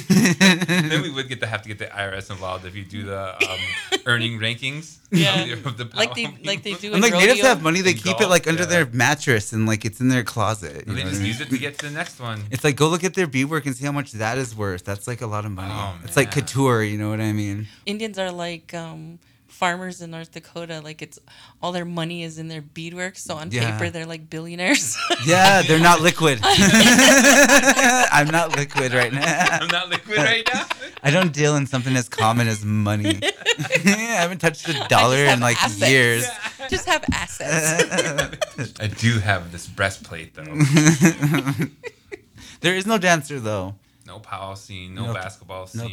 then 0.10 1.02
we 1.02 1.10
would 1.16 1.30
get 1.30 1.40
to 1.42 1.48
have 1.48 1.62
to 1.64 1.68
get 1.68 1.78
the 1.80 1.86
IRS 1.86 2.30
involved 2.32 2.66
if 2.66 2.76
you 2.76 2.84
do 2.84 3.04
the 3.04 3.36
um, 3.50 3.60
earning 4.06 4.40
rankings. 4.40 4.98
Yeah. 5.12 5.42
of 5.54 5.64
the, 5.64 5.70
of 5.70 5.78
the 5.92 5.98
like 5.98 6.14
they 6.14 6.26
like 6.46 6.62
they 6.62 6.76
people. 6.76 6.82
do 6.82 6.88
And 6.94 6.96
in 6.98 7.02
like 7.02 7.14
natives 7.14 7.40
rodeo. 7.40 7.46
have 7.50 7.64
money, 7.64 7.82
they 7.82 7.92
In 7.92 7.98
keep 7.98 8.22
it 8.22 8.28
like 8.30 8.48
under 8.48 8.62
yeah. 8.62 8.68
their 8.70 8.86
mattress 8.86 9.54
and 9.54 9.66
like 9.66 9.84
it's 9.84 10.00
in 10.00 10.10
their 10.10 10.24
closet. 10.24 10.76
you 10.76 10.84
And 10.86 10.96
they 10.98 11.04
know 11.04 11.10
just 11.10 11.14
what 11.14 11.16
I 11.16 11.18
mean? 11.18 11.26
use 11.26 11.42
it 11.42 11.50
to 11.50 11.58
get 11.58 11.80
to 11.80 11.88
the 11.88 11.92
next 11.92 12.20
one. 12.20 12.44
It's 12.52 12.64
like 12.64 12.76
go 12.76 12.88
look 12.90 13.04
at 13.04 13.16
their 13.16 13.26
beadwork 13.26 13.66
and 13.66 13.76
see 13.76 13.86
how 13.86 13.92
much 13.92 14.12
that 14.12 14.38
is 14.38 14.56
worth. 14.56 14.86
That's 14.86 15.08
like 15.08 15.22
a 15.22 15.26
lot 15.28 15.46
of 15.46 15.52
money. 15.52 15.74
Oh, 15.76 15.96
it's 16.04 16.16
like 16.16 16.30
couture, 16.32 16.84
you 16.84 17.00
know 17.00 17.10
what 17.10 17.22
I 17.22 17.32
mean? 17.34 17.68
Indians 17.88 18.20
are 18.20 18.32
like 18.32 18.72
um, 18.76 19.18
farmers 19.60 20.01
in 20.01 20.10
North 20.12 20.32
Dakota. 20.32 20.80
Like 20.82 21.01
it's 21.01 21.20
all 21.62 21.72
their 21.74 21.84
money 21.86 22.24
is 22.24 22.39
in 22.39 22.47
their 22.47 22.62
beadwork. 22.62 23.18
So 23.18 23.36
on 23.36 23.51
Yeah. 23.51 23.72
paper, 23.78 23.89
they're 23.91 24.05
like 24.05 24.30
billionaires. 24.30 24.97
Yeah, 25.26 25.62
they're 25.64 25.80
not 25.91 25.99
liquid. 26.01 26.39
I'm 26.43 28.28
not 28.28 28.55
liquid 28.55 28.93
right 28.93 29.12
now. 29.12 29.60
I'm 29.62 29.68
not 29.68 29.89
liquid 29.89 30.18
right 30.18 30.47
now. 30.51 30.66
I 31.03 31.12
don't 31.12 31.34
deal 31.34 31.55
in 31.57 31.68
something 31.68 31.95
as 31.95 32.07
common 32.07 32.47
as 32.47 32.64
money. 32.64 33.20
I 33.24 34.16
haven't 34.24 34.39
touched 34.39 34.68
a 34.70 34.74
dollar 34.88 35.18
in 35.26 35.39
like 35.41 35.62
assets. 35.62 35.91
years. 35.91 36.26
Just 36.70 36.86
have 36.88 37.03
assets. 37.14 38.80
I 38.80 38.88
do 38.88 39.20
have 39.20 39.51
this 39.51 39.68
breastplate 39.68 40.36
though. 40.36 40.45
there 42.62 42.76
is 42.76 42.86
no 42.86 42.97
dancer 42.97 43.39
though. 43.39 43.76
No 44.07 44.20
powwow 44.20 44.55
scene, 44.55 44.95
no 44.95 45.07
Nope. 45.07 45.16
basketball 45.16 45.70
Nope. 45.76 45.91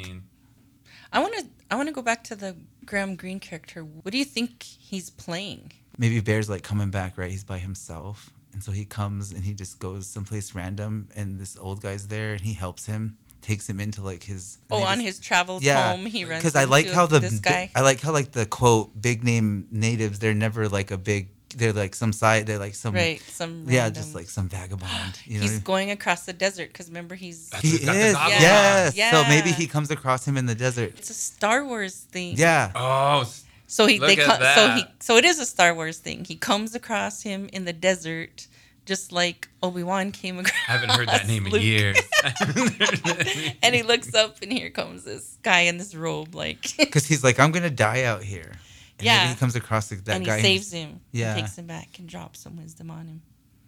I 1.13 1.21
want 1.21 1.35
to. 1.39 1.47
I 1.71 1.75
want 1.77 1.89
to 1.89 1.93
go 1.95 2.03
back 2.03 2.23
to 2.25 2.37
the 2.37 2.57
Graham 2.85 3.17
Greene 3.17 3.41
character. 3.41 3.83
What 3.85 4.13
do 4.13 4.19
you 4.19 4.25
think 4.25 4.63
he's 4.63 5.11
playing? 5.11 5.73
Maybe 5.99 6.21
Bear's 6.21 6.49
like 6.49 6.63
coming 6.63 6.91
back, 6.91 7.19
right? 7.19 7.31
He's 7.31 7.43
by 7.45 7.59
himself. 7.59 8.31
And 8.53 8.63
so 8.63 8.71
he 8.73 8.85
comes 8.85 9.33
and 9.33 9.45
he 9.45 9.53
just 9.53 9.79
goes 9.81 10.07
someplace 10.07 10.55
random 10.55 11.09
and 11.17 11.39
this 11.39 11.59
old 11.59 11.83
guy's 11.83 12.07
there 12.09 12.33
and 12.33 12.41
he 12.41 12.55
helps 12.55 12.87
him, 12.87 13.19
takes 13.43 13.69
him 13.69 13.81
into 13.81 14.01
like 14.01 14.23
his 14.23 14.59
Oh, 14.71 14.83
on 14.83 14.97
just- 14.99 15.07
his 15.07 15.19
travels 15.21 15.63
yeah, 15.63 15.91
home, 15.91 16.07
he 16.07 16.25
runs. 16.25 16.43
because 16.43 16.57
I 16.57 16.65
like 16.65 16.89
how 16.89 17.07
the. 17.07 17.71
I 17.75 17.81
like 17.83 18.01
how 18.01 18.13
like 18.13 18.33
the 18.33 18.47
quote 18.47 18.99
big 19.01 19.25
name 19.25 19.67
natives 19.71 20.19
they're 20.21 20.35
never 20.35 20.69
like 20.69 20.91
a 20.91 20.97
big 20.99 21.29
they're 21.57 21.73
like 21.73 21.95
some 21.95 22.13
side 22.13 22.45
they're 22.47 22.59
like 22.59 22.75
some 22.75 22.95
right, 22.95 23.21
some 23.23 23.65
yeah 23.69 23.83
random- 23.85 24.03
just 24.03 24.15
like 24.15 24.29
some 24.29 24.49
vagabond 24.49 25.21
you 25.25 25.37
know 25.39 25.43
he's 25.43 25.61
going 25.61 25.91
across 25.93 26.25
the 26.27 26.33
desert 26.33 26.69
because 26.69 26.89
remember 26.89 27.15
he's 27.15 27.51
That's 27.51 27.63
he 27.63 27.71
He's 27.71 27.85
got 27.85 27.93
the 27.93 27.99
is 28.01 28.13
goggles 28.15 28.41
yes. 28.41 29.15
On. 29.15 29.25
so 29.25 29.29
maybe 29.29 29.53
he 29.53 29.67
comes 29.67 29.91
across 29.91 30.27
him 30.27 30.37
in 30.37 30.47
the 30.47 30.55
desert. 30.57 30.95
It's 30.99 31.11
a 31.11 31.15
Star 31.15 31.65
Wars 31.65 31.95
thing. 32.11 32.35
yeah. 32.37 32.73
Oh, 32.75 33.25
So 33.69 33.87
he 33.87 33.99
Look 34.01 34.17
they 34.17 34.23
at 34.23 34.29
co- 34.41 34.55
so 34.55 34.71
he 34.75 34.85
so 35.01 35.17
it 35.17 35.25
is 35.25 35.39
a 35.39 35.47
Star 35.47 35.73
Wars 35.75 35.99
thing. 35.99 36.25
He 36.25 36.35
comes 36.37 36.75
across 36.75 37.23
him 37.23 37.49
in 37.53 37.65
the 37.65 37.73
desert, 37.73 38.49
just 38.85 39.13
like 39.13 39.49
Obi 39.63 39.83
Wan 39.85 40.11
came 40.13 40.39
across. 40.39 40.55
I 40.69 40.73
haven't 40.73 40.91
heard 40.91 41.09
that 41.09 41.27
name 41.29 41.47
in 41.47 41.53
years. 41.63 41.97
and 43.63 43.75
he 43.75 43.83
looks 43.83 44.15
up, 44.15 44.37
and 44.43 44.53
here 44.53 44.71
comes 44.71 45.05
this 45.05 45.39
guy 45.43 45.61
in 45.61 45.79
this 45.79 45.95
robe, 45.95 46.35
like, 46.35 46.77
because 46.77 47.07
he's 47.07 47.23
like 47.25 47.39
I'm 47.41 47.53
gonna 47.53 47.71
die 47.71 48.03
out 48.05 48.23
here 48.23 48.53
and 48.99 49.07
Yeah. 49.07 49.19
maybe 49.25 49.35
he 49.35 49.37
comes 49.37 49.57
across 49.57 49.91
like, 49.91 50.05
that 50.05 50.11
guy 50.13 50.17
and 50.17 50.25
he 50.25 50.31
guy 50.31 50.43
saves 50.43 50.73
him. 50.73 51.01
Yeah. 51.13 51.33
and 51.35 51.41
takes 51.43 51.57
him 51.59 51.67
back 51.67 51.99
and 51.99 52.09
drops 52.09 52.41
some 52.41 52.57
wisdom 52.57 52.91
on 52.91 53.07
him. 53.07 53.23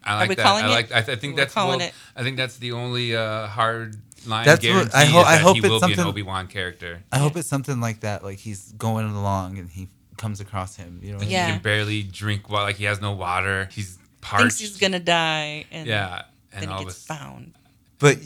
I 0.04 0.14
like 0.16 0.28
we 0.28 0.34
that. 0.36 0.42
calling 0.42 0.64
I 0.64 0.68
it? 0.80 0.92
I, 0.92 1.02
th- 1.02 1.16
I 1.16 1.20
think 1.20 1.34
We're 1.34 1.42
that's. 1.42 1.54
calling 1.54 1.78
well, 1.80 1.88
it. 1.88 1.94
I 2.16 2.22
think 2.22 2.36
that's 2.36 2.56
the 2.58 2.72
only 2.72 3.14
uh, 3.16 3.46
hard 3.48 3.96
line 4.26 4.44
That's 4.46 4.58
what- 4.64 4.72
guarantee. 4.72 4.92
I 4.94 5.04
ho- 5.06 5.20
is 5.20 5.26
I 5.26 5.32
that 5.36 5.40
hope 5.42 5.54
he 5.56 5.58
it's 5.60 5.68
will 5.68 5.80
be 5.88 5.92
an 5.94 6.00
Obi 6.00 6.22
Wan 6.22 6.46
character. 6.46 7.02
I 7.12 7.18
hope 7.18 7.36
it's 7.36 7.48
something 7.48 7.80
like 7.80 8.00
that 8.00 8.22
like 8.24 8.38
he's 8.38 8.72
going 8.72 9.06
along 9.10 9.58
and 9.58 9.68
he 9.68 9.88
comes 10.16 10.40
across 10.40 10.74
him 10.76 11.00
you 11.02 11.10
know 11.12 11.18
what 11.18 11.26
I 11.26 11.30
Yeah. 11.30 11.46
He 11.46 11.52
can 11.54 11.62
barely 11.62 12.02
drink. 12.02 12.48
Well, 12.48 12.62
like 12.62 12.76
he 12.76 12.84
has 12.84 13.00
no 13.00 13.12
water. 13.12 13.68
He's 13.72 13.98
parched. 14.20 14.40
Thinks 14.42 14.58
he's 14.60 14.76
gonna 14.78 14.98
die, 15.00 15.66
and 15.70 15.86
Yeah, 15.86 16.22
and 16.52 16.62
then 16.62 16.68
all 16.70 16.78
he 16.78 16.84
gets 16.86 16.96
this. 16.96 17.06
found. 17.06 17.54
But 17.98 18.18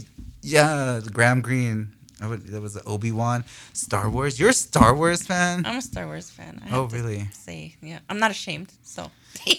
yeah, 0.43 1.01
Graham 1.13 1.41
Greene. 1.41 1.95
I 2.23 2.29
would, 2.29 2.47
that 2.47 2.61
was 2.63 2.79
Obi 2.87 3.11
Wan. 3.11 3.45
Star 3.73 4.09
Wars. 4.09 4.39
You're 4.39 4.51
a 4.51 4.55
Star 4.55 4.95
Wars 4.95 5.23
fan. 5.27 5.67
I'm 5.67 5.79
a 5.79 5.83
Star 5.83 6.07
Wars 6.07 6.31
fan. 6.31 6.63
I 6.65 6.77
Oh, 6.77 6.85
really? 6.85 7.29
Say, 7.33 7.75
yeah, 7.83 7.99
I'm 8.09 8.19
not 8.19 8.31
ashamed. 8.31 8.73
So. 8.83 9.11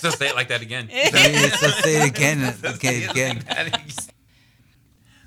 So 0.00 0.10
say 0.10 0.28
it 0.28 0.34
like 0.34 0.48
that 0.48 0.60
again. 0.62 0.88
so 1.60 1.68
say 1.68 2.02
it 2.02 2.08
again, 2.08 2.54
again, 2.64 3.10
again. 3.10 3.44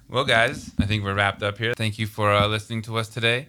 Well, 0.09 0.25
guys, 0.25 0.71
I 0.79 0.85
think 0.85 1.03
we're 1.03 1.13
wrapped 1.15 1.41
up 1.43 1.57
here. 1.57 1.73
Thank 1.75 1.97
you 1.99 2.07
for 2.07 2.31
uh, 2.31 2.47
listening 2.47 2.81
to 2.83 2.97
us 2.97 3.07
today. 3.09 3.47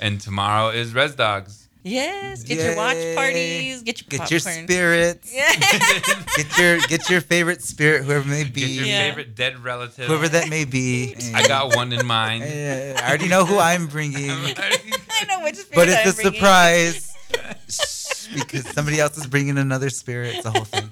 And 0.00 0.20
tomorrow 0.20 0.70
is 0.70 0.94
Res 0.94 1.14
Dogs. 1.14 1.59
Yes, 1.82 2.42
get 2.42 2.58
your 2.58 2.76
watch 2.76 2.96
parties, 3.16 3.82
get 3.82 4.00
your 4.02 4.06
Get 4.08 4.20
popcorn. 4.20 4.28
your 4.30 4.40
spirits. 4.40 5.32
Yeah. 5.34 5.52
Get 6.36 6.58
your 6.58 6.78
get 6.80 7.10
your 7.10 7.20
favorite 7.20 7.62
spirit, 7.62 8.04
whoever 8.04 8.28
may 8.28 8.44
be, 8.44 8.60
Get 8.60 8.70
your 8.70 8.84
Yeah. 8.86 9.08
favorite 9.08 9.34
dead 9.34 9.58
relative. 9.64 10.06
whoever 10.06 10.28
that 10.28 10.48
may 10.48 10.64
be. 10.64 11.14
I 11.34 11.46
got 11.48 11.74
one 11.74 11.92
in 11.92 12.06
mind. 12.06 12.44
I 12.44 12.94
already 13.08 13.28
know 13.28 13.44
who 13.44 13.58
I'm 13.58 13.86
bringing, 13.86 14.30
I 14.30 15.24
know 15.28 15.42
which 15.42 15.56
spirit 15.56 15.74
but 15.74 15.88
it's 15.88 15.96
I'm 16.04 16.08
a 16.08 16.12
bringing. 16.12 16.32
surprise 16.34 17.06
because 18.34 18.66
somebody 18.68 19.00
else 19.00 19.16
is 19.18 19.26
bringing 19.26 19.56
another 19.58 19.88
spirit. 19.90 20.36
It's 20.36 20.46
a 20.46 20.50
whole 20.50 20.64
thing. 20.64 20.90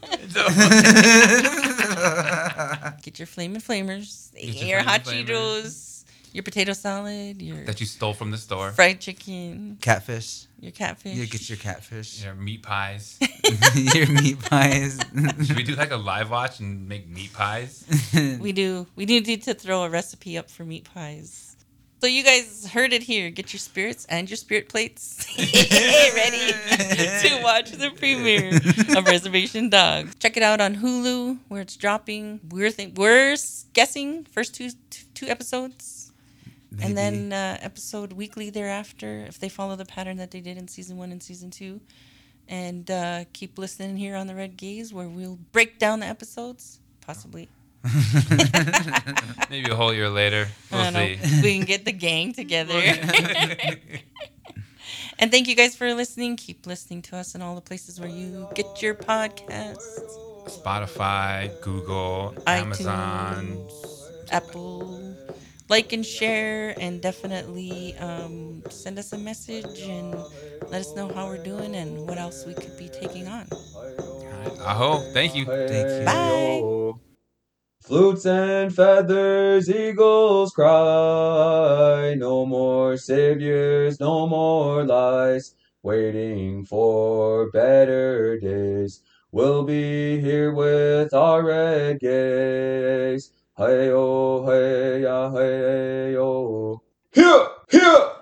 Get 3.03 3.18
your 3.18 3.26
flaming 3.26 3.61
flamers, 3.61 4.30
your 4.36 4.64
your 4.66 4.82
hot 4.82 5.03
Flamin' 5.05 5.26
Cheetos, 5.26 5.88
your 6.33 6.43
potato 6.43 6.72
salad, 6.72 7.41
your 7.43 7.64
that 7.64 7.81
you 7.81 7.87
stole 7.87 8.14
from 8.14 8.31
the 8.31 8.39
store. 8.39 8.70
fried 8.72 9.01
chicken, 9.01 9.79
catfish. 9.81 10.47
your 10.61 10.72
catfish. 10.72 11.14
You 11.16 11.26
get 11.26 11.49
your 11.49 11.59
catfish. 11.59 12.24
Your 12.24 12.35
meat 12.35 12.62
pies. 12.62 13.18
your 13.95 14.09
meat 14.09 14.39
pies. 14.41 14.99
Should 15.45 15.57
we 15.57 15.62
do 15.62 15.74
like 15.74 15.91
a 15.91 15.97
live 15.97 16.31
watch 16.31 16.61
and 16.61 16.89
make 16.89 17.09
meat 17.09 17.33
pies? 17.33 17.85
We 18.41 18.53
do. 18.53 18.87
We 18.97 19.07
do 19.07 19.20
need 19.20 19.43
to 19.43 19.55
throw 19.55 19.85
a 19.85 19.91
recipe 19.91 20.39
up 20.39 20.51
for 20.51 20.64
meat 20.64 20.89
pies. 20.93 21.57
So 22.01 22.07
you 22.07 22.22
guys 22.22 22.70
heard 22.70 22.93
it 22.93 23.03
here. 23.03 23.29
Get 23.31 23.53
your 23.53 23.59
spirits 23.59 24.07
and 24.09 24.31
your 24.31 24.37
spirit 24.37 24.68
plates 24.68 25.26
ready 25.39 26.53
to 27.29 27.41
watch 27.43 27.72
the 27.72 27.91
premiere 27.97 28.55
of 28.97 29.05
Reservation 29.07 29.68
Dogs. 29.68 30.14
Check 30.20 30.37
it 30.37 30.45
out 30.45 30.61
on 30.61 30.76
Hulu 30.76 31.39
where 31.49 31.61
it's 31.61 31.76
dropping. 31.76 32.39
We're 32.51 32.70
think 32.70 32.97
we're 32.97 33.37
guessing 33.72 34.24
first 34.31 34.55
two 34.55 34.70
two, 34.91 35.05
two 35.14 35.26
episodes, 36.73 36.89
and 36.89 36.99
then 36.99 37.33
uh, 37.33 37.59
episode 37.61 38.12
weekly 38.12 38.51
thereafter 38.51 39.25
if 39.29 39.39
they 39.39 39.49
follow 39.49 39.77
the 39.77 39.85
pattern 39.85 40.16
that 40.19 40.31
they 40.31 40.41
did 40.41 40.57
in 40.57 40.69
season 40.69 40.97
one 40.97 41.12
and 41.12 41.23
season 41.23 41.51
two. 41.51 41.81
And 42.49 42.91
uh, 42.91 43.25
keep 43.33 43.59
listening 43.59 43.99
here 43.99 44.16
on 44.16 44.27
the 44.27 44.35
Red 44.35 44.57
Gaze 44.57 44.93
where 44.93 45.09
we'll 45.09 45.39
break 45.53 45.79
down 45.79 46.01
the 46.01 46.07
episodes 46.07 46.81
possibly. 47.09 47.49
Maybe 49.51 49.71
a 49.71 49.75
whole 49.75 49.95
year 49.95 50.11
later. 50.11 50.47
We'll 50.71 50.85
don't 50.85 50.93
know. 50.93 51.14
We 51.43 51.57
can 51.57 51.64
get 51.64 51.87
the 51.87 51.93
gang 51.93 52.35
together. 52.35 52.75
and 55.19 55.31
thank 55.31 55.49
you 55.49 55.57
guys 55.57 55.75
for 55.75 55.95
listening. 55.95 56.37
Keep 56.37 56.66
listening 56.66 57.01
to 57.03 57.16
us 57.16 57.35
in 57.35 57.41
all 57.41 57.55
the 57.55 57.62
places 57.62 57.99
where 57.99 58.11
you 58.11 58.47
get 58.55 58.83
your 58.83 58.95
podcasts. 58.95 60.01
Spotify, 60.47 61.51
Google, 61.62 62.35
Amazon. 62.47 63.66
Apple. 64.31 65.16
Like 65.69 65.93
and 65.93 66.05
share, 66.05 66.75
and 66.81 67.01
definitely 67.03 67.95
um, 67.99 68.62
send 68.71 68.99
us 68.99 69.12
a 69.12 69.19
message 69.19 69.83
and 69.83 70.14
let 70.71 70.81
us 70.81 70.95
know 70.97 71.09
how 71.09 71.27
we're 71.27 71.43
doing 71.43 71.77
and 71.77 72.09
what 72.09 72.16
else 72.19 72.47
we 72.47 72.55
could 72.55 72.77
be 72.79 72.89
taking 72.89 73.29
on. 73.29 73.47
Aho. 74.61 75.12
Thank 75.12 75.35
you. 75.35 75.45
Thank 75.45 76.01
you. 76.01 76.05
Bye. 76.07 76.62
Flutes 77.83 78.27
and 78.27 78.75
feathers, 78.75 79.71
eagles 79.71 80.53
cry. 80.53 82.14
No 82.19 82.45
more 82.45 82.97
saviors, 82.97 84.01
no 84.01 84.27
more 84.27 84.85
lies. 84.85 85.55
Waiting 85.83 86.66
for 86.66 87.51
better 87.51 88.39
days. 88.41 89.03
We'll 89.33 89.64
be 89.64 90.21
here 90.21 90.53
with 90.53 91.14
our 91.14 91.43
red 91.45 92.01
gaze. 92.01 93.33
Hey 93.59 93.91
oh, 93.91 94.47
hey 94.47 95.03
yeah, 95.03 95.33
hey 95.33 96.17
oh. 96.17 96.81
Here, 97.13 97.49
here. 97.73 98.18